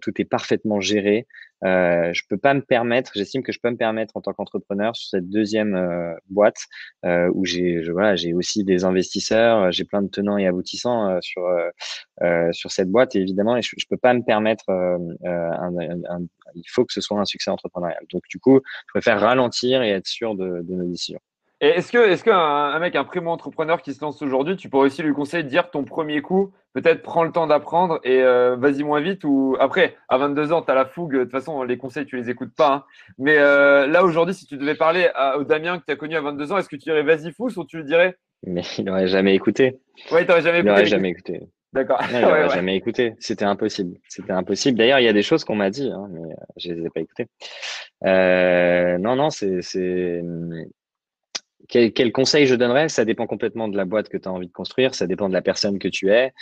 tout 0.00 0.12
est 0.20 0.24
parfaitement 0.24 0.80
géré. 0.80 1.26
Euh, 1.64 2.10
je 2.14 2.22
peux 2.28 2.38
pas 2.38 2.54
me 2.54 2.62
permettre, 2.62 3.12
j'estime 3.14 3.42
que 3.42 3.52
je 3.52 3.60
peux 3.62 3.70
me 3.70 3.76
permettre 3.76 4.16
en 4.16 4.22
tant 4.22 4.32
qu'entrepreneur 4.32 4.96
sur 4.96 5.10
cette 5.10 5.28
deuxième 5.28 5.74
euh, 5.74 6.14
boîte 6.30 6.56
euh, 7.04 7.30
où 7.34 7.44
j'ai 7.44 7.82
voilà, 7.90 8.16
j'ai 8.16 8.32
aussi 8.32 8.64
des 8.64 8.84
investisseurs, 8.84 9.70
j'ai 9.70 9.84
plein 9.84 10.00
de 10.00 10.08
tenants 10.08 10.38
et 10.38 10.46
aboutissants 10.46 11.10
euh, 11.10 11.18
sur 11.20 11.44
euh, 12.22 12.52
sur 12.52 12.70
cette 12.70 12.88
boîte 12.88 13.14
évidemment 13.14 13.58
et 13.58 13.62
je, 13.62 13.74
je 13.76 13.84
peux 13.90 13.98
pas 13.98 14.14
me 14.14 14.22
permettre 14.22 14.70
un, 14.70 15.16
un, 15.22 16.22
il 16.54 16.64
faut 16.66 16.84
que 16.86 16.94
ce 16.94 17.02
soit 17.02 17.20
un 17.20 17.26
succès 17.26 17.50
entrepreneurial. 17.50 18.04
Donc 18.10 18.22
du 18.30 18.38
coup, 18.38 18.60
je 18.86 18.92
préfère 18.94 19.20
ralentir 19.20 19.82
et 19.82 19.90
être 19.90 20.06
sûr 20.06 20.36
de, 20.36 20.62
de 20.62 20.74
nos 20.74 20.88
décisions. 20.88 21.20
Et 21.62 21.68
est-ce 21.68 21.92
que, 21.92 21.98
est-ce 21.98 22.24
qu'un 22.24 22.38
un 22.38 22.78
mec, 22.78 22.96
un 22.96 23.04
primo 23.04 23.30
entrepreneur 23.30 23.82
qui 23.82 23.92
se 23.92 24.00
lance 24.00 24.22
aujourd'hui, 24.22 24.56
tu 24.56 24.70
pourrais 24.70 24.86
aussi 24.86 25.02
lui 25.02 25.12
conseiller 25.12 25.42
de 25.42 25.48
dire 25.48 25.70
ton 25.70 25.84
premier 25.84 26.22
coup, 26.22 26.52
peut-être 26.72 27.02
prends 27.02 27.22
le 27.22 27.32
temps 27.32 27.46
d'apprendre 27.46 28.00
et 28.02 28.22
euh, 28.22 28.56
vas-y 28.56 28.82
moins 28.82 29.02
vite 29.02 29.24
ou 29.24 29.56
après, 29.60 29.94
à 30.08 30.16
22 30.16 30.52
ans, 30.52 30.62
tu 30.62 30.70
as 30.70 30.74
la 30.74 30.86
fougue. 30.86 31.12
De 31.12 31.22
toute 31.24 31.32
façon, 31.32 31.62
les 31.62 31.76
conseils, 31.76 32.06
tu 32.06 32.16
les 32.16 32.30
écoutes 32.30 32.54
pas. 32.56 32.72
Hein. 32.72 32.84
Mais 33.18 33.36
euh, 33.36 33.86
là, 33.86 34.04
aujourd'hui, 34.04 34.34
si 34.34 34.46
tu 34.46 34.56
devais 34.56 34.74
parler 34.74 35.10
au 35.36 35.44
Damien 35.44 35.78
que 35.78 35.84
tu 35.84 35.92
as 35.92 35.96
connu 35.96 36.16
à 36.16 36.22
22 36.22 36.52
ans, 36.52 36.58
est-ce 36.58 36.68
que 36.68 36.76
tu 36.76 36.84
dirais 36.84 37.02
vas-y 37.02 37.30
fous 37.30 37.58
ou 37.58 37.64
tu 37.66 37.76
lui 37.76 37.84
dirais? 37.84 38.16
Mais 38.46 38.62
il 38.78 38.86
n'aurait 38.86 39.08
jamais 39.08 39.34
écouté. 39.34 39.78
Ouais, 40.10 40.22
il 40.22 40.28
jamais 40.28 40.60
écouté. 40.60 40.60
Il 40.60 40.64
n'aurait 40.64 40.86
jamais 40.86 41.10
écouté. 41.10 41.40
D'accord. 41.74 42.00
il 42.10 42.20
n'aurait 42.22 42.48
jamais 42.48 42.74
écouté. 42.74 43.14
C'était 43.18 43.44
impossible. 43.44 43.98
C'était 44.08 44.32
impossible. 44.32 44.78
D'ailleurs, 44.78 44.98
il 44.98 45.04
y 45.04 45.08
a 45.08 45.12
des 45.12 45.22
choses 45.22 45.44
qu'on 45.44 45.56
m'a 45.56 45.68
dit, 45.68 45.90
hein, 45.92 46.08
mais 46.10 46.22
euh, 46.22 46.44
je 46.56 46.72
les 46.72 46.86
ai 46.86 46.88
pas 46.88 47.00
écoutées. 47.00 47.26
non, 48.02 49.14
non, 49.14 49.28
c'est 49.28 49.60
quel, 51.68 52.12
conseil 52.12 52.46
je 52.46 52.54
donnerais? 52.54 52.88
Ça 52.88 53.04
dépend 53.04 53.26
complètement 53.26 53.68
de 53.68 53.76
la 53.76 53.84
boîte 53.84 54.08
que 54.08 54.16
tu 54.16 54.28
as 54.28 54.32
envie 54.32 54.46
de 54.46 54.52
construire, 54.52 54.94
ça 54.94 55.06
dépend 55.06 55.28
de 55.28 55.34
la 55.34 55.42
personne 55.42 55.78
que 55.78 55.88
tu 55.88 56.10
es, 56.10 56.32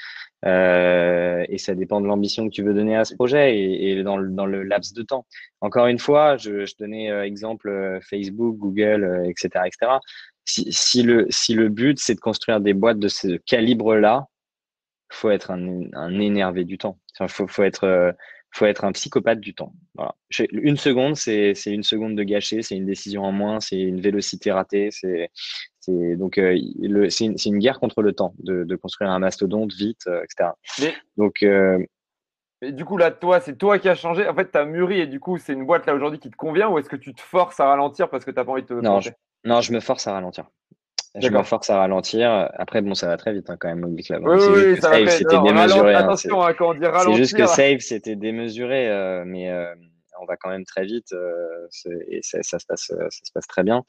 euh, 0.44 1.44
et 1.48 1.58
ça 1.58 1.74
dépend 1.74 2.00
de 2.00 2.06
l'ambition 2.06 2.48
que 2.48 2.54
tu 2.54 2.62
veux 2.62 2.74
donner 2.74 2.96
à 2.96 3.04
ce 3.04 3.14
projet 3.14 3.58
et, 3.58 4.02
dans, 4.02 4.16
le, 4.16 4.62
laps 4.62 4.94
de 4.94 5.02
temps. 5.02 5.26
Encore 5.60 5.86
une 5.86 5.98
fois, 5.98 6.36
je, 6.36 6.64
donnais 6.78 7.10
euh, 7.10 7.24
exemple 7.24 7.68
euh, 7.68 8.00
Facebook, 8.00 8.56
Google, 8.56 9.24
etc., 9.26 9.64
etc. 9.66 9.98
Si, 10.44 11.02
le, 11.02 11.68
but 11.68 11.98
c'est 11.98 12.14
de 12.14 12.20
construire 12.20 12.60
des 12.60 12.74
boîtes 12.74 12.98
de 12.98 13.08
ce 13.08 13.36
calibre-là, 13.46 14.26
faut 15.10 15.30
être 15.30 15.50
un, 15.50 16.20
énervé 16.20 16.64
du 16.64 16.78
temps. 16.78 16.98
Faut, 17.28 17.46
faut 17.46 17.64
être 17.64 18.14
faut 18.50 18.66
être 18.66 18.84
un 18.84 18.92
psychopathe 18.92 19.40
du 19.40 19.54
temps. 19.54 19.72
Voilà. 19.94 20.14
Une 20.52 20.76
seconde, 20.76 21.16
c'est 21.16 21.54
une 21.66 21.82
seconde 21.82 22.16
de 22.16 22.22
gâcher, 22.22 22.62
c'est 22.62 22.76
une 22.76 22.86
décision 22.86 23.24
en 23.24 23.32
moins, 23.32 23.60
c'est 23.60 23.78
une 23.78 24.00
vélocité 24.00 24.52
ratée. 24.52 24.90
C'est 24.90 25.30
donc 25.90 26.38
euh, 26.38 26.58
c'est 27.08 27.24
une, 27.24 27.36
une, 27.44 27.58
guerre 27.58 27.80
contre 27.80 28.02
le 28.02 28.12
temps 28.12 28.34
de, 28.38 28.64
de 28.64 28.76
construire 28.76 29.10
un 29.10 29.18
mastodonte 29.18 29.72
vite, 29.72 30.06
euh, 30.06 30.22
etc. 30.22 30.50
Mais, 30.80 30.94
donc 31.16 31.42
euh, 31.42 31.78
mais 32.60 32.72
du 32.72 32.84
coup 32.84 32.96
là, 32.96 33.10
toi, 33.10 33.40
c'est 33.40 33.56
toi 33.56 33.78
qui 33.78 33.88
as 33.88 33.94
changé. 33.94 34.28
En 34.28 34.34
fait, 34.34 34.50
tu 34.50 34.58
as 34.58 34.64
mûri 34.64 35.00
et 35.00 35.06
du 35.06 35.20
coup, 35.20 35.38
c'est 35.38 35.52
une 35.52 35.64
boîte 35.64 35.86
là 35.86 35.94
aujourd'hui 35.94 36.18
qui 36.18 36.30
te 36.30 36.36
convient 36.36 36.68
ou 36.68 36.78
est-ce 36.78 36.88
que 36.88 36.96
tu 36.96 37.14
te 37.14 37.20
forces 37.20 37.60
à 37.60 37.66
ralentir 37.66 38.10
parce 38.10 38.24
que 38.24 38.30
tu 38.30 38.36
n'as 38.36 38.44
pas 38.44 38.52
envie 38.52 38.62
de 38.62 38.66
te 38.66 38.74
non, 38.74 39.00
je, 39.00 39.10
non, 39.44 39.60
je 39.60 39.72
me 39.72 39.80
force 39.80 40.06
à 40.06 40.12
ralentir. 40.12 40.46
Je 41.14 41.28
me 41.28 41.42
force 41.42 41.70
à 41.70 41.78
ralentir. 41.78 42.50
Après, 42.54 42.82
bon, 42.82 42.94
ça 42.94 43.06
va 43.06 43.16
très 43.16 43.32
vite 43.32 43.48
hein, 43.50 43.56
quand 43.58 43.68
même, 43.68 43.80
Mobile 43.80 44.04
Club. 44.04 44.22
Oui, 44.24 44.38
oui, 44.54 44.76
ça 44.80 44.92
Save, 44.92 45.08
c'était 45.08 45.40
démesuré. 45.40 45.94
Hein, 45.94 45.98
attention, 45.98 46.42
hein, 46.42 46.52
quand 46.54 46.70
on 46.70 46.74
dit 46.74 46.86
ralentir. 46.86 47.12
C'est 47.12 47.16
juste 47.16 47.36
que 47.36 47.46
Save, 47.46 47.78
c'était 47.80 48.16
démesuré, 48.16 48.88
euh, 48.88 49.24
mais 49.26 49.50
euh, 49.50 49.74
on 50.20 50.26
va 50.26 50.36
quand 50.36 50.50
même 50.50 50.64
très 50.64 50.84
vite 50.84 51.12
euh, 51.12 51.66
et 52.08 52.20
ça, 52.22 52.42
ça, 52.42 52.58
se 52.58 52.66
passe, 52.66 52.86
ça 52.86 53.08
se 53.10 53.32
passe 53.32 53.46
très 53.46 53.62
bien. 53.62 53.84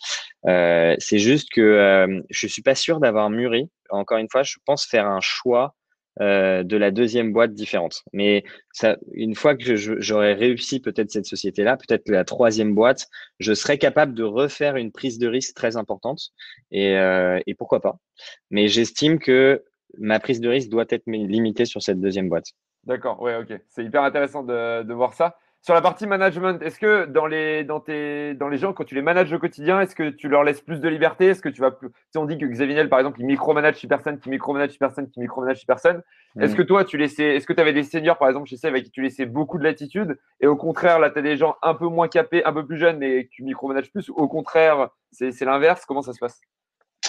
Euh, 0.48 0.96
c'est 1.00 1.20
juste 1.20 1.50
que 1.52 1.62
euh, 1.62 2.22
je 2.30 2.48
suis 2.48 2.62
pas 2.62 2.76
sûr 2.76 3.00
d'avoir 3.00 3.30
mûri. 3.30 3.70
Encore 3.90 4.18
une 4.18 4.30
fois, 4.30 4.44
je 4.44 4.58
pense 4.66 4.86
faire 4.86 5.08
un 5.08 5.22
choix 5.22 5.76
euh, 6.22 6.64
de 6.64 6.76
la 6.76 6.92
deuxième 6.92 7.32
boîte 7.32 7.54
différente. 7.54 8.04
Mais 8.14 8.44
ça, 8.74 8.98
une 9.14 9.36
fois 9.36 9.56
que 9.56 9.76
j'aurais 9.76 10.34
réussi 10.34 10.80
peut-être 10.80 11.12
cette 11.12 11.26
société-là, 11.26 11.78
peut-être 11.78 12.10
la 12.10 12.26
troisième 12.26 12.76
boîte, 12.76 13.08
je 13.40 13.54
serais 13.54 13.78
capable 13.78 14.14
de 14.14 14.24
refaire 14.24 14.76
une 14.76 14.92
prise 14.92 15.18
de 15.18 15.28
risque 15.28 15.56
très 15.56 15.78
importante. 15.78 16.32
Et, 16.72 16.98
euh, 16.98 17.40
pourquoi 17.58 17.82
pas 17.82 18.00
Mais 18.52 18.68
j'estime 18.68 19.20
que 19.20 19.64
ma 19.98 20.20
prise 20.20 20.42
de 20.42 20.50
risque 20.50 20.70
doit 20.70 20.86
être 20.90 21.04
limitée 21.08 21.66
sur 21.66 21.82
cette 21.82 22.00
deuxième 22.00 22.30
boîte. 22.30 22.48
D'accord, 22.84 23.22
ouais, 23.22 23.36
ok. 23.36 23.60
C'est 23.68 23.84
hyper 23.84 24.04
intéressant 24.04 24.44
de 24.44 24.94
voir 24.94 25.14
ça. 25.14 25.38
Sur 25.62 25.74
la 25.74 25.82
partie 25.82 26.08
management, 26.08 26.62
est-ce 26.62 26.80
que 26.80 27.06
dans 27.06 27.26
les, 27.26 27.66
dans, 27.66 27.82
tes, 27.82 28.34
dans 28.34 28.48
les 28.48 28.58
gens, 28.58 28.72
quand 28.72 28.86
tu 28.86 28.96
les 28.96 29.02
manages 29.02 29.34
au 29.34 29.40
quotidien, 29.40 29.82
est-ce 29.82 29.94
que 29.94 30.10
tu 30.10 30.30
leur 30.30 30.46
laisses 30.46 30.62
plus 30.62 30.80
de 30.80 30.88
liberté? 30.88 31.28
Est-ce 31.28 31.42
que 31.42 31.50
tu 31.50 31.60
vas 31.60 31.72
plus. 31.72 31.90
Si 32.12 32.18
on 32.18 32.26
dit 32.26 32.38
que 32.38 32.46
Xavier 32.46 32.76
Niel, 32.76 32.88
par 32.88 33.00
exemple, 33.00 33.20
il 33.20 33.26
micromanage 33.26 33.76
six 33.76 33.88
personnes, 33.88 34.20
qui 34.20 34.30
micromanage 34.30 34.72
six 34.72 34.78
personnes, 34.78 35.10
qui 35.10 35.20
micromanage 35.20 35.60
six 35.60 35.66
personnes, 35.66 36.02
est-ce 36.40 36.56
que 36.56 36.62
toi, 36.62 36.86
tu 36.86 36.98
laissais. 36.98 37.36
Est-ce 37.36 37.46
que 37.46 37.52
tu 37.52 37.60
avais 37.60 37.74
des 37.74 37.84
seniors, 37.84 38.18
par 38.18 38.30
exemple, 38.30 38.48
chez 38.48 38.56
sais, 38.56 38.68
avec 38.68 38.86
qui 38.86 38.92
tu 38.92 39.02
laissais 39.02 39.26
beaucoup 39.26 39.58
de 39.58 39.64
latitude 39.64 40.18
Et 40.40 40.48
au 40.48 40.56
contraire, 40.56 40.98
là, 40.98 41.10
tu 41.10 41.20
as 41.20 41.22
des 41.22 41.36
gens 41.36 41.58
un 41.62 41.74
peu 41.74 41.88
moins 41.88 42.08
capés, 42.08 42.44
un 42.46 42.54
peu 42.54 42.66
plus 42.66 42.78
jeunes, 42.78 42.98
mais 42.98 43.28
tu 43.30 43.44
micromanages 43.44 43.92
plus 43.92 44.10
Au 44.10 44.28
contraire, 44.30 44.90
c'est 45.12 45.42
l'inverse? 45.42 45.86
Comment 45.86 46.02
ça 46.02 46.14
se 46.14 46.20
passe? 46.20 46.40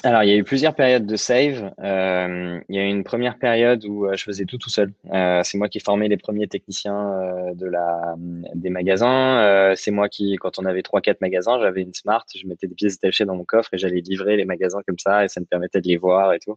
Alors, 0.03 0.23
il 0.23 0.31
y 0.31 0.33
a 0.33 0.37
eu 0.37 0.45
plusieurs 0.45 0.75
périodes 0.75 1.05
de 1.05 1.17
save. 1.17 1.75
Euh, 1.79 2.59
il 2.71 2.75
y 2.75 2.79
a 2.79 2.83
eu 2.85 2.89
une 2.89 3.05
première 3.05 3.39
période 3.39 3.85
où 3.85 4.07
euh, 4.07 4.17
je 4.17 4.25
faisais 4.25 4.47
tout 4.47 4.57
tout 4.57 4.71
seul. 4.71 4.95
Euh, 5.13 5.43
c'est 5.45 5.59
moi 5.59 5.69
qui 5.69 5.79
formais 5.79 6.09
les 6.09 6.17
premiers 6.17 6.49
techniciens 6.49 7.13
euh, 7.13 7.55
de 7.55 7.67
la, 7.67 8.15
des 8.17 8.71
magasins. 8.71 9.41
Euh, 9.43 9.75
c'est 9.77 9.91
moi 9.91 10.09
qui, 10.09 10.37
quand 10.37 10.59
on 10.59 10.65
avait 10.65 10.81
trois 10.81 11.03
quatre 11.03 11.21
magasins, 11.21 11.61
j'avais 11.61 11.83
une 11.83 11.93
Smart, 11.93 12.25
je 12.35 12.47
mettais 12.47 12.67
des 12.67 12.75
pièces 12.75 12.99
détachées 12.99 13.27
dans 13.27 13.37
mon 13.37 13.45
coffre 13.45 13.75
et 13.75 13.79
j'allais 13.79 14.01
livrer 14.01 14.39
les 14.39 14.47
magasins 14.47 14.81
comme 14.87 14.99
ça 14.99 15.27
et 15.27 15.29
ça 15.29 15.41
me 15.41 15.45
permettait 15.45 15.83
de 15.83 15.89
les 15.89 15.99
voir 15.99 16.33
et 16.33 16.39
tout. 16.39 16.57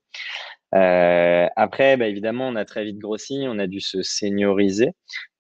après, 0.72 1.98
bah, 1.98 2.08
évidemment, 2.08 2.48
on 2.48 2.56
a 2.56 2.64
très 2.64 2.86
vite 2.86 2.98
grossi, 2.98 3.44
on 3.48 3.60
a 3.60 3.68
dû 3.68 3.82
se 3.82 4.02
senioriser. 4.04 4.92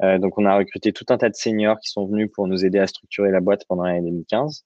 donc, 0.01 0.37
on 0.37 0.45
a 0.45 0.57
recruté 0.57 0.91
tout 0.91 1.05
un 1.09 1.17
tas 1.17 1.29
de 1.29 1.35
seniors 1.35 1.79
qui 1.79 1.89
sont 1.89 2.05
venus 2.05 2.29
pour 2.33 2.47
nous 2.47 2.65
aider 2.65 2.79
à 2.79 2.87
structurer 2.87 3.31
la 3.31 3.39
boîte 3.39 3.63
pendant 3.67 3.83
l'année 3.83 4.01
2015. 4.01 4.65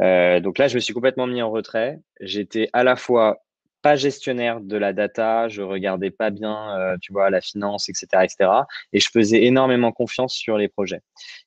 Euh, 0.00 0.40
donc 0.40 0.58
là, 0.58 0.68
je 0.68 0.74
me 0.74 0.80
suis 0.80 0.94
complètement 0.94 1.26
mis 1.26 1.42
en 1.42 1.50
retrait. 1.50 1.98
J'étais 2.20 2.68
à 2.72 2.84
la 2.84 2.96
fois 2.96 3.42
pas 3.82 3.96
gestionnaire 3.96 4.60
de 4.60 4.76
la 4.76 4.92
data, 4.92 5.48
je 5.48 5.62
regardais 5.62 6.10
pas 6.10 6.30
bien, 6.30 6.78
euh, 6.78 6.96
tu 7.00 7.12
vois, 7.12 7.30
la 7.30 7.40
finance, 7.40 7.88
etc., 7.88 8.24
etc. 8.24 8.50
Et 8.92 9.00
je 9.00 9.08
faisais 9.10 9.44
énormément 9.44 9.90
confiance 9.92 10.34
sur 10.34 10.58
les 10.58 10.68
projets. 10.68 11.00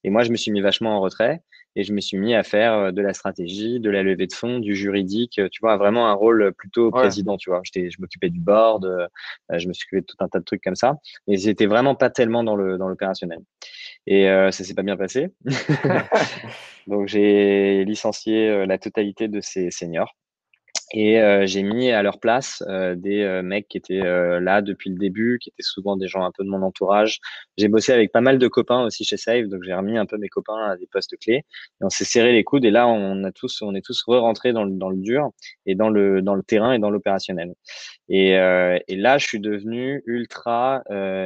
Et 0.04 0.10
moi, 0.10 0.24
je 0.24 0.32
me 0.32 0.36
suis 0.36 0.52
mis 0.52 0.62
vachement 0.62 0.98
en 0.98 1.02
retrait. 1.02 1.42
Et 1.76 1.84
je 1.84 1.94
me 1.94 2.02
suis 2.02 2.18
mis 2.18 2.34
à 2.34 2.44
faire 2.44 2.94
de 2.94 3.02
la 3.02 3.14
stratégie, 3.14 3.80
de 3.80 3.90
la 3.90 4.04
levée 4.04 4.28
de 4.28 4.34
fonds, 4.34 4.60
du 4.60 4.76
juridique, 4.76 5.42
tu 5.52 5.60
vois, 5.62 5.78
vraiment 5.78 6.08
un 6.08 6.14
rôle 6.14 6.54
plutôt 6.54 6.92
président, 6.92 7.38
tu 7.38 7.50
vois. 7.50 7.62
Je 7.64 7.96
m'occupais 8.00 8.30
du 8.30 8.40
board, 8.40 8.88
je 9.52 9.68
me 9.68 9.74
suis 9.74 9.86
occupé 9.86 10.02
de 10.02 10.06
tout 10.06 10.18
un 10.20 10.28
tas 10.28 10.40
de 10.40 10.44
trucs 10.44 10.64
comme 10.64 10.76
ça, 10.76 10.96
mais 11.28 11.38
j'étais 11.38 11.66
vraiment 11.66 11.96
pas 11.96 12.10
tellement 12.10 12.44
dans 12.44 12.56
le 12.56 12.78
dans 12.78 12.88
l'opérationnel. 12.88 13.40
Et 14.06 14.30
euh, 14.30 14.52
ça 14.52 14.64
s'est 14.64 14.74
pas 14.74 14.84
bien 14.84 14.98
passé. 14.98 15.30
Donc 16.88 17.08
j'ai 17.08 17.86
licencié 17.86 18.66
la 18.66 18.78
totalité 18.78 19.28
de 19.28 19.42
ces 19.42 19.72
seniors. 19.72 20.16
Et 20.96 21.20
euh, 21.20 21.48
j'ai 21.48 21.64
mis 21.64 21.90
à 21.92 22.04
leur 22.04 22.20
place 22.20 22.64
euh, 22.68 22.94
des 22.96 23.24
euh, 23.24 23.42
mecs 23.42 23.68
qui 23.68 23.78
étaient 23.78 24.04
là 24.04 24.62
depuis 24.62 24.92
le 24.92 24.96
début, 24.96 25.40
qui 25.42 25.50
étaient 25.50 25.64
souvent 25.64 25.98
des 25.98 26.08
gens 26.08 26.24
un 26.24 26.32
peu 26.32 26.44
de 26.44 26.50
mon 26.50 26.62
entourage. 26.62 27.20
J'ai 27.58 27.68
bossé 27.68 27.92
avec 27.92 28.12
pas 28.12 28.22
mal 28.22 28.38
de 28.38 28.48
copains 28.48 28.84
aussi 28.84 29.04
chez 29.04 29.18
Save, 29.18 29.48
donc 29.48 29.64
j'ai 29.64 29.74
remis 29.74 29.98
un 29.98 30.06
peu 30.06 30.18
mes 30.18 30.30
copains 30.30 30.70
à 30.70 30.78
des 30.78 30.86
postes 30.86 31.18
clés. 31.18 31.46
Et 31.82 31.82
on 31.82 31.90
s'est 31.90 32.06
serré 32.06 32.32
les 32.32 32.44
coudes 32.44 32.64
et 32.64 32.70
là 32.70 32.88
on 32.88 33.24
a 33.24 33.32
tous, 33.32 33.64
on 33.64 33.74
est 33.74 33.84
tous 33.84 34.04
re-rentrés 34.04 34.54
dans 34.54 34.66
le, 34.66 34.72
dans 34.72 34.92
le 34.92 34.98
dur 34.98 35.32
et 35.66 35.74
dans 35.74 35.90
le 35.90 36.22
dans 36.22 36.36
le 36.36 36.44
terrain 36.44 36.74
et 36.74 36.80
dans 36.80 36.92
l'opérationnel. 36.92 37.54
Et, 38.10 38.32
et 38.32 38.96
là 38.96 39.18
je 39.18 39.26
suis 39.26 39.40
devenu 39.40 40.04
ultra 40.06 40.84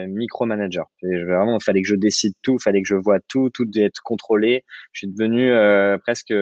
micromanager. 0.08 0.86
Vraiment, 1.02 1.58
il 1.58 1.64
fallait 1.64 1.82
que 1.82 1.88
je 1.90 1.96
décide 1.96 2.34
tout, 2.42 2.56
il 2.56 2.64
fallait 2.64 2.82
que 2.82 2.88
je 2.88 2.96
vois 2.96 3.20
tout, 3.28 3.50
tout 3.50 3.68
être 3.76 4.02
contrôlé. 4.02 4.64
Je 4.94 5.00
suis 5.00 5.08
devenu 5.08 5.52
presque 6.04 6.34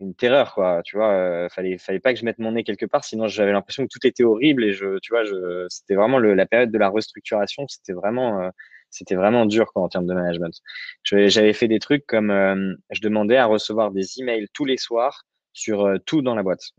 une 0.00 0.14
terreur 0.14 0.54
quoi 0.54 0.80
tu 0.84 0.96
vois 0.96 1.12
euh, 1.12 1.48
fallait 1.48 1.78
fallait 1.78 2.00
pas 2.00 2.12
que 2.12 2.18
je 2.18 2.24
mette 2.24 2.38
mon 2.38 2.52
nez 2.52 2.64
quelque 2.64 2.86
part 2.86 3.04
sinon 3.04 3.28
j'avais 3.28 3.52
l'impression 3.52 3.84
que 3.84 3.88
tout 3.90 4.06
était 4.06 4.24
horrible 4.24 4.64
et 4.64 4.72
je 4.72 4.98
tu 5.00 5.12
vois 5.12 5.24
je 5.24 5.66
c'était 5.68 5.94
vraiment 5.94 6.18
le, 6.18 6.34
la 6.34 6.46
période 6.46 6.70
de 6.70 6.78
la 6.78 6.88
restructuration 6.88 7.66
c'était 7.68 7.92
vraiment 7.92 8.40
euh, 8.40 8.50
c'était 8.90 9.14
vraiment 9.14 9.46
dur 9.46 9.72
quoi 9.72 9.82
en 9.82 9.88
termes 9.88 10.06
de 10.06 10.14
management. 10.14 10.60
J'avais 11.04 11.52
fait 11.52 11.68
des 11.68 11.78
trucs 11.78 12.06
comme 12.06 12.30
euh, 12.30 12.74
je 12.90 13.00
demandais 13.00 13.36
à 13.36 13.46
recevoir 13.46 13.92
des 13.92 14.20
emails 14.20 14.48
tous 14.52 14.64
les 14.64 14.76
soirs 14.76 15.24
sur 15.52 15.86
euh, 15.86 15.98
tout 16.04 16.22
dans 16.22 16.34
la 16.34 16.42
boîte 16.42 16.70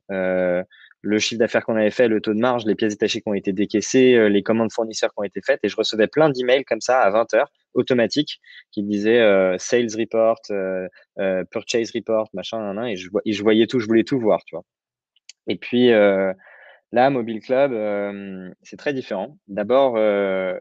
le 1.01 1.19
chiffre 1.19 1.39
d'affaires 1.39 1.65
qu'on 1.65 1.75
avait 1.75 1.91
fait, 1.91 2.07
le 2.07 2.21
taux 2.21 2.33
de 2.33 2.39
marge, 2.39 2.65
les 2.65 2.75
pièces 2.75 2.93
détachées 2.93 3.21
qui 3.21 3.29
ont 3.29 3.33
été 3.33 3.53
décaissées, 3.53 4.29
les 4.29 4.43
commandes 4.43 4.71
fournisseurs 4.71 5.09
qui 5.09 5.19
ont 5.19 5.23
été 5.23 5.41
faites. 5.41 5.59
Et 5.63 5.69
je 5.69 5.75
recevais 5.75 6.07
plein 6.07 6.29
d'emails 6.29 6.63
comme 6.63 6.81
ça 6.81 7.01
à 7.01 7.09
20 7.09 7.33
heures 7.33 7.51
automatique 7.73 8.39
qui 8.71 8.83
disait 8.83 9.19
euh, 9.19 9.57
sales 9.57 9.87
report, 9.97 10.39
euh, 10.51 10.87
euh, 11.19 11.43
purchase 11.45 11.91
report, 11.93 12.29
machin, 12.33 12.73
je, 12.95 13.09
et 13.25 13.33
je 13.33 13.43
voyais 13.43 13.67
tout, 13.67 13.79
je 13.79 13.87
voulais 13.87 14.03
tout 14.03 14.19
voir, 14.19 14.43
tu 14.45 14.55
vois. 14.55 14.63
Et 15.47 15.55
puis 15.55 15.89
là, 16.91 17.09
Mobile 17.09 17.41
Club, 17.41 17.71
c'est 18.63 18.77
très 18.77 18.93
différent. 18.93 19.37
D'abord, 19.47 19.97
je, 19.97 20.59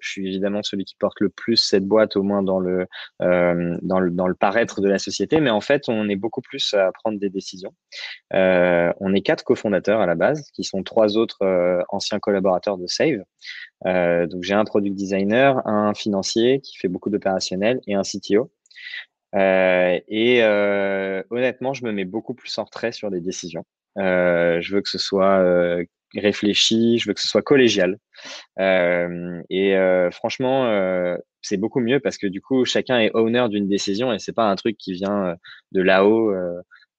je, 0.00 0.08
suis 0.08 0.26
évidemment 0.26 0.62
celui 0.62 0.84
qui 0.84 0.96
porte 0.96 1.20
le 1.20 1.28
plus 1.28 1.56
cette 1.56 1.86
boîte, 1.86 2.16
au 2.16 2.22
moins 2.22 2.42
dans 2.42 2.58
le, 2.58 2.86
dans 3.20 4.00
le, 4.00 4.10
dans 4.10 4.26
le 4.26 4.34
paraître 4.34 4.80
de 4.80 4.88
la 4.88 4.98
société, 4.98 5.40
mais 5.40 5.50
en 5.50 5.60
fait, 5.60 5.88
on 5.88 6.08
est 6.08 6.16
beaucoup 6.16 6.42
plus 6.42 6.74
à 6.74 6.90
prendre 6.92 7.18
des 7.18 7.30
décisions. 7.30 7.74
on 8.32 9.14
est 9.14 9.22
quatre 9.22 9.44
cofondateurs 9.44 10.00
à 10.00 10.06
la 10.06 10.14
base, 10.14 10.50
qui 10.52 10.64
sont 10.64 10.82
trois 10.82 11.16
autres 11.16 11.84
anciens 11.88 12.18
collaborateurs 12.18 12.78
de 12.78 12.86
Save. 12.86 13.22
Euh, 13.86 14.26
donc 14.26 14.42
j'ai 14.42 14.54
un 14.54 14.64
product 14.64 14.94
designer, 14.94 15.66
un 15.66 15.94
financier 15.94 16.60
qui 16.60 16.76
fait 16.78 16.88
beaucoup 16.88 17.10
d'opérationnel 17.10 17.80
et 17.86 17.94
un 17.94 18.02
CTO. 18.02 18.50
Euh, 19.34 19.98
et 20.08 20.42
euh, 20.42 21.22
honnêtement, 21.30 21.72
je 21.74 21.84
me 21.84 21.92
mets 21.92 22.04
beaucoup 22.04 22.34
plus 22.34 22.56
en 22.58 22.64
retrait 22.64 22.92
sur 22.92 23.10
les 23.10 23.20
décisions. 23.20 23.64
Euh, 23.98 24.60
je 24.60 24.74
veux 24.74 24.80
que 24.80 24.88
ce 24.88 24.98
soit 24.98 25.38
euh, 25.38 25.84
réfléchi, 26.14 26.98
je 26.98 27.08
veux 27.08 27.14
que 27.14 27.20
ce 27.20 27.28
soit 27.28 27.42
collégial. 27.42 27.98
Euh, 28.58 29.42
et 29.50 29.74
franchement, 30.12 31.16
c'est 31.40 31.56
beaucoup 31.56 31.80
mieux 31.80 32.00
parce 32.00 32.18
que 32.18 32.26
du 32.26 32.40
coup, 32.40 32.64
chacun 32.64 33.00
est 33.00 33.10
owner 33.14 33.48
d'une 33.48 33.68
décision 33.68 34.12
et 34.12 34.18
c'est 34.18 34.34
pas 34.34 34.50
un 34.50 34.56
truc 34.56 34.76
qui 34.78 34.92
vient 34.92 35.36
de 35.72 35.82
là-haut 35.82 36.32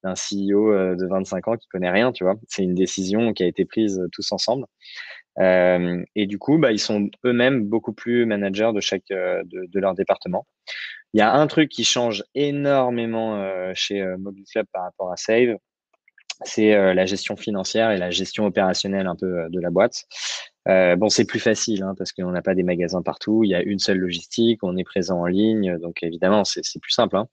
d'un 0.04 0.14
CEO 0.14 0.96
de 0.96 1.08
25 1.08 1.48
ans 1.48 1.58
qui 1.58 1.68
connaît 1.68 1.92
rien, 1.92 2.12
tu 2.12 2.24
vois. 2.24 2.36
C'est 2.48 2.64
une 2.64 2.76
décision 2.76 3.34
qui 3.34 3.44
a 3.44 3.48
été 3.48 3.66
prise 3.66 4.02
tous 4.12 4.32
ensemble. 4.32 4.66
Euh, 5.40 6.04
et 6.16 6.28
du 6.28 6.38
coup, 6.38 6.58
bah, 6.58 6.72
ils 6.72 6.80
sont 6.80 7.10
eux-mêmes 7.26 7.66
beaucoup 7.66 7.94
plus 7.94 8.26
managers 8.26 8.72
de 8.74 8.80
chaque 8.80 9.08
de, 9.10 9.44
de, 9.46 9.80
leur 9.80 9.96
département. 9.96 10.46
Il 11.14 11.20
y 11.20 11.22
a 11.22 11.34
un 11.34 11.48
truc 11.48 11.70
qui 11.70 11.84
change 11.84 12.24
énormément 12.36 13.36
euh, 13.42 13.72
chez 13.76 14.04
Mobile 14.18 14.46
Club 14.52 14.68
par 14.72 14.84
rapport 14.84 15.12
à 15.12 15.18
Save, 15.18 15.58
c'est 16.46 16.94
la 16.94 17.06
gestion 17.06 17.36
financière 17.36 17.92
et 17.92 17.98
la 17.98 18.12
gestion 18.12 18.46
opérationnelle 18.46 19.08
un 19.08 19.16
peu 19.16 19.48
de 19.50 19.60
la 19.60 19.70
boîte. 19.70 20.06
Euh, 20.70 20.96
bon, 20.96 21.10
c'est 21.10 21.26
plus 21.26 21.40
facile 21.40 21.84
hein, 21.84 21.94
parce 21.98 22.14
qu'on 22.14 22.32
n'a 22.32 22.42
pas 22.42 22.56
des 22.56 22.64
magasins 22.64 23.02
partout. 23.02 23.44
Il 23.44 23.50
y 23.50 23.56
a 23.56 23.62
une 23.62 23.80
seule 23.80 23.98
logistique, 23.98 24.60
on 24.64 24.78
est 24.78 24.86
présent 24.86 25.20
en 25.20 25.26
ligne, 25.26 25.78
donc 25.78 26.02
évidemment 26.04 26.46
c'est 26.46 26.62
plus 26.80 26.92
simple. 26.92 27.18
Hein. 27.18 27.28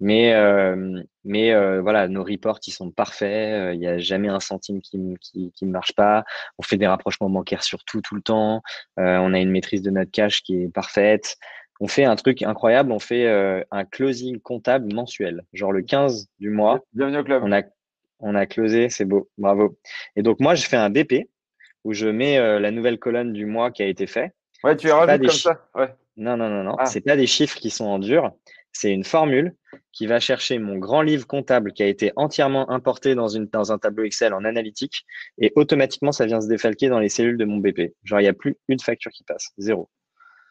Mais, 0.00 0.34
euh, 0.34 1.00
mais 1.24 1.52
euh, 1.52 1.80
voilà, 1.80 2.08
nos 2.08 2.24
reports, 2.24 2.58
ils 2.66 2.72
sont 2.72 2.90
parfaits. 2.90 3.52
Euh, 3.52 3.74
il 3.74 3.78
n'y 3.78 3.86
a 3.86 3.98
jamais 3.98 4.28
un 4.28 4.40
centime 4.40 4.80
qui 4.80 4.98
ne 4.98 5.14
qui, 5.16 5.52
qui 5.52 5.64
marche 5.64 5.92
pas. 5.92 6.24
On 6.58 6.62
fait 6.62 6.76
des 6.76 6.88
rapprochements 6.88 7.30
bancaires 7.30 7.62
sur 7.62 7.84
tout, 7.84 8.00
tout 8.00 8.16
le 8.16 8.22
temps. 8.22 8.62
on 8.96 9.34
a 9.34 9.38
une 9.38 9.50
maîtrise 9.50 9.82
de 9.82 9.90
notre 9.90 10.10
cash 10.10 10.42
qui 10.42 10.62
est 10.62 10.68
parfaite. 10.68 11.36
On 11.78 11.86
fait 11.86 12.04
un 12.04 12.16
truc 12.16 12.42
incroyable. 12.42 12.90
On 12.90 12.98
fait 12.98 13.28
un 13.70 13.84
closing 13.84 14.40
comptable 14.40 14.92
mensuel. 14.92 15.44
Genre 15.52 15.72
le 15.72 15.82
15 15.82 16.28
du 16.40 16.50
mois. 16.50 16.80
Bienvenue 16.94 17.18
au 17.18 17.24
club. 17.24 17.42
On 17.44 17.52
a, 17.52 17.62
on 18.22 18.34
a 18.34 18.46
closé, 18.46 18.88
c'est 18.88 19.04
beau. 19.04 19.28
Bravo. 19.36 19.76
Et 20.16 20.22
donc, 20.22 20.40
moi, 20.40 20.54
je 20.54 20.66
fais 20.66 20.76
un 20.76 20.90
BP 20.90 21.28
où 21.84 21.92
je 21.92 22.06
mets 22.06 22.38
la 22.60 22.70
nouvelle 22.70 22.98
colonne 22.98 23.32
du 23.32 23.44
mois 23.44 23.70
qui 23.70 23.82
a 23.82 23.86
été 23.86 24.06
fait. 24.06 24.32
Ouais, 24.64 24.76
tu 24.76 24.88
es 24.88 24.92
rajoutes 24.92 25.26
comme 25.26 25.30
ça. 25.30 25.68
Ouais. 25.74 25.94
Non, 26.16 26.36
non, 26.36 26.48
non, 26.48 26.62
non. 26.62 26.76
Ah. 26.78 26.86
C'est 26.86 27.00
pas 27.00 27.16
des 27.16 27.26
chiffres 27.26 27.58
qui 27.58 27.70
sont 27.70 27.86
en 27.86 27.98
dur. 27.98 28.32
C'est 28.72 28.90
une 28.90 29.04
formule 29.04 29.54
qui 29.92 30.06
va 30.06 30.18
chercher 30.18 30.58
mon 30.58 30.76
grand 30.78 31.02
livre 31.02 31.26
comptable 31.26 31.72
qui 31.72 31.82
a 31.82 31.86
été 31.86 32.12
entièrement 32.16 32.70
importé 32.70 33.14
dans, 33.14 33.28
une, 33.28 33.46
dans 33.46 33.72
un 33.72 33.78
tableau 33.78 34.04
Excel 34.04 34.32
en 34.32 34.44
analytique 34.44 35.04
et 35.38 35.52
automatiquement, 35.56 36.12
ça 36.12 36.24
vient 36.24 36.40
se 36.40 36.48
défalquer 36.48 36.88
dans 36.88 36.98
les 36.98 37.10
cellules 37.10 37.36
de 37.36 37.44
mon 37.44 37.58
BP. 37.58 37.94
Genre, 38.02 38.20
il 38.20 38.24
n'y 38.24 38.28
a 38.28 38.32
plus 38.32 38.56
une 38.68 38.80
facture 38.80 39.10
qui 39.10 39.24
passe, 39.24 39.50
zéro. 39.58 39.90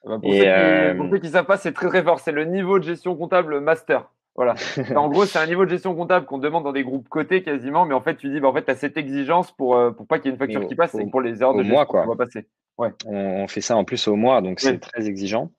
Bah, 0.04 0.20
pour, 0.22 0.32
ceux 0.32 0.48
euh, 0.48 1.20
qui, 1.20 1.30
savent 1.30 1.46
pas, 1.46 1.58
c'est 1.58 1.74
très 1.74 1.88
très 1.88 2.04
fort. 2.04 2.20
C'est 2.20 2.32
le 2.32 2.46
niveau 2.46 2.80
de 2.80 2.84
gestion 2.84 3.16
comptable 3.16 3.60
master. 3.60 4.12
Voilà. 4.36 4.56
en 4.96 5.10
gros, 5.10 5.26
c'est 5.26 5.40
un 5.40 5.48
niveau 5.48 5.66
de 5.66 5.70
gestion 5.70 5.94
comptable 5.94 6.26
qu'on 6.26 6.38
demande 6.38 6.64
dans 6.64 6.72
des 6.72 6.84
groupes 6.84 7.10
cotés 7.10 7.44
quasiment, 7.44 7.86
mais 7.86 7.94
en 7.94 8.02
fait, 8.02 8.16
tu 8.16 8.30
dis, 8.30 8.40
bah, 8.40 8.48
en 8.48 8.54
fait, 8.54 8.64
tu 8.64 8.72
as 8.72 8.76
cette 8.76 8.98
exigence 8.98 9.52
pour, 9.52 9.76
euh, 9.76 9.92
pour 9.92 10.08
pas 10.08 10.20
qu'il 10.20 10.28
y 10.28 10.30
ait 10.30 10.34
une 10.34 10.40
facture 10.40 10.68
qui 10.68 10.76
passe 10.76 10.96
et 10.96 11.06
pour 11.06 11.22
les 11.22 11.44
heures 11.44 11.54
de 11.54 11.60
gestion 11.60 11.76
mois, 11.76 11.86
quoi. 11.86 12.06
va 12.06 12.16
passer. 12.16 12.48
Ouais. 12.78 12.90
On, 13.06 13.48
fait 13.48 13.62
ça 13.62 13.76
en 13.76 13.84
plus 13.84 14.08
au 14.08 14.16
mois, 14.16 14.42
donc 14.42 14.60
c'est 14.60 14.80
très 14.80 15.08
exigeant. 15.08 15.52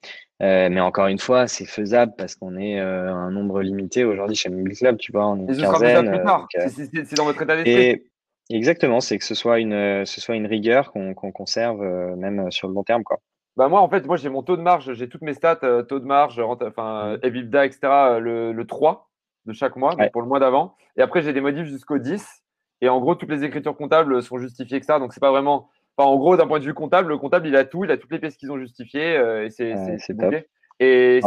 Euh, 0.42 0.68
mais 0.70 0.80
encore 0.80 1.06
une 1.06 1.20
fois, 1.20 1.46
c'est 1.46 1.66
faisable 1.66 2.14
parce 2.18 2.34
qu'on 2.34 2.56
est 2.56 2.80
euh, 2.80 3.12
un 3.12 3.30
nombre 3.30 3.62
limité 3.62 4.04
aujourd'hui 4.04 4.34
chez 4.34 4.48
Mobile 4.48 4.76
Club, 4.76 4.96
tu 4.96 5.12
vois, 5.12 5.28
on 5.28 5.46
est 5.46 5.52
une 5.52 5.62
quinzaine. 5.62 6.08
Euh, 6.08 6.68
c'est 6.68 7.14
dans 7.14 7.24
votre 7.24 7.42
état 7.42 7.56
d'esprit. 7.56 8.02
Exactement, 8.50 9.00
c'est 9.00 9.18
que 9.18 9.24
ce 9.24 9.36
soit 9.36 9.60
une, 9.60 10.04
ce 10.04 10.20
soit 10.20 10.34
une 10.34 10.46
rigueur 10.46 10.92
qu'on 10.92 11.14
conserve 11.14 11.80
même 12.16 12.50
sur 12.50 12.66
le 12.66 12.74
long 12.74 12.82
terme, 12.82 13.04
quoi. 13.04 13.18
Bah 13.56 13.68
moi, 13.68 13.80
en 13.80 13.88
fait, 13.88 14.06
moi 14.06 14.16
j'ai 14.16 14.28
mon 14.28 14.42
taux 14.42 14.56
de 14.56 14.62
marge, 14.62 14.94
j'ai 14.94 15.08
toutes 15.08 15.22
mes 15.22 15.34
stats, 15.34 15.84
taux 15.88 15.98
de 15.98 16.06
marge, 16.06 16.40
enfin, 16.40 17.16
mmh. 17.16 17.26
EBITDA, 17.26 17.66
etc., 17.66 17.80
le, 18.20 18.52
le 18.52 18.66
3 18.66 19.10
de 19.46 19.52
chaque 19.52 19.76
mois, 19.76 19.94
pour 20.12 20.22
le 20.22 20.28
mois 20.28 20.40
d'avant. 20.40 20.76
Et 20.96 21.02
après, 21.02 21.22
j'ai 21.22 21.32
des 21.32 21.40
modifs 21.40 21.66
jusqu'au 21.66 21.98
10. 21.98 22.42
Et 22.80 22.88
en 22.88 23.00
gros, 23.00 23.14
toutes 23.14 23.30
les 23.30 23.44
écritures 23.44 23.76
comptables 23.76 24.22
sont 24.22 24.38
justifiées, 24.38 24.78
etc. 24.78 24.98
Donc, 24.98 25.12
c'est 25.12 25.20
pas 25.20 25.30
vraiment 25.30 25.68
en 25.96 26.16
gros, 26.16 26.36
d'un 26.36 26.46
point 26.46 26.58
de 26.58 26.64
vue 26.64 26.74
comptable, 26.74 27.08
le 27.08 27.18
comptable, 27.18 27.46
il 27.46 27.56
a 27.56 27.64
tout, 27.64 27.84
il 27.84 27.90
a 27.90 27.96
toutes 27.96 28.12
les 28.12 28.18
pièces 28.18 28.36
qu'ils 28.36 28.50
ont 28.50 28.58
justifiées. 28.58 29.16
Euh, 29.16 29.44
et 29.44 29.50
c'est 29.50 29.74
ouais, 29.74 30.46
Et 30.80 31.20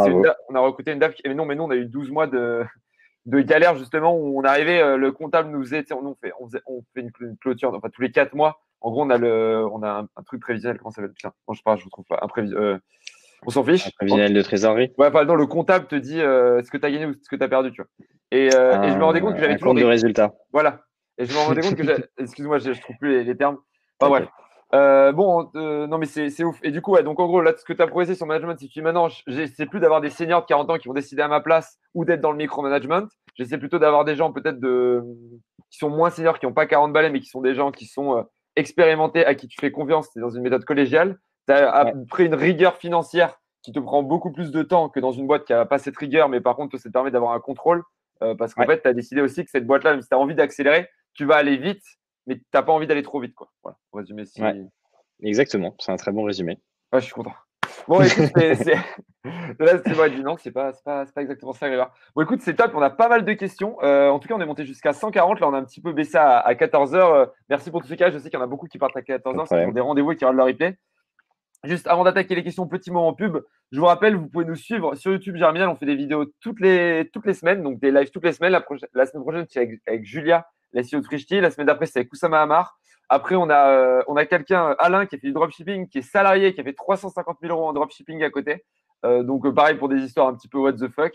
on 0.48 0.54
a 0.54 0.60
recruté 0.60 0.92
une 0.92 0.98
DAF. 0.98 1.14
Mais 1.24 1.34
non, 1.34 1.44
mais 1.44 1.54
nous, 1.54 1.64
on 1.64 1.70
a 1.70 1.76
eu 1.76 1.86
12 1.86 2.10
mois 2.10 2.26
de, 2.26 2.64
de 3.26 3.40
galère, 3.40 3.76
justement, 3.76 4.16
où 4.16 4.40
on 4.40 4.44
arrivait, 4.44 4.80
euh, 4.80 4.96
le 4.96 5.12
comptable 5.12 5.50
nous 5.50 5.62
faisait, 5.62 5.84
on, 5.92 6.14
fait, 6.14 6.32
on, 6.40 6.48
on 6.66 6.82
fait 6.94 7.00
une, 7.00 7.36
clôture, 7.36 7.74
enfin, 7.74 7.88
tous 7.92 8.02
les 8.02 8.10
4 8.10 8.34
mois. 8.34 8.60
En 8.80 8.90
gros, 8.90 9.04
on 9.04 9.10
a, 9.10 9.18
le, 9.18 9.66
on 9.72 9.82
a 9.82 10.06
un, 10.16 10.22
truc 10.22 10.40
prévisionnel. 10.40 10.78
Comment 10.78 10.90
ça 10.90 10.96
s'appelle? 10.96 11.12
Putain, 11.12 11.32
je 11.50 11.56
sais 11.56 11.62
pas, 11.64 11.76
je 11.76 11.84
ne 11.84 11.90
trouve 11.90 12.04
pas. 12.04 12.20
Un 12.22 12.42
euh, 12.54 12.78
on 13.44 13.50
s'en 13.50 13.64
fiche. 13.64 13.86
Un 13.86 13.90
prévisionnel 13.96 14.32
de 14.32 14.42
trésorerie 14.42 14.92
Ouais, 14.96 15.10
pardon, 15.10 15.34
le 15.34 15.46
comptable 15.46 15.86
te 15.86 15.96
dit 15.96 16.18
ce 16.18 16.70
que 16.70 16.76
tu 16.76 16.86
as 16.86 16.90
gagné 16.90 17.06
ou 17.06 17.14
ce 17.14 17.28
que 17.28 17.36
tu 17.36 17.42
as 17.42 17.48
perdu, 17.48 17.72
tu 17.72 17.82
vois. 17.82 17.90
Et, 18.30 18.46
et, 18.46 18.50
je 18.50 18.96
me 18.96 19.04
rendais 19.04 19.20
compte 19.20 19.34
que 19.34 19.40
j'avais 19.40 19.54
toujours. 19.54 19.72
Compte 19.72 19.82
de 19.82 19.86
résultats. 19.86 20.32
Voilà. 20.52 20.82
Et 21.18 21.24
je 21.24 21.32
me 21.32 21.38
rendais 21.38 21.62
compte 21.62 21.74
que 21.74 21.82
Excuse-moi, 22.18 22.58
je 22.58 22.70
ne 22.70 22.74
trouve 22.74 22.96
plus 23.00 23.24
les, 23.24 23.36
termes. 23.36 23.58
Enfin, 23.98 24.22
okay. 24.22 24.28
Euh, 24.74 25.12
bon, 25.12 25.48
euh, 25.54 25.86
non, 25.86 25.98
mais 25.98 26.06
c'est 26.06 26.44
ouf. 26.44 26.58
Et 26.62 26.70
du 26.70 26.82
coup, 26.82 26.92
ouais, 26.92 27.02
donc 27.02 27.20
en 27.20 27.26
gros, 27.26 27.40
là, 27.40 27.52
ce 27.56 27.64
que 27.64 27.72
tu 27.72 27.82
as 27.82 27.86
progressé 27.86 28.14
sur 28.14 28.26
le 28.26 28.28
management, 28.28 28.56
c'est 28.58 28.68
que 28.68 28.80
maintenant, 28.80 29.08
j'essaie 29.26 29.66
plus 29.66 29.80
d'avoir 29.80 30.00
des 30.00 30.10
seniors 30.10 30.42
de 30.42 30.46
40 30.46 30.70
ans 30.70 30.78
qui 30.78 30.88
vont 30.88 30.94
décider 30.94 31.22
à 31.22 31.28
ma 31.28 31.40
place 31.40 31.78
ou 31.94 32.04
d'être 32.04 32.20
dans 32.20 32.32
le 32.32 32.36
micromanagement. 32.36 33.06
J'essaie 33.36 33.58
plutôt 33.58 33.78
d'avoir 33.78 34.04
des 34.04 34.16
gens 34.16 34.32
peut-être 34.32 34.58
de 34.58 35.04
qui 35.70 35.78
sont 35.78 35.90
moins 35.90 36.10
seniors, 36.10 36.38
qui 36.38 36.46
n'ont 36.46 36.52
pas 36.52 36.66
40 36.66 36.92
balais, 36.92 37.10
mais 37.10 37.20
qui 37.20 37.28
sont 37.28 37.40
des 37.40 37.54
gens 37.54 37.70
qui 37.70 37.86
sont 37.86 38.16
euh, 38.16 38.22
expérimentés, 38.56 39.24
à 39.24 39.34
qui 39.34 39.46
tu 39.46 39.56
fais 39.60 39.70
confiance. 39.70 40.08
C'est 40.12 40.20
dans 40.20 40.30
une 40.30 40.42
méthode 40.42 40.64
collégiale. 40.64 41.18
Tu 41.46 41.52
as 41.52 41.70
après 41.70 42.24
une 42.24 42.34
rigueur 42.34 42.76
financière 42.76 43.38
qui 43.62 43.72
te 43.72 43.78
prend 43.78 44.02
beaucoup 44.02 44.32
plus 44.32 44.50
de 44.50 44.62
temps 44.62 44.88
que 44.88 45.00
dans 45.00 45.12
une 45.12 45.26
boîte 45.26 45.44
qui 45.44 45.52
n'a 45.52 45.66
pas 45.66 45.78
cette 45.78 45.96
rigueur, 45.96 46.28
mais 46.28 46.40
par 46.40 46.56
contre, 46.56 46.76
ça 46.78 46.88
te 46.88 46.92
permet 46.92 47.10
d'avoir 47.10 47.32
un 47.32 47.40
contrôle. 47.40 47.82
parce 48.38 48.54
qu'en 48.54 48.64
fait, 48.64 48.82
tu 48.82 48.88
as 48.88 48.92
décidé 48.92 49.20
aussi 49.20 49.44
que 49.44 49.50
cette 49.50 49.66
boîte-là, 49.66 49.92
même 49.92 50.02
si 50.02 50.08
tu 50.08 50.14
as 50.14 50.18
envie 50.18 50.34
d'accélérer, 50.34 50.88
tu 51.14 51.24
vas 51.24 51.36
aller 51.36 51.56
vite 51.56 51.82
mais 52.26 52.36
tu 52.36 52.44
n'as 52.54 52.62
pas 52.62 52.72
envie 52.72 52.86
d'aller 52.86 53.02
trop 53.02 53.20
vite. 53.20 53.34
Quoi. 53.34 53.50
Voilà, 53.62 53.78
pour 53.90 54.00
résumer. 54.00 54.24
Exactement, 55.22 55.74
c'est 55.78 55.92
un 55.92 55.96
très 55.96 56.12
bon 56.12 56.24
résumé. 56.24 56.58
je 56.92 57.00
suis 57.00 57.12
content. 57.12 57.32
Bon, 57.88 58.00
écoute, 58.02 58.32
Là, 59.58 59.78
c'est 59.84 59.92
vrai, 59.92 60.10
dit 60.10 60.22
non, 60.22 60.36
c'est 60.38 60.50
pas, 60.50 60.72
pas, 60.84 61.04
pas, 61.06 61.22
exactement 61.22 61.52
ça, 61.52 61.68
Grégoire. 61.68 61.92
Bon, 62.14 62.22
écoute, 62.22 62.40
c'est 62.42 62.54
top. 62.54 62.72
On 62.74 62.82
a 62.82 62.90
pas 62.90 63.08
mal 63.08 63.24
de 63.24 63.32
questions. 63.32 63.76
Euh, 63.82 64.08
en 64.08 64.18
tout 64.18 64.28
cas, 64.28 64.34
on 64.34 64.40
est 64.40 64.46
monté 64.46 64.64
jusqu'à 64.64 64.92
140. 64.92 65.40
Là, 65.40 65.48
on 65.48 65.54
a 65.54 65.58
un 65.58 65.64
petit 65.64 65.80
peu 65.80 65.92
baissé 65.92 66.16
à, 66.16 66.52
14h. 66.54 66.96
Euh, 66.96 67.26
merci 67.48 67.70
pour 67.70 67.82
tout 67.82 67.88
ce 67.88 67.94
cas. 67.94 68.10
Je 68.10 68.18
sais 68.18 68.30
qu'il 68.30 68.38
y 68.38 68.42
en 68.42 68.44
a 68.44 68.48
beaucoup 68.48 68.66
qui 68.66 68.78
partent 68.78 68.96
à 68.96 69.00
14h. 69.00 69.46
C'est 69.48 69.72
des 69.72 69.80
rendez-vous 69.80 70.12
et 70.12 70.16
qui 70.16 70.24
regardent 70.24 70.38
le 70.38 70.44
replay. 70.44 70.76
Juste 71.64 71.86
avant 71.88 72.04
d'attaquer 72.04 72.34
les 72.34 72.44
questions, 72.44 72.66
petit 72.68 72.90
moment 72.90 73.12
pub. 73.14 73.38
Je 73.72 73.80
vous 73.80 73.86
rappelle, 73.86 74.14
vous 74.14 74.28
pouvez 74.28 74.44
nous 74.44 74.54
suivre 74.54 74.94
sur 74.94 75.10
YouTube 75.10 75.36
Germinal. 75.36 75.68
On 75.68 75.74
fait 75.74 75.86
des 75.86 75.96
vidéos 75.96 76.26
toutes 76.40 76.60
les, 76.60 77.10
toutes 77.12 77.26
les 77.26 77.34
semaines, 77.34 77.62
donc 77.62 77.80
des 77.80 77.90
lives 77.90 78.10
toutes 78.10 78.24
les 78.24 78.32
semaines. 78.32 78.52
La, 78.52 78.64
la 78.94 79.06
semaine 79.06 79.22
prochaine, 79.22 79.46
c'est 79.48 79.80
avec, 79.86 80.04
Julia, 80.04 80.46
la 80.72 80.82
CEO 80.82 81.00
de 81.00 81.40
La 81.40 81.50
semaine 81.50 81.66
d'après, 81.66 81.86
c'est 81.86 82.00
avec 82.00 82.12
Oussama 82.12 82.42
Hamar. 82.42 82.78
Après, 83.08 83.36
on 83.36 83.48
a, 83.48 83.70
euh, 83.70 84.02
on 84.08 84.16
a 84.16 84.26
quelqu'un, 84.26 84.74
Alain, 84.78 85.06
qui 85.06 85.14
a 85.14 85.18
fait 85.18 85.28
du 85.28 85.32
dropshipping, 85.32 85.88
qui 85.88 85.98
est 85.98 86.02
salarié, 86.02 86.54
qui 86.54 86.60
a 86.60 86.64
fait 86.64 86.72
350 86.72 87.38
000 87.40 87.52
euros 87.52 87.68
en 87.68 87.72
dropshipping 87.72 88.22
à 88.24 88.30
côté. 88.30 88.64
Euh, 89.04 89.22
donc, 89.22 89.46
euh, 89.46 89.52
pareil 89.52 89.76
pour 89.76 89.88
des 89.88 89.98
histoires 89.98 90.26
un 90.26 90.34
petit 90.34 90.48
peu 90.48 90.58
what 90.58 90.72
the 90.72 90.88
fuck. 90.88 91.12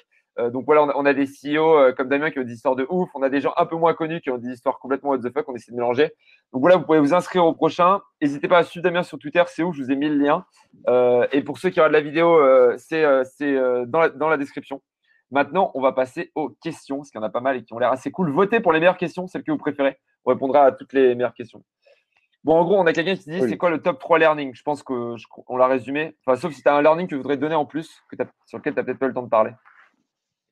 Donc 0.54 0.64
voilà, 0.66 0.84
on 0.96 1.06
a, 1.06 1.14
des 1.14 1.26
CEO 1.26 1.94
comme 1.96 2.08
Damien 2.08 2.32
qui 2.32 2.40
ont 2.40 2.44
des 2.44 2.54
histoires 2.54 2.78
de 2.78 2.88
ouf. 2.90 3.10
On 3.14 3.22
a 3.22 3.30
des 3.30 3.42
gens 3.42 3.54
un 3.58 3.66
peu 3.66 3.76
moins 3.76 3.94
connus 3.94 4.22
qui 4.22 4.30
ont 4.30 4.38
des 4.38 4.48
histoires 4.48 4.80
complètement 4.80 5.10
what 5.10 5.18
the 5.20 5.32
fuck. 5.32 5.48
On 5.50 5.56
essaie 5.56 5.72
de 5.72 5.76
mélanger. 5.76 6.14
Donc 6.54 6.62
voilà, 6.62 6.78
vous 6.78 6.86
pouvez 6.86 7.00
vous 7.00 7.14
inscrire 7.14 7.46
au 7.46 7.54
prochain. 7.54 8.00
N'hésitez 8.22 8.48
pas 8.48 8.60
à 8.60 8.64
suivre 8.64 8.82
Damien 8.82 9.04
sur 9.04 9.20
Twitter, 9.20 9.44
c'est 9.48 9.62
où? 9.62 9.74
Je 9.74 9.84
vous 9.84 9.92
ai 9.92 9.96
mis 9.98 10.08
le 10.08 10.16
lien. 10.16 10.46
et 11.34 11.42
pour 11.42 11.58
ceux 11.58 11.70
qui 11.70 11.82
regardent 11.82 11.92
la 11.92 12.02
vidéo, 12.02 12.40
c'est 12.78 13.04
dans, 13.88 14.00
la, 14.00 14.10
dans 14.10 14.30
la 14.30 14.38
description. 14.38 14.82
Maintenant, 15.32 15.72
on 15.74 15.82
va 15.82 15.94
passer 15.94 16.32
aux 16.36 16.50
questions, 16.50 16.98
parce 16.98 17.12
qu'il 17.12 17.20
y 17.20 17.24
en 17.24 17.28
a 17.28 17.30
pas 17.30 17.40
mal 17.40 17.58
et 17.58 17.64
qui 17.64 17.74
ont 17.74 17.80
l'air 17.80 17.92
assez 17.92 18.12
cool. 18.12 18.30
Votez 18.32 18.60
pour 18.60 18.74
les 18.74 18.80
meilleures 18.80 18.98
questions, 18.98 19.28
celles 19.28 19.44
que 19.44 19.52
vous 19.52 19.58
préférez. 19.58 19.98
On 20.26 20.32
répondra 20.32 20.66
à 20.66 20.72
toutes 20.72 20.94
les 20.94 21.16
meilleures 21.16 21.34
questions. 21.34 21.64
Bon, 22.44 22.56
en 22.56 22.64
gros, 22.66 22.80
on 22.80 22.86
a 22.86 22.94
quelqu'un 22.94 23.16
qui 23.16 23.30
dit 23.30 23.40
c'est 23.40 23.58
quoi 23.58 23.70
le 23.70 23.82
top 23.82 24.00
3 24.00 24.20
learning? 24.20 24.54
Je 24.54 24.64
pense 24.64 24.84
qu'on 24.84 25.16
l'a 25.58 25.68
résumé. 25.68 26.16
Enfin, 26.26 26.40
sauf 26.40 26.54
si 26.54 26.62
tu 26.62 26.70
as 26.70 26.76
un 26.76 26.82
learning 26.82 27.06
que 27.06 27.12
tu 27.12 27.16
voudrais 27.16 27.38
donner 27.38 27.56
en 27.56 27.66
plus, 27.66 28.02
que 28.10 28.18
sur 28.46 28.58
lequel 28.58 28.74
tu 28.74 28.80
n'as 28.80 28.84
peut-être 28.84 29.00
pas 29.00 29.08
le 29.08 29.14
temps 29.14 29.24
de 29.24 29.30
parler. 29.30 29.52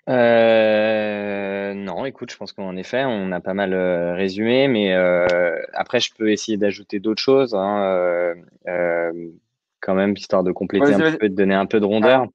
Euh, 0.08 1.74
non, 1.74 2.06
écoute, 2.06 2.32
je 2.32 2.38
pense 2.38 2.54
qu'en 2.54 2.76
effet, 2.76 3.04
on 3.06 3.32
a 3.32 3.40
pas 3.40 3.54
mal 3.54 3.74
euh, 3.74 4.14
résumé, 4.16 4.68
mais 4.68 4.94
euh, 4.94 5.56
après, 5.74 6.00
je 6.00 6.14
peux 6.16 6.32
essayer 6.32 6.58
d'ajouter 6.58 7.00
d'autres 7.00 7.22
choses, 7.22 7.54
hein, 7.56 8.34
quand 9.82 9.94
même, 9.96 10.14
histoire 10.14 10.44
de 10.44 10.52
compléter 10.52 10.94
un 10.94 11.18
peu, 11.18 11.30
de 11.30 11.36
donner 11.36 11.56
un 11.56 11.66
peu 11.66 11.80
de 11.80 11.86
rondeur. 11.86 12.28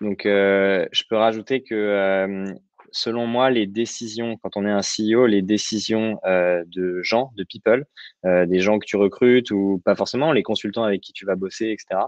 Donc, 0.00 0.22
je 0.24 1.02
peux 1.08 1.16
rajouter 1.16 1.62
que 1.62 2.54
selon 2.96 3.26
moi, 3.26 3.50
les 3.50 3.66
décisions, 3.66 4.36
quand 4.38 4.56
on 4.56 4.64
est 4.64 4.70
un 4.70 4.80
CEO, 4.80 5.26
les 5.26 5.42
décisions 5.42 6.18
euh, 6.24 6.64
de 6.66 7.02
gens, 7.02 7.32
de 7.36 7.44
people, 7.44 7.84
euh, 8.24 8.46
des 8.46 8.60
gens 8.60 8.78
que 8.78 8.86
tu 8.86 8.96
recrutes 8.96 9.50
ou 9.50 9.80
pas 9.84 9.94
forcément, 9.94 10.32
les 10.32 10.42
consultants 10.42 10.84
avec 10.84 11.02
qui 11.02 11.12
tu 11.12 11.26
vas 11.26 11.36
bosser, 11.36 11.66
etc., 11.66 12.06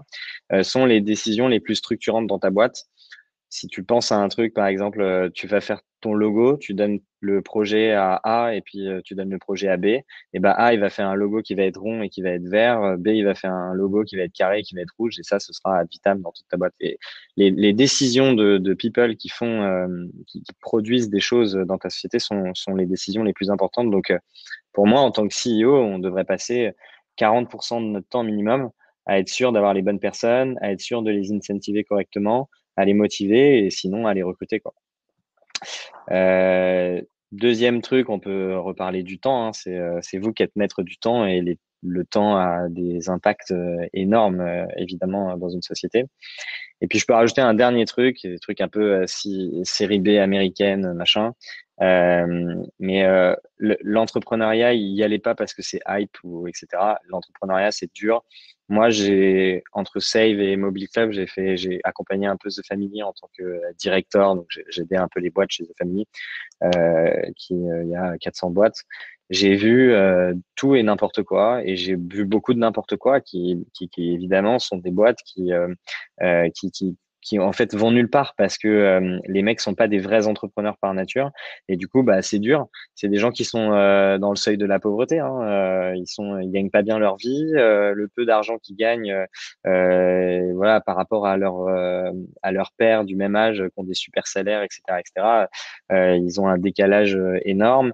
euh, 0.51 0.63
sont 0.63 0.85
les 0.85 1.01
décisions 1.01 1.47
les 1.47 1.59
plus 1.59 1.75
structurantes 1.75 2.27
dans 2.27 2.39
ta 2.39 2.49
boîte 2.49 2.87
si 3.49 3.67
tu 3.67 3.83
penses 3.83 4.11
à 4.11 4.17
un 4.17 4.29
truc, 4.29 4.53
par 4.53 4.67
exemple, 4.67 5.01
euh, 5.01 5.29
tu 5.33 5.47
vas 5.47 5.61
faire 5.61 5.81
ton 6.01 6.13
logo, 6.13 6.57
tu 6.57 6.73
donnes 6.73 6.99
le 7.21 7.41
projet 7.41 7.91
à 7.91 8.15
A 8.23 8.55
et 8.55 8.61
puis 8.61 8.87
euh, 8.87 9.01
tu 9.03 9.15
donnes 9.15 9.29
le 9.29 9.37
projet 9.39 9.67
à 9.67 9.77
B, 9.77 9.85
et 9.85 10.05
ben 10.39 10.53
A 10.57 10.73
il 10.73 10.79
va 10.79 10.89
faire 10.89 11.07
un 11.07 11.15
logo 11.15 11.41
qui 11.41 11.53
va 11.55 11.63
être 11.63 11.79
rond 11.79 12.01
et 12.01 12.09
qui 12.09 12.21
va 12.21 12.29
être 12.29 12.47
vert, 12.47 12.81
euh, 12.81 12.97
B 12.97 13.07
il 13.09 13.25
va 13.25 13.35
faire 13.35 13.51
un 13.51 13.73
logo 13.73 14.03
qui 14.03 14.15
va 14.15 14.23
être 14.23 14.33
carré 14.33 14.59
et 14.59 14.63
qui 14.63 14.75
va 14.75 14.81
être 14.81 14.93
rouge, 14.97 15.19
et 15.19 15.23
ça 15.23 15.39
ce 15.39 15.51
sera 15.53 15.83
vitam 15.85 16.21
dans 16.21 16.31
toute 16.31 16.47
ta 16.47 16.57
boîte. 16.57 16.73
Et 16.79 16.97
les, 17.37 17.51
les 17.51 17.73
décisions 17.73 18.33
de, 18.33 18.57
de, 18.57 18.73
people 18.73 19.15
qui 19.17 19.29
font, 19.29 19.87
qui, 20.27 20.43
produisent 20.61 21.09
des 21.09 21.19
choses 21.19 21.53
dans 21.53 21.77
ta 21.77 21.89
société 21.89 22.19
sont, 22.19 22.53
sont 22.53 22.75
les 22.75 22.85
décisions 22.85 23.23
les 23.23 23.33
plus 23.33 23.49
importantes. 23.49 23.91
Donc 23.91 24.13
pour 24.73 24.87
moi, 24.87 25.01
en 25.01 25.11
tant 25.11 25.27
que 25.27 25.33
CEO, 25.33 25.75
on 25.75 25.99
devrait 25.99 26.25
passer 26.25 26.71
40% 27.17 27.81
de 27.81 27.91
notre 27.91 28.07
temps 28.07 28.23
minimum 28.23 28.69
à 29.05 29.19
être 29.19 29.29
sûr 29.29 29.51
d'avoir 29.51 29.73
les 29.73 29.81
bonnes 29.81 29.99
personnes, 29.99 30.57
à 30.61 30.71
être 30.71 30.81
sûr 30.81 31.01
de 31.01 31.11
les 31.11 31.31
incentiver 31.31 31.83
correctement, 31.83 32.49
à 32.75 32.85
les 32.85 32.93
motiver 32.93 33.65
et 33.65 33.69
sinon 33.69 34.07
à 34.07 34.13
les 34.13 34.23
recruter. 34.23 34.59
Quoi. 34.59 34.73
Euh, 36.11 37.01
deuxième 37.31 37.81
truc, 37.81 38.09
on 38.09 38.19
peut 38.19 38.57
reparler 38.57 39.03
du 39.03 39.19
temps. 39.19 39.47
Hein, 39.47 39.51
euh, 39.67 39.99
c'est 40.01 40.17
vous 40.17 40.33
qui 40.33 40.43
êtes 40.43 40.55
maître 40.55 40.83
du 40.83 40.97
temps 40.97 41.25
et 41.25 41.57
le 41.81 42.05
temps 42.05 42.37
a 42.37 42.67
des 42.69 43.09
impacts 43.09 43.51
euh, 43.51 43.85
énormes, 43.93 44.43
évidemment, 44.77 45.37
dans 45.37 45.49
une 45.49 45.61
société. 45.61 46.05
Et 46.81 46.87
puis, 46.87 46.99
je 46.99 47.05
peux 47.05 47.13
rajouter 47.13 47.41
un 47.41 47.53
dernier 47.53 47.85
truc, 47.85 48.19
des 48.23 48.39
trucs 48.39 48.61
un 48.61 48.69
peu 48.69 49.05
série 49.05 49.99
B 49.99 50.09
américaine, 50.09 50.93
machin. 50.93 51.33
Mais 51.79 53.35
l'entrepreneuriat, 53.57 54.73
il 54.73 54.93
n'y 54.93 55.03
allait 55.03 55.19
pas 55.19 55.35
parce 55.35 55.53
que 55.53 55.61
c'est 55.61 55.81
hype 55.87 56.17
ou 56.23 56.47
etc. 56.47 56.67
L'entrepreneuriat, 57.07 57.71
c'est 57.71 57.93
dur. 57.93 58.23
Moi, 58.69 58.91
j'ai 58.91 59.63
entre 59.73 59.99
Save 59.99 60.39
et 60.39 60.55
Mobile 60.55 60.87
Club, 60.89 61.11
j'ai 61.11 61.25
fait, 61.25 61.57
j'ai 61.57 61.79
accompagné 61.83 62.27
un 62.27 62.37
peu 62.37 62.49
The 62.49 62.61
Family 62.67 63.01
en 63.01 63.13
tant 63.13 63.27
que 63.35 63.59
directeur, 63.79 64.35
donc 64.35 64.45
j'ai 64.69 64.83
aidé 64.83 64.95
un 64.95 65.07
peu 65.07 65.19
les 65.19 65.31
boîtes 65.31 65.49
chez 65.49 65.65
The 65.65 65.73
Family, 65.75 66.07
euh, 66.63 67.31
qui 67.35 67.55
euh, 67.55 67.83
il 67.83 67.89
y 67.89 67.95
a 67.95 68.15
400 68.19 68.51
boîtes. 68.51 68.83
J'ai 69.31 69.55
vu 69.55 69.91
euh, 69.91 70.35
tout 70.55 70.75
et 70.75 70.83
n'importe 70.83 71.23
quoi, 71.23 71.63
et 71.65 71.75
j'ai 71.77 71.95
vu 71.95 72.25
beaucoup 72.25 72.53
de 72.53 72.59
n'importe 72.59 72.95
quoi 72.97 73.21
qui, 73.21 73.65
qui, 73.73 73.89
qui, 73.89 74.13
évidemment 74.13 74.59
sont 74.59 74.77
des 74.77 74.91
boîtes 74.91 75.19
qui, 75.25 75.51
euh, 75.51 75.73
euh 76.21 76.49
qui, 76.55 76.69
qui 76.71 76.95
qui 77.21 77.39
en 77.39 77.51
fait 77.51 77.75
vont 77.75 77.91
nulle 77.91 78.09
part 78.09 78.33
parce 78.37 78.57
que 78.57 78.67
euh, 78.67 79.19
les 79.27 79.41
mecs 79.41 79.59
sont 79.59 79.75
pas 79.75 79.87
des 79.87 79.99
vrais 79.99 80.27
entrepreneurs 80.27 80.77
par 80.77 80.93
nature. 80.93 81.31
Et 81.67 81.75
du 81.75 81.87
coup 81.87 82.03
bah 82.03 82.21
c'est 82.21 82.39
dur. 82.39 82.67
C'est 82.95 83.09
des 83.09 83.17
gens 83.17 83.31
qui 83.31 83.45
sont 83.45 83.71
euh, 83.73 84.17
dans 84.17 84.29
le 84.29 84.35
seuil 84.35 84.57
de 84.57 84.65
la 84.65 84.79
pauvreté 84.79 85.19
hein. 85.19 85.41
euh, 85.41 85.93
ils 85.95 86.07
sont 86.07 86.39
ils 86.39 86.51
gagnent 86.51 86.69
pas 86.69 86.81
bien 86.81 86.99
leur 86.99 87.17
vie 87.17 87.51
le 87.51 88.07
peu 88.15 88.25
d'argent 88.25 88.57
qu'ils 88.57 88.75
gagnent 88.75 89.15
voilà 89.63 90.81
par 90.81 90.95
rapport 90.95 91.27
à 91.27 91.37
leur 91.37 91.67
à 91.67 92.51
leur 92.51 92.71
père 92.77 93.03
du 93.05 93.15
même 93.15 93.35
âge 93.35 93.63
qui 93.63 93.79
ont 93.79 93.83
des 93.83 93.93
super 93.93 94.27
salaires 94.27 94.63
etc 94.63 94.81
etc 94.99 95.47
ils 96.17 96.39
ont 96.39 96.47
un 96.47 96.57
décalage 96.57 97.17
énorme. 97.43 97.93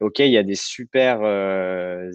Ok 0.00 0.18
il 0.20 0.30
y 0.30 0.38
a 0.38 0.42
des 0.42 0.54
super 0.54 1.22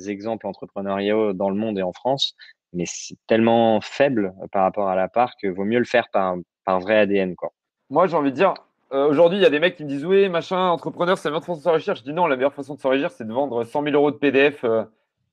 exemples 0.08 0.48
entrepreneuriaux 0.48 1.34
dans 1.34 1.50
le 1.50 1.56
monde 1.56 1.78
et 1.80 1.84
en 1.84 1.94
France 1.94 2.36
mais 2.74 2.86
c'est 2.88 3.16
tellement 3.28 3.80
faible 3.82 4.34
par 4.52 4.64
rapport 4.64 4.90
à 4.90 4.96
la 4.96 5.08
part 5.08 5.34
que 5.42 5.48
vaut 5.48 5.66
mieux 5.66 5.80
le 5.80 5.86
faire 5.86 6.08
par, 6.12 6.36
par 6.66 6.80
vrai 6.80 6.98
ADN. 6.98 7.36
Quoi. 7.36 7.52
Moi, 7.90 8.08
j'ai 8.08 8.16
envie 8.16 8.32
de 8.32 8.36
dire, 8.36 8.54
euh, 8.94 9.08
aujourd'hui, 9.08 9.40
il 9.40 9.42
y 9.42 9.46
a 9.46 9.50
des 9.50 9.60
mecs 9.60 9.76
qui 9.76 9.84
me 9.84 9.90
disent 9.90 10.06
Oui, 10.06 10.30
machin, 10.30 10.70
entrepreneur, 10.70 11.18
c'est 11.18 11.30
la 11.30 11.32
meilleure 11.32 11.46
façon 11.46 11.58
de 11.58 11.64
s'enrichir. 11.64 11.96
Je 11.96 12.04
dis 12.04 12.14
non, 12.14 12.28
la 12.28 12.36
meilleure 12.36 12.54
façon 12.54 12.76
de 12.76 12.80
s'enrichir, 12.80 13.12
c'est 13.12 13.26
de 13.26 13.34
vendre 13.34 13.64
100 13.64 13.84
000 13.84 13.96
euros 13.96 14.12
de 14.12 14.18
PDF 14.18 14.64
euh, 14.64 14.84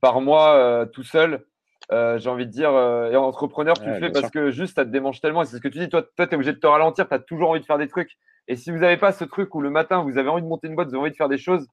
par 0.00 0.20
mois 0.20 0.54
euh, 0.54 0.86
tout 0.86 1.02
seul. 1.02 1.44
j'ai 1.90 2.28
envie 2.28 2.46
de 2.46 2.52
dire, 2.52 2.70
et 2.70 3.16
entrepreneur, 3.16 3.78
tu 3.78 3.88
le 3.88 3.94
fais 3.94 4.10
parce 4.10 4.30
que 4.30 4.50
juste 4.50 4.76
ça 4.76 4.84
te 4.84 4.90
démange 4.90 5.20
tellement. 5.20 5.44
C'est 5.44 5.56
ce 5.56 5.60
que 5.60 5.68
tu 5.68 5.78
dis, 5.78 5.88
toi, 5.88 6.02
toi 6.02 6.26
tu 6.26 6.32
es 6.32 6.34
obligé 6.34 6.52
de 6.52 6.58
te 6.58 6.66
ralentir, 6.66 7.08
tu 7.08 7.14
as 7.14 7.18
toujours 7.18 7.50
envie 7.50 7.60
de 7.60 7.66
faire 7.66 7.78
des 7.78 7.88
trucs. 7.88 8.16
Et 8.48 8.56
si 8.56 8.70
vous 8.70 8.78
n'avez 8.78 8.96
pas 8.96 9.12
ce 9.12 9.24
truc 9.24 9.54
où 9.54 9.60
le 9.60 9.70
matin, 9.70 10.02
vous 10.02 10.18
avez 10.18 10.28
envie 10.28 10.42
de 10.42 10.46
monter 10.46 10.68
une 10.68 10.74
boîte, 10.74 10.88
vous 10.88 10.94
avez 10.94 11.02
envie 11.02 11.10
de 11.10 11.16
faire 11.16 11.28
des 11.28 11.38
choses, 11.38 11.66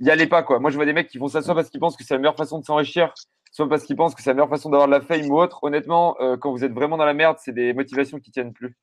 n'y 0.00 0.10
allez 0.10 0.26
pas. 0.26 0.42
quoi. 0.42 0.58
Moi, 0.58 0.70
je 0.70 0.76
vois 0.76 0.86
des 0.86 0.92
mecs 0.92 1.08
qui 1.08 1.18
font 1.18 1.28
ça 1.28 1.42
soit 1.42 1.54
parce 1.54 1.70
qu'ils 1.70 1.80
pensent 1.80 1.96
que 1.96 2.04
c'est 2.04 2.14
la 2.14 2.18
meilleure 2.18 2.36
façon 2.36 2.58
de 2.58 2.64
s'enrichir, 2.64 3.12
soit 3.54 3.68
parce 3.68 3.84
qu'ils 3.84 3.94
pensent 3.94 4.16
que 4.16 4.22
c'est 4.22 4.30
la 4.30 4.34
meilleure 4.34 4.48
façon 4.48 4.68
d'avoir 4.68 4.88
de 4.88 4.92
la 4.92 5.00
fame 5.00 5.30
ou 5.30 5.38
autre. 5.38 5.60
Honnêtement, 5.62 6.16
euh, 6.20 6.36
quand 6.36 6.50
vous 6.50 6.64
êtes 6.64 6.72
vraiment 6.72 6.96
dans 6.96 7.04
la 7.04 7.14
merde, 7.14 7.36
c'est 7.38 7.52
des 7.52 7.72
motivations 7.72 8.18
qui 8.18 8.32
tiennent 8.32 8.52
plus, 8.52 8.76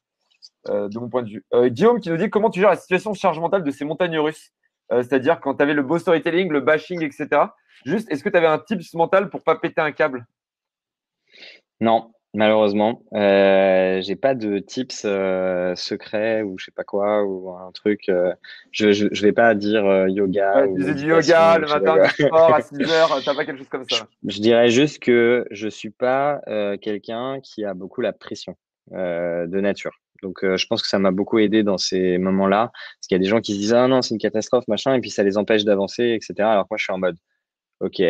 euh, 0.70 0.88
de 0.88 0.98
mon 0.98 1.10
point 1.10 1.24
de 1.24 1.30
vue. 1.30 1.46
Euh, 1.54 1.68
Guillaume 1.68 2.00
qui 2.00 2.10
nous 2.10 2.16
dit 2.16 2.30
comment 2.30 2.50
tu 2.50 2.62
gères 2.62 2.70
la 2.70 2.78
situation 2.78 3.12
de 3.12 3.18
charge 3.18 3.38
mentale 3.38 3.64
de 3.64 3.72
ces 3.72 3.84
montagnes 3.84 4.18
russes, 4.18 4.52
c'est-à-dire 4.90 5.40
quand 5.40 5.56
tu 5.56 5.64
avais 5.64 5.74
le 5.74 5.84
beau 5.84 5.98
storytelling, 6.00 6.50
le 6.52 6.62
bashing, 6.62 7.02
etc. 7.04 7.28
Juste, 7.86 8.10
est-ce 8.12 8.24
que 8.24 8.30
tu 8.30 8.38
avais 8.38 8.48
un 8.48 8.60
tips 8.60 8.94
mental 8.94 9.30
pour 9.30 9.42
pas 9.44 9.56
péter 9.56 9.80
un 9.82 9.92
câble? 9.92 10.26
Non, 11.80 12.12
Malheureusement, 12.34 13.04
euh, 13.14 14.02
j'ai 14.02 14.16
pas 14.16 14.36
de 14.36 14.60
tips 14.60 15.02
euh, 15.04 15.76
secrets 15.76 16.44
ou 16.44 16.58
je 16.58 16.66
sais 16.66 16.72
pas 16.72 16.86
quoi 16.86 17.26
ou 17.26 17.50
un 17.50 17.74
truc. 17.74 18.08
Euh, 18.08 18.34
je, 18.72 18.94
je, 18.94 19.22
vais 19.22 19.34
pas 19.34 19.54
dire 19.54 19.86
euh, 19.86 20.08
yoga. 20.08 20.66
ou 20.66 20.78
du 20.78 21.08
yoga 21.08 21.58
le 21.58 21.68
matin, 21.68 21.98
du 22.02 22.26
sport 22.26 22.56
à 22.56 22.62
6 22.62 22.90
heures. 22.90 23.22
T'as 23.26 23.36
pas 23.36 23.44
quelque 23.44 23.58
chose 23.58 23.68
comme 23.68 23.84
ça. 23.90 24.08
Je, 24.26 24.40
dirais 24.40 24.70
juste 24.70 25.00
que 25.00 25.46
je 25.52 25.68
suis 25.68 25.90
pas 25.90 26.40
quelqu'un 26.82 27.42
qui 27.42 27.66
a 27.66 27.74
beaucoup 27.74 28.00
la 28.00 28.14
pression 28.14 28.56
de 28.92 29.60
nature. 29.60 30.00
Donc, 30.24 30.40
je 30.44 30.66
pense 30.68 30.82
que 30.82 30.88
ça 30.88 31.00
m'a 31.00 31.12
beaucoup 31.12 31.38
aidé 31.40 31.64
dans 31.64 31.78
ces 31.78 32.18
moments-là, 32.18 32.72
parce 32.72 33.08
qu'il 33.08 33.16
y 33.16 33.20
a 33.20 33.24
des 33.24 33.30
gens 33.30 33.42
qui 33.42 33.56
se 33.56 33.58
disent 33.58 33.74
ah 33.74 33.88
non 33.90 34.02
c'est 34.02 34.14
une 34.14 34.22
catastrophe 34.22 34.68
machin 34.70 34.94
et 34.94 35.02
puis 35.02 35.10
ça 35.10 35.24
les 35.24 35.38
empêche 35.38 35.66
d'avancer 35.66 36.12
etc. 36.14 36.34
Alors 36.40 36.64
que 36.64 36.68
moi 36.72 36.78
je 36.78 36.84
suis 36.84 36.94
en 36.94 37.00
mode 37.00 37.18
ok 37.82 38.02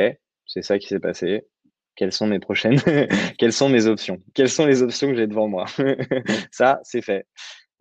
c'est 0.46 0.62
ça 0.62 0.78
qui 0.78 0.88
s'est 0.88 1.00
passé 1.00 1.48
quelles 1.96 2.12
sont 2.12 2.28
mes 2.28 2.40
prochaines, 2.40 2.80
quelles 3.38 3.54
sont 3.54 3.70
mes 3.70 3.88
options, 3.88 4.22
quelles 4.34 4.50
sont 4.50 4.66
les 4.66 4.82
options 4.84 5.08
que 5.08 5.16
j'ai 5.16 5.28
devant 5.28 5.48
moi? 5.48 5.66
ça, 6.52 6.80
c'est 6.84 7.02
fait. 7.02 7.26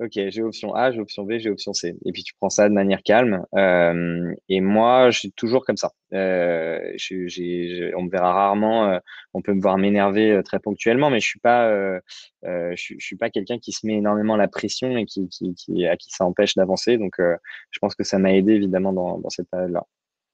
Ok, 0.00 0.12
j'ai 0.14 0.42
option 0.42 0.74
A, 0.74 0.92
j'ai 0.92 1.00
option 1.00 1.24
B, 1.24 1.32
j'ai 1.36 1.50
option 1.50 1.74
C. 1.74 1.94
Et 2.06 2.12
puis 2.12 2.22
tu 2.22 2.32
prends 2.40 2.48
ça 2.48 2.66
de 2.70 2.72
manière 2.72 3.02
calme. 3.02 3.44
Euh, 3.54 4.34
et 4.48 4.62
moi, 4.62 5.10
je 5.10 5.18
suis 5.18 5.32
toujours 5.32 5.62
comme 5.62 5.76
ça. 5.76 5.90
Euh, 6.14 6.78
on 7.94 8.02
me 8.04 8.10
verra 8.10 8.32
rarement. 8.32 8.92
Euh, 8.92 8.98
on 9.34 9.42
peut 9.42 9.52
me 9.52 9.60
voir 9.60 9.76
m'énerver 9.76 10.40
très 10.42 10.58
ponctuellement, 10.58 11.10
mais 11.10 11.20
je 11.20 11.26
suis 11.26 11.38
pas, 11.38 12.00
je, 12.42 12.94
suis 12.98 13.16
pas 13.16 13.28
quelqu'un 13.28 13.58
qui 13.58 13.72
se 13.72 13.86
met 13.86 13.96
énormément 13.96 14.36
la 14.36 14.48
pression 14.48 14.96
et 14.96 15.04
qui, 15.04 15.28
à 15.86 15.98
qui 15.98 16.10
ça 16.10 16.24
empêche 16.24 16.54
d'avancer. 16.54 16.96
Donc, 16.96 17.16
je 17.18 17.78
pense 17.78 17.94
que 17.94 18.04
ça 18.04 18.18
m'a 18.18 18.32
aidé 18.32 18.54
évidemment 18.54 18.94
dans, 18.94 19.18
dans 19.18 19.30
cette 19.30 19.50
période-là. 19.50 19.84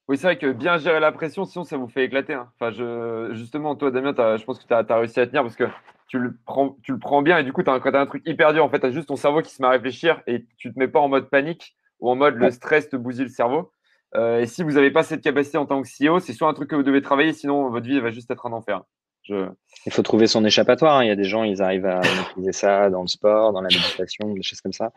Oui, 0.09 0.17
c'est 0.17 0.27
vrai 0.27 0.39
que 0.39 0.53
bien 0.53 0.79
gérer 0.79 1.01
la 1.01 1.11
pression, 1.11 1.45
sinon 1.45 1.65
ça 1.65 1.77
vous 1.77 1.89
fait 1.89 2.05
éclater. 2.05 2.35
Hein. 2.35 2.49
Enfin, 2.55 2.71
je, 2.71 3.31
justement, 3.33 3.75
toi, 3.75 3.91
Damien, 3.91 4.15
je 4.17 4.45
pense 4.45 4.59
que 4.59 4.67
tu 4.67 4.73
as, 4.73 4.97
réussi 4.97 5.19
à 5.19 5.27
tenir 5.27 5.43
parce 5.43 5.57
que 5.57 5.65
tu 6.07 6.19
le 6.19 6.37
prends, 6.45 6.77
tu 6.83 6.93
le 6.93 6.99
prends 6.99 7.23
bien 7.23 7.39
et 7.39 7.45
du 7.45 7.53
coup, 7.53 7.63
as, 7.67 7.81
quand 7.81 7.91
tu 7.91 7.97
as 7.97 8.01
un 8.01 8.07
truc 8.07 8.23
hyper 8.25 8.53
dur, 8.53 8.65
en 8.65 8.69
fait, 8.69 8.79
tu 8.79 8.87
as 8.87 8.93
juste 8.93 9.09
ton 9.09 9.17
cerveau 9.17 9.43
qui 9.43 9.53
se 9.53 9.61
met 9.61 9.69
à 9.69 9.73
réfléchir 9.73 10.23
et 10.27 10.45
tu 10.59 10.73
te 10.73 10.79
mets 10.79 10.89
pas 10.89 11.01
en 11.01 11.09
mode 11.09 11.29
panique 11.29 11.77
ou 11.99 12.11
en 12.11 12.15
mode 12.15 12.37
le 12.37 12.51
stress 12.51 12.89
te 12.89 12.97
bousille 12.97 13.25
le 13.25 13.31
cerveau. 13.31 13.73
Euh, 14.15 14.41
et 14.41 14.47
si 14.47 14.63
vous 14.63 14.73
n'avez 14.73 14.93
pas 14.93 15.03
cette 15.03 15.23
capacité 15.23 15.59
en 15.59 15.67
tant 15.67 15.83
que 15.83 15.89
CEO, 15.89 16.21
c'est 16.21 16.33
soit 16.33 16.49
un 16.49 16.55
truc 16.55 16.71
que 16.71 16.77
vous 16.77 16.85
devez 16.85 17.03
travailler, 17.03 17.33
sinon 17.33 17.69
votre 17.69 17.87
vie 17.87 17.99
va 17.99 18.11
juste 18.11 18.31
être 18.31 18.47
un 18.47 18.53
enfer. 18.53 18.83
Il 19.29 19.93
faut 19.93 20.03
trouver 20.03 20.27
son 20.27 20.45
échappatoire. 20.45 20.99
Hein. 20.99 21.05
Il 21.05 21.09
y 21.09 21.11
a 21.11 21.17
des 21.17 21.25
gens, 21.25 21.43
ils 21.43 21.63
arrivent 21.63 21.87
à 21.87 22.01
utiliser 22.31 22.53
ça 22.53 22.91
dans 22.91 23.03
le 23.03 23.09
sport, 23.09 23.53
dans 23.53 23.61
la 23.61 23.69
méditation, 23.69 24.33
des 24.33 24.43
choses 24.43 24.61
comme 24.61 24.73
ça. 24.73 24.93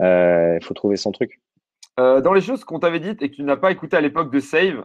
Euh, 0.00 0.56
il 0.60 0.64
faut 0.64 0.74
trouver 0.74 0.96
son 0.96 1.10
truc. 1.10 1.40
Euh, 2.00 2.20
dans 2.20 2.32
les 2.32 2.40
choses 2.40 2.64
qu'on 2.64 2.78
t'avait 2.78 3.00
dites 3.00 3.22
et 3.22 3.30
que 3.30 3.36
tu 3.36 3.42
n'as 3.42 3.56
pas 3.56 3.70
écouté 3.70 3.96
à 3.96 4.00
l'époque 4.00 4.32
de 4.32 4.40
Save, 4.40 4.84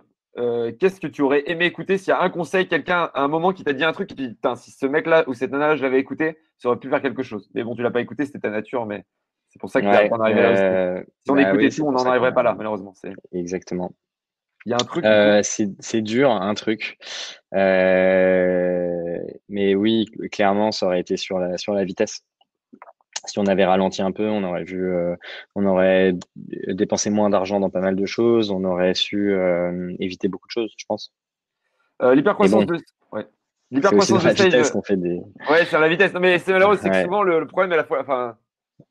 qu'est-ce 0.79 0.99
que 0.99 1.07
tu 1.07 1.21
aurais 1.23 1.43
aimé 1.49 1.65
écouter 1.65 1.97
S'il 1.97 2.09
y 2.09 2.11
a 2.11 2.21
un 2.21 2.29
conseil, 2.29 2.67
quelqu'un 2.67 3.09
à 3.13 3.23
un 3.23 3.27
moment 3.27 3.53
qui 3.53 3.63
t'a 3.63 3.73
dit 3.73 3.83
un 3.83 3.91
truc, 3.91 4.11
et 4.11 4.15
puis 4.15 4.37
si 4.55 4.71
ce 4.71 4.85
mec-là 4.85 5.23
ou 5.27 5.33
cette 5.33 5.51
nana-là, 5.51 5.75
je 5.75 5.81
l'avais 5.81 5.99
écouté, 5.99 6.37
ça 6.57 6.69
aurait 6.69 6.77
pu 6.77 6.89
faire 6.89 7.01
quelque 7.01 7.23
chose. 7.23 7.49
Mais 7.55 7.63
bon, 7.63 7.75
tu 7.75 7.81
l'as 7.81 7.91
pas 7.91 8.01
écouté, 8.01 8.25
c'était 8.25 8.39
ta 8.39 8.51
nature, 8.51 8.85
mais 8.85 9.03
c'est 9.49 9.59
pour 9.59 9.69
ça 9.69 9.81
qu'on 9.81 9.87
ouais, 9.87 10.09
arrivé 10.21 10.41
là. 10.41 11.01
si 11.23 11.31
on 11.31 11.35
bah 11.35 11.41
écoutait 11.41 11.69
tout, 11.69 11.87
on 11.87 11.91
n'en 11.91 12.05
arriverait 12.05 12.33
pas 12.33 12.43
là, 12.43 12.53
malheureusement. 12.55 12.93
Exactement. 13.31 13.91
Il 14.67 14.71
y 14.71 14.73
a 14.73 14.75
un 14.75 14.85
truc. 14.85 15.05
Euh, 15.05 15.41
c'est 15.43 16.01
dur, 16.01 16.29
un 16.29 16.53
truc. 16.53 16.97
Euh, 17.53 19.17
mais 19.47 19.75
oui, 19.75 20.05
clairement, 20.29 20.73
ça 20.73 20.87
aurait 20.87 20.99
été 20.99 21.15
sur 21.15 21.39
la, 21.39 21.57
sur 21.57 21.73
la 21.73 21.85
vitesse. 21.85 22.25
Si 23.25 23.39
on 23.39 23.45
avait 23.45 23.65
ralenti 23.65 24.01
un 24.01 24.11
peu, 24.11 24.27
on 24.27 24.43
aurait 24.43 24.63
vu, 24.63 24.91
euh, 24.91 25.15
on 25.55 25.65
aurait 25.65 26.13
dépensé 26.35 27.09
moins 27.09 27.29
d'argent 27.29 27.59
dans 27.59 27.69
pas 27.69 27.81
mal 27.81 27.95
de 27.95 28.05
choses, 28.05 28.51
on 28.51 28.63
aurait 28.63 28.93
su 28.93 29.35
éviter 29.99 30.27
beaucoup 30.27 30.47
de 30.47 30.51
choses, 30.51 30.73
je 30.77 30.85
pense. 30.87 31.13
L'hypercroissance 32.01 32.65
de. 32.65 32.77
Ouais. 33.11 33.27
L'hypercroissance 33.71 34.23
de 34.23 34.29
vitesse 34.29 34.71
qu'on 34.71 34.83
fait 34.83 34.97
des. 34.97 35.21
Ouais, 35.49 35.65
c'est 35.65 35.79
la 35.79 35.89
vitesse. 35.89 36.13
Non, 36.13 36.19
mais 36.19 36.37
c'est 36.39 36.53
malheureux, 36.53 36.77
c'est 36.77 36.89
que 36.89 37.03
souvent 37.03 37.23
le, 37.23 37.39
le, 37.39 37.47
problème 37.47 37.71
à 37.71 37.75
la 37.75 37.83
fois. 37.83 38.01
Enfin, 38.01 38.37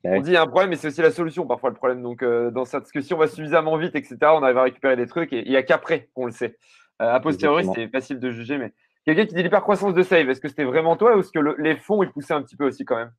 bah 0.03 0.11
on 0.13 0.21
dit 0.21 0.31
il 0.31 0.33
y 0.33 0.37
a 0.37 0.41
un 0.41 0.47
problème, 0.47 0.69
mais 0.69 0.75
c'est 0.75 0.87
aussi 0.87 1.01
la 1.01 1.11
solution 1.11 1.47
parfois 1.47 1.69
le 1.69 1.75
problème. 1.75 2.01
Donc, 2.01 2.21
euh, 2.21 2.51
dans 2.51 2.65
cette, 2.65 2.81
parce 2.81 2.91
que 2.91 3.01
si 3.01 3.13
on 3.13 3.17
va 3.17 3.27
suffisamment 3.27 3.77
vite, 3.77 3.95
etc., 3.95 4.17
on 4.23 4.43
arrive 4.43 4.57
à 4.57 4.63
récupérer 4.63 4.95
des 4.95 5.07
trucs 5.07 5.33
et 5.33 5.43
il 5.45 5.49
n'y 5.49 5.55
a 5.55 5.63
qu'après 5.63 6.09
qu'on 6.13 6.25
le 6.25 6.31
sait. 6.31 6.57
Euh, 7.01 7.13
a 7.13 7.19
posteriori, 7.19 7.65
c'est 7.75 7.87
facile 7.89 8.19
de 8.19 8.31
juger, 8.31 8.57
mais 8.57 8.73
quelqu'un 9.05 9.25
qui 9.25 9.35
dit 9.35 9.43
l'hypercroissance 9.43 9.93
de 9.93 10.01
save, 10.01 10.29
est-ce 10.29 10.41
que 10.41 10.47
c'était 10.47 10.63
vraiment 10.63 10.97
toi 10.97 11.15
ou 11.15 11.19
est-ce 11.19 11.31
que 11.31 11.39
les 11.61 11.75
fonds 11.75 12.01
ils 12.03 12.11
poussaient 12.11 12.33
un 12.33 12.41
petit 12.41 12.55
peu 12.55 12.65
aussi 12.65 12.85
quand 12.85 12.95
même? 12.95 13.11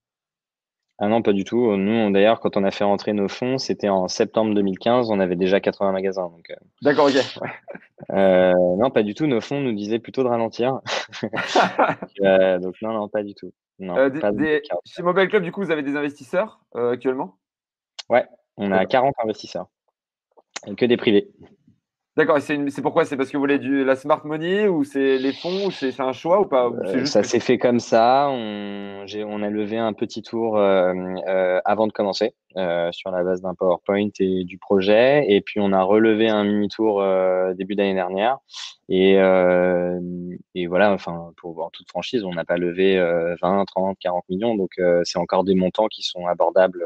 Ah 0.98 1.08
non, 1.08 1.22
pas 1.22 1.32
du 1.32 1.44
tout. 1.44 1.76
Nous, 1.76 2.10
d'ailleurs, 2.10 2.40
quand 2.40 2.56
on 2.56 2.64
a 2.64 2.70
fait 2.70 2.84
rentrer 2.84 3.12
nos 3.12 3.28
fonds, 3.28 3.58
c'était 3.58 3.88
en 3.88 4.08
septembre 4.08 4.54
2015, 4.54 5.10
on 5.10 5.20
avait 5.20 5.36
déjà 5.36 5.60
80 5.60 5.92
magasins. 5.92 6.30
Euh. 6.50 6.54
D'accord, 6.82 7.06
ok. 7.06 7.14
non, 8.10 8.90
pas 8.90 9.02
du 9.02 9.14
tout. 9.14 9.26
Nos 9.26 9.40
fonds 9.40 9.60
nous 9.60 9.72
disaient 9.72 10.00
plutôt 10.00 10.22
de 10.24 10.28
ralentir. 10.28 10.80
donc, 12.60 12.74
non, 12.82 12.92
non, 12.92 13.08
pas 13.08 13.22
du 13.22 13.34
tout. 13.34 13.52
Euh, 13.80 14.60
chez 14.84 15.02
Mobile 15.02 15.28
Club, 15.28 15.42
du 15.42 15.52
coup, 15.52 15.62
vous 15.62 15.70
avez 15.70 15.82
des 15.82 15.96
investisseurs 15.96 16.60
euh, 16.74 16.92
actuellement? 16.92 17.38
Ouais, 18.08 18.26
on 18.56 18.72
a 18.72 18.86
40 18.86 19.14
investisseurs. 19.22 19.68
Et 20.66 20.74
que 20.74 20.84
des 20.84 20.96
privés. 20.96 21.30
D'accord, 22.18 22.38
c'est 22.40 22.82
pourquoi? 22.82 23.04
C'est 23.04 23.16
parce 23.16 23.30
que 23.30 23.36
vous 23.36 23.42
voulez 23.42 23.60
du, 23.60 23.84
la 23.84 23.94
smart 23.94 24.20
money 24.24 24.66
ou 24.66 24.82
c'est 24.82 25.18
les 25.18 25.32
fonds 25.32 25.66
ou 25.66 25.70
c'est 25.70 26.00
un 26.00 26.12
choix 26.12 26.40
ou 26.40 26.46
pas? 26.46 26.68
Euh, 26.84 27.04
Ça 27.04 27.22
s'est 27.22 27.38
fait 27.38 27.58
comme 27.58 27.78
ça. 27.78 28.26
On, 28.28 29.06
on, 29.06 29.42
a 29.42 29.48
levé 29.48 29.78
un 29.78 29.92
petit 29.92 30.22
tour 30.22 30.58
avant 30.58 31.86
de 31.86 31.92
commencer. 31.92 32.34
Euh, 32.56 32.90
sur 32.92 33.10
la 33.10 33.22
base 33.22 33.42
d'un 33.42 33.54
PowerPoint 33.54 34.08
et 34.20 34.44
du 34.44 34.56
projet. 34.56 35.26
Et 35.28 35.42
puis 35.42 35.60
on 35.60 35.70
a 35.72 35.82
relevé 35.82 36.30
un 36.30 36.44
mini 36.44 36.68
tour 36.68 37.02
euh, 37.02 37.52
début 37.52 37.74
d'année 37.74 37.92
dernière. 37.92 38.38
Et, 38.88 39.18
euh, 39.18 40.00
et 40.54 40.66
voilà, 40.66 40.94
enfin, 40.94 41.30
pour 41.36 41.62
en 41.62 41.68
toute 41.68 41.86
franchise, 41.90 42.24
on 42.24 42.32
n'a 42.32 42.46
pas 42.46 42.56
levé 42.56 42.98
20, 43.42 43.66
30, 43.66 43.98
40 44.00 44.24
millions. 44.30 44.56
Donc 44.56 44.80
c'est 45.04 45.18
encore 45.18 45.44
des 45.44 45.54
montants 45.54 45.88
qui 45.88 46.02
sont 46.02 46.26
abordables 46.26 46.82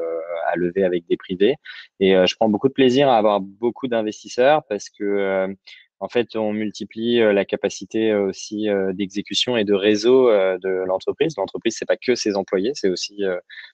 à 0.49 0.57
lever 0.57 0.83
avec 0.83 1.07
des 1.07 1.17
privés. 1.17 1.55
Et 2.01 2.15
je 2.27 2.35
prends 2.35 2.49
beaucoup 2.49 2.69
de 2.69 2.73
plaisir 2.75 3.09
à 3.09 3.17
avoir 3.17 3.41
beaucoup 3.41 3.87
d'investisseurs 3.87 4.65
parce 4.69 4.91
que 4.91 5.55
en 6.03 6.09
fait, 6.09 6.35
on 6.35 6.53
multiplie 6.53 7.19
la 7.19 7.45
capacité 7.45 8.13
aussi 8.13 8.67
d'exécution 8.93 9.57
et 9.57 9.65
de 9.65 9.73
réseau 9.73 10.29
de 10.31 10.85
l'entreprise. 10.85 11.37
L'entreprise, 11.37 11.77
c'est 11.79 11.87
pas 11.87 11.97
que 11.97 12.17
ses 12.17 12.35
employés, 12.37 12.73
c'est 12.75 12.89
aussi 12.91 13.23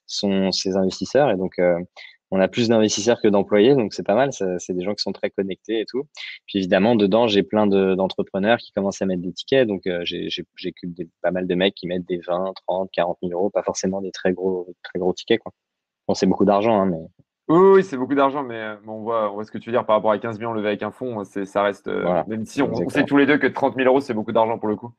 son, 0.06 0.52
ses 0.52 0.76
investisseurs. 0.76 1.30
Et 1.30 1.36
donc, 1.36 1.58
on 2.30 2.38
a 2.38 2.48
plus 2.48 2.68
d'investisseurs 2.68 3.22
que 3.22 3.28
d'employés, 3.28 3.74
donc 3.74 3.94
c'est 3.94 4.02
pas 4.02 4.14
mal. 4.14 4.34
C'est 4.34 4.74
des 4.74 4.84
gens 4.84 4.94
qui 4.94 5.02
sont 5.02 5.12
très 5.12 5.30
connectés 5.30 5.80
et 5.80 5.86
tout. 5.86 6.02
Puis 6.46 6.58
évidemment, 6.58 6.96
dedans, 6.96 7.28
j'ai 7.28 7.42
plein 7.42 7.66
d'entrepreneurs 7.66 8.58
qui 8.58 8.72
commencent 8.72 9.00
à 9.00 9.06
mettre 9.06 9.22
des 9.22 9.32
tickets. 9.32 9.66
Donc, 9.66 9.88
j'ai 10.04 10.44
pas 11.22 11.30
mal 11.30 11.46
de 11.46 11.54
mecs 11.54 11.74
qui 11.74 11.86
mettent 11.86 12.06
des 12.06 12.18
20, 12.18 12.52
30, 12.66 12.90
40 12.92 13.18
000 13.22 13.32
euros, 13.32 13.48
pas 13.48 13.62
forcément 13.62 14.02
des 14.02 14.12
très 14.12 14.34
gros, 14.34 14.68
très 14.82 14.98
gros 14.98 15.14
tickets. 15.14 15.40
Quoi. 15.40 15.52
Bon, 16.06 16.12
c'est 16.12 16.26
beaucoup 16.26 16.44
d'argent, 16.44 16.78
hein, 16.78 16.86
mais 16.86 17.17
oui, 17.48 17.82
c'est 17.82 17.96
beaucoup 17.96 18.14
d'argent, 18.14 18.42
mais 18.42 18.56
euh, 18.56 18.74
on, 18.86 19.00
voit, 19.00 19.30
on 19.30 19.34
voit 19.34 19.44
ce 19.44 19.50
que 19.50 19.58
tu 19.58 19.70
veux 19.70 19.74
dire 19.74 19.86
par 19.86 19.96
rapport 19.96 20.10
à 20.10 20.18
15 20.18 20.38
millions 20.38 20.52
levés 20.52 20.68
avec 20.68 20.82
un 20.82 20.90
fonds. 20.90 21.24
Ça 21.24 21.62
reste, 21.62 21.88
euh, 21.88 22.22
même 22.26 22.44
si 22.44 22.60
on, 22.60 22.88
sait 22.90 23.04
tous 23.04 23.16
les 23.16 23.24
deux 23.24 23.38
que 23.38 23.46
30 23.46 23.74
000 23.74 23.88
euros, 23.88 24.00
c'est 24.00 24.12
beaucoup 24.12 24.32
d'argent 24.32 24.58
pour 24.58 24.68
le 24.68 24.76
coup. 24.76 24.92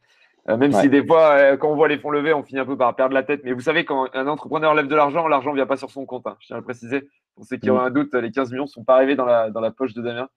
Euh, 0.49 0.57
même 0.57 0.71
si 0.71 0.89
des 0.89 1.05
fois, 1.05 1.57
quand 1.57 1.69
on 1.69 1.75
voit 1.75 1.87
les 1.87 1.99
fonds 1.99 2.09
levés, 2.09 2.33
on 2.33 2.41
finit 2.41 2.59
un 2.59 2.65
peu 2.65 2.75
par 2.75 2.95
perdre 2.95 3.13
la 3.13 3.21
tête. 3.21 3.41
Mais 3.43 3.51
vous 3.51 3.59
savez, 3.59 3.85
quand 3.85 4.07
un 4.13 4.27
entrepreneur 4.27 4.73
lève 4.73 4.87
de 4.87 4.95
l'argent, 4.95 5.27
l'argent 5.27 5.51
ne 5.51 5.55
vient 5.57 5.67
pas 5.67 5.77
sur 5.77 5.91
son 5.91 6.05
compte. 6.05 6.25
Hein. 6.25 6.37
je 6.39 6.47
tiens 6.47 6.55
à 6.55 6.59
le 6.59 6.65
préciser. 6.65 7.07
Pour 7.35 7.45
ceux 7.45 7.57
qui 7.57 7.69
ont 7.69 7.75
mm. 7.75 7.85
un 7.85 7.89
doute, 7.91 8.15
les 8.15 8.31
15 8.31 8.51
millions 8.51 8.63
ne 8.63 8.69
sont 8.69 8.83
pas 8.83 8.95
arrivés 8.95 9.15
dans 9.15 9.25
la, 9.25 9.51
dans 9.51 9.61
la 9.61 9.69
poche 9.69 9.93
de 9.93 10.01
Damien. 10.01 10.27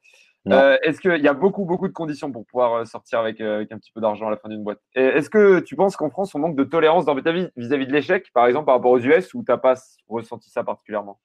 Est-ce 0.45 1.01
qu'il 1.01 1.23
y 1.23 1.29
a 1.29 1.33
beaucoup, 1.33 1.65
beaucoup 1.65 1.89
de 1.89 1.95
conditions 1.95 2.31
pour 2.31 2.45
pouvoir 2.45 2.87
sortir 2.87 3.21
avec, 3.21 3.41
un 3.41 3.65
petit 3.65 3.93
peu 3.93 4.03
d'argent 4.03 4.27
à 4.27 4.31
la 4.31 4.37
fin 4.37 4.51
d'une 4.51 4.65
boîte? 4.65 4.81
Est-ce 4.95 5.31
que 5.31 5.61
tu 5.61 5.77
penses 5.77 5.97
qu'en 5.97 6.11
France, 6.11 6.35
on 6.35 6.41
manque 6.41 6.57
de 6.57 6.65
tolérance 6.65 7.07
dans 7.07 7.19
ta 7.23 7.33
vie 7.33 7.49
vis-à-vis 7.57 7.87
de 7.87 7.93
l'échec, 7.93 8.27
par 8.35 8.47
exemple, 8.47 8.67
par 8.67 8.75
rapport 8.75 8.91
aux 8.91 9.01
US, 9.01 9.33
ou 9.33 9.43
tu 9.43 9.51
n'as 9.51 9.57
pas 9.57 9.77
ressenti 10.09 10.51
ça 10.51 10.63
particulièrement? 10.63 11.19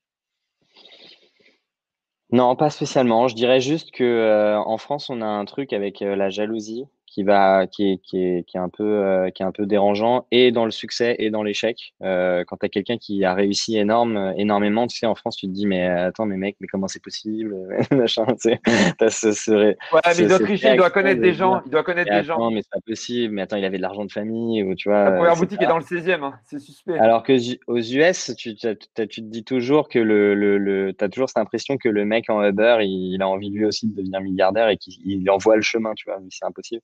Non, 2.32 2.56
pas 2.56 2.70
spécialement. 2.70 3.28
Je 3.28 3.36
dirais 3.36 3.62
juste 3.62 3.92
que 3.92 4.04
euh, 4.04 4.58
en 4.60 4.78
France, 4.78 5.10
on 5.10 5.22
a 5.22 5.26
un 5.26 5.46
truc 5.46 5.74
avec 5.74 6.02
euh, 6.02 6.16
la 6.16 6.30
jalousie 6.30 6.86
qui 7.18 7.24
va 7.24 7.66
qui 7.66 7.94
est, 7.94 7.98
qui 8.04 8.24
est, 8.24 8.44
qui 8.44 8.58
est 8.58 8.60
un 8.60 8.70
peu 8.70 8.84
euh, 8.84 9.32
qui 9.32 9.42
est 9.42 9.46
un 9.46 9.52
peu 9.52 9.66
dérangeant 9.66 10.28
et 10.30 10.52
dans 10.52 10.66
le 10.66 10.72
succès 10.72 11.16
et 11.18 11.32
dans 11.32 11.42
l'échec. 11.42 11.96
Euh, 12.04 12.44
quand 12.46 12.58
tu 12.58 12.68
as 12.68 12.70
quelqu'un 12.70 13.00
qui 13.00 13.26
a 13.26 13.34
réussi 13.34 13.76
énorme 13.76 14.36
énormément 14.38 14.86
tu 14.86 15.00
sais 15.00 15.08
en 15.08 15.16
France 15.16 15.36
tu 15.36 15.48
te 15.48 15.52
dis 15.52 15.66
mais 15.66 15.88
attends 15.88 16.28
mais 16.28 16.38
mec 16.38 16.58
mais 16.60 16.68
comment 16.68 16.88
c'est 16.88 17.02
possible 17.02 17.56
machin 17.92 18.24
tu 18.40 18.52
sais. 18.52 18.60
Ce 19.10 19.32
serait 19.32 19.78
ouais 19.92 20.00
mais 20.06 20.28
tricher 20.28 20.70
il 20.74 20.78
doit 20.78 20.92
connaître 20.92 21.20
des 21.20 21.34
gens 21.34 21.64
il 21.66 21.72
doit 21.72 21.82
connaître 21.82 22.12
des 22.12 22.24
gens. 22.24 22.52
mais 22.52 22.62
c'est 22.62 22.70
pas 22.70 22.86
possible 22.86 23.34
mais 23.34 23.42
attends 23.42 23.58
il 23.58 23.66
avait 23.66 23.78
de 23.78 23.82
l'argent 23.82 24.06
de 24.06 24.12
famille 24.12 24.62
ou 24.62 24.76
tu 24.76 24.90
vois 24.90 25.06
la 25.06 25.12
première 25.14 25.36
boutique 25.38 25.62
est 25.64 25.66
dans 25.66 25.80
le 25.80 25.84
16e 25.84 26.22
hein. 26.22 26.34
c'est 26.46 26.60
suspect. 26.60 27.00
Alors 27.00 27.24
que 27.24 27.34
aux 27.66 27.80
US 27.80 28.36
tu, 28.38 28.54
tu 28.54 28.78
te 28.78 29.22
dis 29.22 29.44
toujours 29.44 29.90
que 29.90 29.98
le, 29.98 30.36
le, 30.36 30.60
le 30.60 30.94
tu 30.94 31.04
as 31.04 31.10
toujours 31.10 31.30
cette 31.30 31.40
impression 31.40 31.78
que 31.78 31.90
le 31.90 32.06
mec 32.06 32.30
en 32.30 32.44
Uber 32.44 32.78
il, 32.82 33.16
il 33.16 33.22
a 33.24 33.28
envie 33.28 33.50
lui 33.50 33.66
aussi 33.66 33.88
de 33.88 33.96
devenir 33.96 34.22
milliardaire 34.22 34.70
et 34.70 34.78
qu'il 34.78 35.28
envoie 35.32 35.56
le 35.56 35.64
chemin 35.64 35.96
tu 35.96 36.06
vois 36.06 36.20
mais 36.20 36.28
c'est 36.30 36.46
impossible 36.46 36.84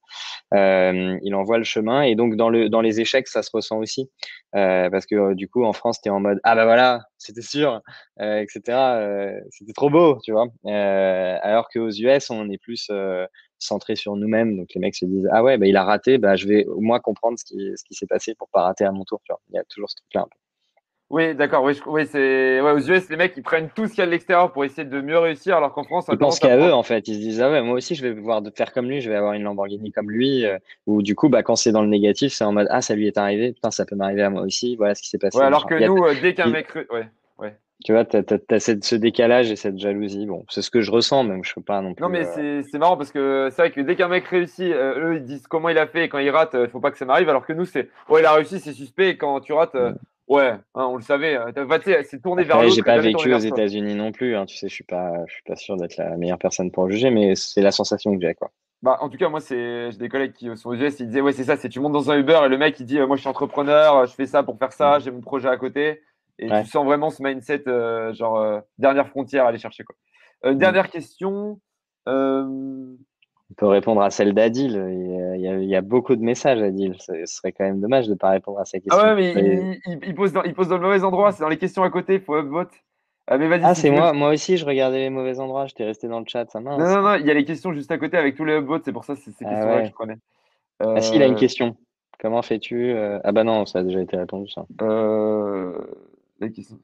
euh, 0.54 1.18
il 1.24 1.36
envoie 1.36 1.58
le 1.58 1.64
chemin. 1.64 2.02
Et 2.04 2.16
donc, 2.16 2.36
dans, 2.36 2.50
le, 2.50 2.70
dans 2.70 2.82
les 2.82 3.00
échecs, 3.00 3.28
ça 3.28 3.44
se 3.44 3.50
ressent 3.54 3.78
aussi. 3.78 4.10
Euh, 4.56 4.90
parce 4.90 5.06
que 5.06 5.16
euh, 5.16 5.36
du 5.36 5.50
coup, 5.50 5.64
en 5.64 5.74
France, 5.74 6.00
tu 6.02 6.10
es 6.10 6.12
en 6.12 6.20
mode 6.20 6.40
Ah 6.44 6.56
bah 6.56 6.66
voilà, 6.66 7.02
c'était 7.18 7.42
sûr, 7.42 7.82
etc. 8.20 8.60
c'était 9.50 9.74
trop 9.74 9.90
beau, 9.90 10.20
tu 10.24 10.32
vois. 10.32 10.48
alors 10.66 11.70
qu'aux 11.70 11.90
US, 11.90 12.30
on 12.30 12.50
est 12.50 12.58
plus 12.58 12.92
centré 13.60 13.96
sur 13.96 14.16
nous-mêmes. 14.16 14.58
Donc, 14.58 14.70
les 14.76 14.82
mecs 14.82 14.96
se 14.96 15.06
disent 15.06 15.28
Ah 15.32 15.44
ouais, 15.44 15.58
bah, 15.58 15.68
il 15.68 15.78
a 15.78 15.84
raté, 15.84 16.18
bah, 16.18 16.36
je 16.36 16.48
vais 16.48 16.66
au 16.66 16.82
moins 16.82 17.00
comprendre 17.00 17.38
ce 17.40 17.46
qui, 17.46 17.72
ce 17.76 17.84
qui 17.84 17.94
s'est 17.96 18.08
passé 18.08 18.36
pour 18.36 18.50
pas 18.50 18.64
rater 18.64 18.86
à 18.86 18.92
mon 18.92 19.04
tour. 19.06 19.22
Il 19.50 19.56
y 19.56 19.60
a 19.60 19.64
toujours 19.66 19.90
ce 19.90 19.96
truc-là 19.98 20.22
un 20.22 20.26
peu. 20.26 20.43
Oui, 21.14 21.36
d'accord. 21.36 21.64
Oui, 21.64 21.80
oui 21.86 22.08
c'est 22.08 22.60
ouais, 22.60 22.72
aux 22.72 22.80
US, 22.80 23.08
les 23.08 23.18
mecs 23.18 23.34
ils 23.38 23.44
prennent 23.44 23.70
tout 23.76 23.86
ce 23.86 23.92
qu'il 23.92 24.00
y 24.00 24.02
a 24.02 24.08
de 24.08 24.12
l'extérieur 24.12 24.52
pour 24.52 24.66
essayer 24.66 24.84
de 24.84 25.00
mieux 25.00 25.20
réussir, 25.20 25.56
alors 25.56 25.72
qu'en 25.72 25.84
France, 25.84 26.08
ils 26.12 26.18
pensent 26.18 26.40
qu'à 26.40 26.58
eux 26.58 26.74
en 26.74 26.82
fait. 26.82 27.08
Ils 27.08 27.14
se 27.14 27.20
disent 27.20 27.40
ah 27.40 27.52
ouais, 27.52 27.62
moi 27.62 27.76
aussi 27.76 27.94
je 27.94 28.02
vais 28.02 28.16
pouvoir 28.16 28.42
faire 28.56 28.74
comme 28.74 28.88
lui, 28.88 29.00
je 29.00 29.12
vais 29.12 29.16
avoir 29.16 29.34
une 29.34 29.44
Lamborghini 29.44 29.92
comme 29.92 30.10
lui. 30.10 30.44
Euh, 30.44 30.58
ou 30.88 31.04
du 31.04 31.14
coup, 31.14 31.30
bah 31.30 31.44
quand 31.44 31.56
c'est 31.56 31.72
dans 31.72 31.84
le 31.84 31.88
négatif, 31.88 32.34
c'est 32.34 32.44
en 32.44 32.52
mode 32.52 32.66
ah 32.72 32.82
ça 32.82 32.96
lui 32.96 33.06
est 33.06 33.20
arrivé, 33.20 33.54
putain 33.54 33.70
ça 33.70 33.86
peut 33.86 33.96
m'arriver 33.96 34.24
à 34.24 34.32
moi 34.32 34.42
aussi. 34.42 34.76
Voilà 34.76 34.96
ce 34.96 35.04
qui 35.04 35.10
s'est 35.10 35.20
passé. 35.20 35.38
Ouais, 35.38 35.46
alors 35.46 35.68
que 35.68 35.76
nous, 35.86 36.04
euh, 36.04 36.16
dès 36.20 36.34
qu'un 36.34 36.48
mec, 36.48 36.74
ouais, 36.74 37.08
ouais. 37.38 37.56
Tu 37.86 37.92
vois, 37.92 38.06
tu 38.06 38.18
as, 38.18 38.60
ce 38.60 38.96
décalage 38.96 39.52
et 39.52 39.56
cette 39.56 39.78
jalousie. 39.78 40.26
Bon, 40.26 40.46
c'est 40.50 40.64
ce 40.64 40.72
que 40.72 40.82
je 40.82 40.90
ressens, 40.90 41.26
même 41.26 41.44
je 41.44 41.54
peux 41.54 41.62
pas 41.62 41.80
non 41.82 41.94
plus. 41.94 42.02
Non, 42.02 42.10
mais 42.10 42.26
euh, 42.40 42.64
c'est 42.72 42.80
marrant 42.80 42.98
parce 42.98 43.12
que 43.12 43.50
c'est 43.52 43.62
vrai 43.62 43.72
que 43.72 43.82
dès 43.82 43.96
qu'un 43.96 44.08
mec 44.08 44.26
réussit, 44.26 44.74
eux 44.74 45.18
ils 45.18 45.24
disent 45.24 45.46
comment 45.46 45.70
il 45.70 45.78
a 45.78 45.86
fait 45.86 46.06
et 46.06 46.10
quand 46.10 46.18
il 46.18 46.32
rate, 46.32 46.56
il 46.60 46.70
faut 46.70 46.80
pas 46.80 46.90
que 46.90 46.98
ça 46.98 47.06
m'arrive. 47.06 47.30
Alors 47.30 47.46
que 47.46 47.54
nous, 47.54 47.66
c'est 47.66 47.90
ouais, 48.10 48.22
il 48.22 48.26
a 48.26 48.34
réussi, 48.34 48.60
c'est 48.60 48.74
suspect. 48.74 49.10
Et 49.10 49.18
quand 49.18 49.40
tu 49.42 49.54
rates. 49.54 49.78
Ouais, 50.28 50.52
hein, 50.52 50.86
on 50.86 50.96
le 50.96 51.02
savait. 51.02 51.38
Euh, 51.38 52.04
c'est 52.04 52.22
tourné 52.22 52.44
vers. 52.44 52.68
J'ai 52.70 52.82
pas 52.82 52.98
vécu 52.98 53.34
aux 53.34 53.40
États-Unis 53.40 53.96
non 53.96 54.12
plus. 54.12 54.36
Hein, 54.36 54.46
tu 54.46 54.56
sais, 54.56 54.70
je 54.70 54.74
suis 54.74 54.84
pas, 54.84 55.12
je 55.28 55.34
suis 55.34 55.44
pas 55.44 55.56
sûr 55.56 55.76
d'être 55.76 55.98
la 55.98 56.16
meilleure 56.18 56.38
personne 56.38 56.72
pour 56.72 56.90
juger, 56.90 57.10
mais 57.10 57.36
c'est 57.36 57.62
la 57.62 57.72
sensation 57.72 58.16
que 58.16 58.22
j'ai, 58.22 58.34
quoi. 58.34 58.52
Bah, 58.82 58.98
en 59.02 59.10
tout 59.10 59.18
cas, 59.18 59.30
moi, 59.30 59.40
c'est 59.40 59.92
j'ai 59.92 59.98
des 59.98 60.10
collègues 60.10 60.34
qui 60.34 60.50
sont 60.58 60.70
aux 60.70 60.76
US, 60.76 61.00
ils 61.00 61.08
disaient 61.08 61.22
ouais, 61.22 61.32
c'est 61.32 61.46
ça, 61.46 61.56
c'est 61.56 61.70
tu 61.70 61.80
montes 61.80 61.94
dans 61.94 62.12
un 62.12 62.18
Uber 62.18 62.42
et 62.46 62.50
le 62.50 62.58
mec 62.58 62.78
il 62.82 62.86
dit 62.86 63.00
euh, 63.00 63.08
moi 63.08 63.16
je 63.16 63.22
suis 63.22 63.30
entrepreneur, 63.30 64.06
je 64.06 64.14
fais 64.14 64.26
ça 64.26 64.44
pour 64.44 64.58
faire 64.58 64.74
ça, 64.74 64.98
mm. 64.98 65.02
j'ai 65.02 65.12
mon 65.12 65.22
projet 65.22 65.48
à 65.48 65.56
côté 65.56 66.02
et 66.38 66.50
tu 66.50 66.66
sens 66.66 66.86
vraiment 66.86 67.10
ce 67.10 67.24
mindset 67.24 67.64
euh, 67.68 68.14
genre 68.14 68.62
dernière 68.78 69.08
frontière 69.08 69.46
à 69.46 69.50
aller 69.50 69.58
chercher 69.58 69.86
quoi. 69.86 69.96
Mm. 70.44 70.58
Dernière 70.58 70.90
question. 70.90 71.62
On 73.52 73.54
peut 73.56 73.68
répondre 73.68 74.02
à 74.02 74.10
celle 74.10 74.34
d'Adil. 74.34 74.74
Il, 75.36 75.66
y 75.66 75.76
a 75.76 75.82
beaucoup 75.82 76.16
de 76.16 76.24
messages, 76.24 76.62
Adil. 76.62 76.96
Ce 77.00 77.26
serait 77.26 77.52
quand 77.52 77.66
même 77.66 77.82
dommage 77.82 78.08
de 78.08 78.14
ne 78.14 78.18
pas 78.18 78.30
répondre 78.30 78.60
à 78.60 78.66
sa 78.66 78.80
question. 78.80 79.00
Ah 79.00 79.14
ouais, 79.14 79.34
mais 79.34 79.80
il, 79.86 80.16
pose 80.16 80.34
dans, 80.34 80.44
il 80.44 80.54
pose 80.54 80.70
dans 80.70 80.78
le 80.78 80.84
mauvais 80.84 81.04
endroit. 81.04 81.32
C'est 81.32 81.44
dans 81.44 81.50
les 81.50 81.58
questions 81.58 81.84
à 81.84 81.90
côté. 81.90 82.16
Il 82.16 82.22
faut 82.22 82.38
upvote. 82.38 82.72
Ah, 83.28 83.38
mais 83.38 83.48
ah 83.64 83.76
c'est 83.76 83.90
moi. 83.90 84.12
Moi 84.14 84.32
aussi, 84.32 84.58
je 84.58 84.66
regardais 84.66 85.00
les 85.00 85.10
mauvais 85.10 85.40
endroits. 85.40 85.68
J'étais 85.68 85.86
resté 85.86 86.08
dans 86.08 86.20
le 86.20 86.26
chat. 86.28 86.50
Ça 86.50 86.60
non, 86.60 86.78
non, 86.78 87.02
non. 87.02 87.16
Il 87.16 87.26
y 87.26 87.32
a 87.32 87.34
les 87.34 87.46
questions 87.46 87.74
juste 87.74 87.92
à 87.92 87.98
côté 87.98 88.18
avec 88.18 88.36
tous 88.36 88.46
les 88.46 88.54
upvotes. 88.54 88.84
C'est 88.86 88.92
pour 88.92 89.06
ça 89.06 89.14
que 89.14 89.22
c'est 89.22 89.32
ces 89.32 89.46
ah 89.46 89.50
questions-là 89.50 89.82
que 89.82 89.88
je 89.88 89.94
prenais. 89.94 90.18
Ah 90.80 91.02
si, 91.02 91.16
il 91.16 91.22
a 91.22 91.28
une 91.28 91.34
euh, 91.34 91.38
question. 91.38 91.78
Comment 92.20 92.42
fais-tu 92.42 92.92
euh, 92.92 93.20
Ah 93.24 93.32
bah 93.32 93.44
non, 93.44 93.66
ça 93.66 93.80
a 93.80 93.84
déjà 93.84 94.02
été 94.02 94.18
répondu, 94.18 94.50
ça. 94.50 94.66
Euh... 94.82 95.78
La 96.40 96.50
question. 96.50 96.80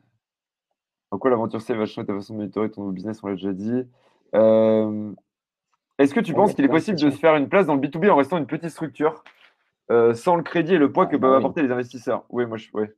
En 1.11 1.17
quoi 1.17 1.31
l'aventure 1.31 1.61
c'est 1.61 1.73
vachement 1.73 2.05
ta 2.05 2.13
façon 2.13 2.33
de 2.33 2.39
monitorer 2.39 2.69
ton 2.69 2.87
business, 2.89 3.21
on 3.23 3.27
l'a 3.27 3.33
déjà 3.33 3.53
dit. 3.53 3.83
Euh... 4.35 5.11
Est-ce 5.99 6.13
que 6.13 6.21
tu 6.21 6.33
penses 6.33 6.53
qu'il 6.53 6.65
est 6.65 6.69
possible 6.69 6.97
de 6.97 7.09
se 7.09 7.17
faire 7.17 7.35
une 7.35 7.49
place 7.49 7.65
dans 7.65 7.75
le 7.75 7.81
B2B 7.81 8.09
en 8.09 8.15
restant 8.15 8.37
une 8.37 8.47
petite 8.47 8.69
structure 8.69 9.23
euh, 9.91 10.13
sans 10.13 10.35
le 10.35 10.43
crédit 10.43 10.75
et 10.75 10.77
le 10.77 10.91
poids 10.91 11.05
que 11.05 11.17
ah, 11.17 11.19
peuvent 11.19 11.35
apporter 11.35 11.61
les 11.61 11.71
investisseurs? 11.71 12.23
Oui, 12.29 12.45
moi 12.45 12.57
je. 12.57 12.69
Ouais. 12.73 12.93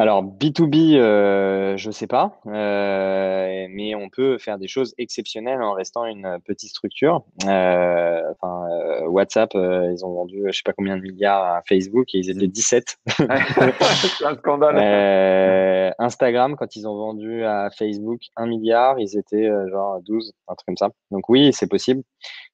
Alors 0.00 0.22
B2B, 0.22 0.94
euh, 0.94 1.76
je 1.76 1.88
ne 1.88 1.92
sais 1.92 2.06
pas, 2.06 2.40
euh, 2.46 3.66
mais 3.68 3.96
on 3.96 4.08
peut 4.08 4.38
faire 4.38 4.56
des 4.56 4.68
choses 4.68 4.94
exceptionnelles 4.96 5.60
en 5.60 5.72
restant 5.72 6.04
une 6.04 6.38
petite 6.44 6.70
structure. 6.70 7.24
Euh, 7.44 8.22
enfin, 8.30 8.68
WhatsApp, 9.08 9.50
ils 9.54 10.04
ont 10.04 10.14
vendu 10.14 10.38
je 10.42 10.46
ne 10.46 10.52
sais 10.52 10.62
pas 10.64 10.72
combien 10.72 10.96
de 10.96 11.02
milliards 11.02 11.42
à 11.42 11.62
Facebook 11.68 12.14
et 12.14 12.18
ils 12.18 12.30
étaient 12.30 12.46
17. 12.46 12.96
C'est 13.08 13.26
un 14.24 14.36
scandale. 14.36 15.94
Instagram, 15.98 16.54
quand 16.56 16.76
ils 16.76 16.86
ont 16.86 16.96
vendu 16.96 17.42
à 17.42 17.68
Facebook 17.76 18.20
un 18.36 18.46
milliard, 18.46 19.00
ils 19.00 19.18
étaient 19.18 19.50
genre 19.68 20.00
12, 20.02 20.32
un 20.46 20.54
truc 20.54 20.66
comme 20.66 20.76
ça. 20.76 20.90
Donc 21.10 21.28
oui, 21.28 21.52
c'est 21.52 21.68
possible. 21.68 22.02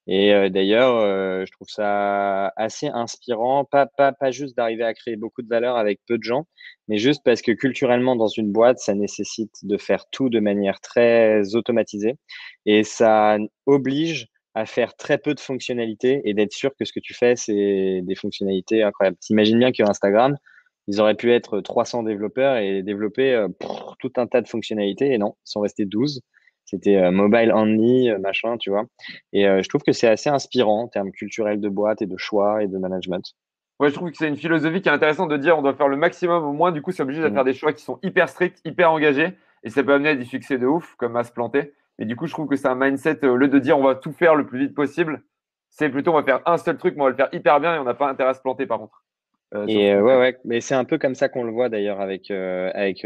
Et 0.07 0.49
d'ailleurs, 0.49 0.99
je 1.45 1.51
trouve 1.51 1.67
ça 1.69 2.51
assez 2.55 2.87
inspirant, 2.87 3.65
pas, 3.65 3.85
pas, 3.85 4.13
pas 4.13 4.31
juste 4.31 4.57
d'arriver 4.57 4.83
à 4.83 4.95
créer 4.95 5.15
beaucoup 5.15 5.43
de 5.43 5.47
valeur 5.47 5.77
avec 5.77 5.99
peu 6.07 6.17
de 6.17 6.23
gens, 6.23 6.45
mais 6.87 6.97
juste 6.97 7.23
parce 7.35 7.41
que 7.41 7.51
culturellement, 7.51 8.15
dans 8.15 8.29
une 8.29 8.53
boîte, 8.53 8.79
ça 8.79 8.93
nécessite 8.93 9.57
de 9.63 9.77
faire 9.77 10.05
tout 10.09 10.29
de 10.29 10.39
manière 10.39 10.79
très 10.79 11.53
automatisée 11.53 12.15
et 12.65 12.85
ça 12.85 13.35
oblige 13.65 14.27
à 14.53 14.65
faire 14.65 14.95
très 14.95 15.17
peu 15.17 15.33
de 15.33 15.41
fonctionnalités 15.41 16.21
et 16.23 16.33
d'être 16.33 16.53
sûr 16.53 16.71
que 16.79 16.85
ce 16.85 16.93
que 16.93 17.01
tu 17.01 17.13
fais, 17.13 17.35
c'est 17.35 17.99
des 18.01 18.15
fonctionnalités 18.15 18.83
incroyables. 18.83 19.17
T'imagines 19.17 19.59
bien 19.59 19.73
que 19.73 19.83
Instagram, 19.83 20.37
ils 20.87 21.01
auraient 21.01 21.15
pu 21.15 21.33
être 21.33 21.59
300 21.59 22.03
développeurs 22.03 22.55
et 22.55 22.83
développer 22.83 23.33
euh, 23.33 23.49
tout 23.99 24.13
un 24.15 24.27
tas 24.27 24.39
de 24.39 24.47
fonctionnalités 24.47 25.11
et 25.11 25.17
non, 25.17 25.35
ils 25.45 25.51
sont 25.51 25.59
restés 25.59 25.83
12. 25.83 26.21
C'était 26.63 26.95
euh, 26.95 27.11
mobile 27.11 27.51
only, 27.53 28.11
euh, 28.11 28.17
machin, 28.17 28.55
tu 28.57 28.69
vois. 28.69 28.85
Et 29.33 29.43
je 29.43 29.67
trouve 29.67 29.81
que 29.81 29.91
c'est 29.91 30.07
assez 30.07 30.29
inspirant 30.29 30.83
en 30.83 30.87
termes 30.87 31.11
culturels 31.11 31.59
de 31.59 31.67
boîte 31.67 32.01
et 32.01 32.07
de 32.07 32.15
choix 32.15 32.63
et 32.63 32.69
de 32.69 32.77
management. 32.77 33.35
Ouais, 33.79 33.89
je 33.89 33.93
trouve 33.93 34.09
que 34.09 34.17
c'est 34.17 34.27
une 34.27 34.37
philosophie 34.37 34.81
qui 34.81 34.89
est 34.89 34.91
intéressante 34.91 35.29
de 35.29 35.37
dire 35.37 35.57
on 35.57 35.61
doit 35.61 35.73
faire 35.73 35.89
le 35.89 35.97
maximum 35.97 36.43
au 36.43 36.53
moins. 36.53 36.71
Du 36.71 36.81
coup, 36.81 36.91
c'est 36.91 37.03
obligé 37.03 37.21
de 37.21 37.27
mm. 37.27 37.33
faire 37.33 37.43
des 37.43 37.53
choix 37.53 37.73
qui 37.73 37.83
sont 37.83 37.99
hyper 38.03 38.29
stricts, 38.29 38.61
hyper 38.65 38.91
engagés. 38.91 39.33
Et 39.63 39.69
ça 39.69 39.83
peut 39.83 39.93
amener 39.93 40.09
à 40.09 40.15
des 40.15 40.25
succès 40.25 40.57
de 40.57 40.65
ouf, 40.65 40.95
comme 40.97 41.15
à 41.15 41.23
se 41.23 41.31
planter. 41.31 41.73
Mais 41.97 42.05
du 42.05 42.15
coup, 42.15 42.27
je 42.27 42.33
trouve 42.33 42.47
que 42.47 42.55
c'est 42.55 42.67
un 42.67 42.75
mindset, 42.75 43.25
au 43.25 43.35
lieu 43.35 43.47
de 43.47 43.59
dire 43.59 43.77
on 43.77 43.83
va 43.83 43.95
tout 43.95 44.11
faire 44.11 44.35
le 44.35 44.45
plus 44.45 44.59
vite 44.59 44.75
possible, 44.75 45.23
c'est 45.69 45.89
plutôt 45.89 46.11
on 46.11 46.15
va 46.15 46.23
faire 46.23 46.41
un 46.45 46.57
seul 46.57 46.77
truc, 46.77 46.95
mais 46.95 47.01
on 47.01 47.05
va 47.05 47.09
le 47.11 47.15
faire 47.15 47.29
hyper 47.31 47.59
bien 47.59 47.75
et 47.75 47.79
on 47.79 47.83
n'a 47.83 47.93
pas 47.93 48.09
intérêt 48.09 48.29
à 48.29 48.33
se 48.33 48.41
planter 48.41 48.65
par 48.65 48.79
contre. 48.79 49.03
Euh, 49.53 49.65
et 49.67 49.93
euh, 49.93 50.01
ouais, 50.01 50.17
ouais, 50.17 50.37
mais 50.43 50.61
c'est 50.61 50.75
un 50.75 50.85
peu 50.85 50.97
comme 50.97 51.15
ça 51.15 51.29
qu'on 51.29 51.43
le 51.43 51.51
voit 51.51 51.69
d'ailleurs 51.69 52.01
avec, 52.01 52.31
euh, 52.31 52.71
avec 52.73 53.05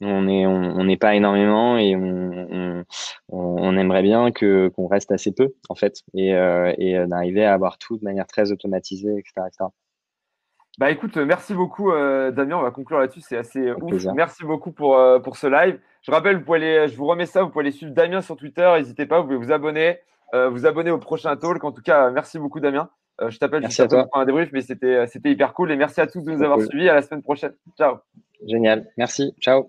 On 0.00 0.22
n'est 0.22 0.46
on, 0.46 0.96
pas 0.96 1.14
énormément 1.14 1.78
et 1.78 1.96
on, 1.96 2.84
on, 3.28 3.76
aimerait 3.76 4.02
bien 4.02 4.30
que, 4.30 4.68
qu'on 4.68 4.86
reste 4.86 5.12
assez 5.12 5.32
peu 5.32 5.54
en 5.68 5.74
fait 5.74 6.02
et, 6.14 6.30
et 6.30 7.06
d'arriver 7.06 7.44
à 7.44 7.52
avoir 7.52 7.78
tout 7.78 7.96
de 7.96 8.04
manière 8.04 8.26
très 8.26 8.52
automatisée, 8.52 9.16
etc. 9.18 9.48
Bah 10.78 10.90
écoute, 10.90 11.16
merci 11.16 11.54
beaucoup 11.54 11.90
Damien, 11.92 12.56
on 12.56 12.62
va 12.62 12.70
conclure 12.70 13.00
là-dessus, 13.00 13.20
c'est 13.20 13.36
assez 13.36 13.72
ouf. 13.72 14.04
Merci 14.14 14.44
beaucoup 14.44 14.72
pour, 14.72 14.98
pour 15.22 15.36
ce 15.36 15.46
live. 15.46 15.80
Je 16.02 16.12
rappelle, 16.12 16.36
vous 16.36 16.44
pouvez 16.44 16.58
aller, 16.58 16.88
je 16.88 16.96
vous 16.96 17.06
remets 17.06 17.26
ça, 17.26 17.42
vous 17.42 17.50
pouvez 17.50 17.64
aller 17.64 17.72
suivre 17.72 17.92
Damien 17.92 18.20
sur 18.20 18.36
Twitter, 18.36 18.70
n'hésitez 18.76 19.06
pas, 19.06 19.20
vous 19.20 19.26
pouvez 19.26 19.36
vous 19.36 19.52
abonner, 19.52 19.98
vous 20.32 20.66
abonner 20.66 20.90
au 20.90 20.98
prochain 20.98 21.36
talk. 21.36 21.64
En 21.64 21.72
tout 21.72 21.82
cas, 21.82 22.10
merci 22.10 22.38
beaucoup 22.38 22.60
Damien. 22.60 22.88
Euh, 23.20 23.30
je 23.30 23.38
t'appelle 23.38 23.64
juste 23.64 23.88
pour 23.88 24.20
un 24.20 24.24
débrief, 24.24 24.50
mais 24.52 24.60
c'était 24.60 25.06
hyper 25.24 25.52
cool. 25.52 25.72
Et 25.72 25.76
merci 25.76 26.00
à 26.00 26.06
tous 26.06 26.22
de 26.22 26.30
nous 26.30 26.42
avoir 26.42 26.60
suivis. 26.60 26.88
À 26.88 26.94
la 26.94 27.02
semaine 27.02 27.22
prochaine. 27.22 27.54
Ciao. 27.76 27.96
Génial. 28.46 28.86
Merci. 28.96 29.34
Ciao. 29.40 29.68